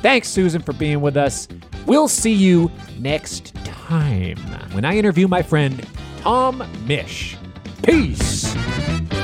Thanks, 0.00 0.28
Susan, 0.28 0.62
for 0.62 0.72
being 0.72 1.00
with 1.00 1.16
us. 1.16 1.48
We'll 1.86 2.08
see 2.08 2.32
you 2.32 2.70
next 2.98 3.54
time 3.64 4.36
when 4.72 4.84
I 4.84 4.96
interview 4.96 5.28
my 5.28 5.42
friend 5.42 5.86
Tom 6.20 6.62
Mish. 6.86 7.36
Peace. 7.86 9.15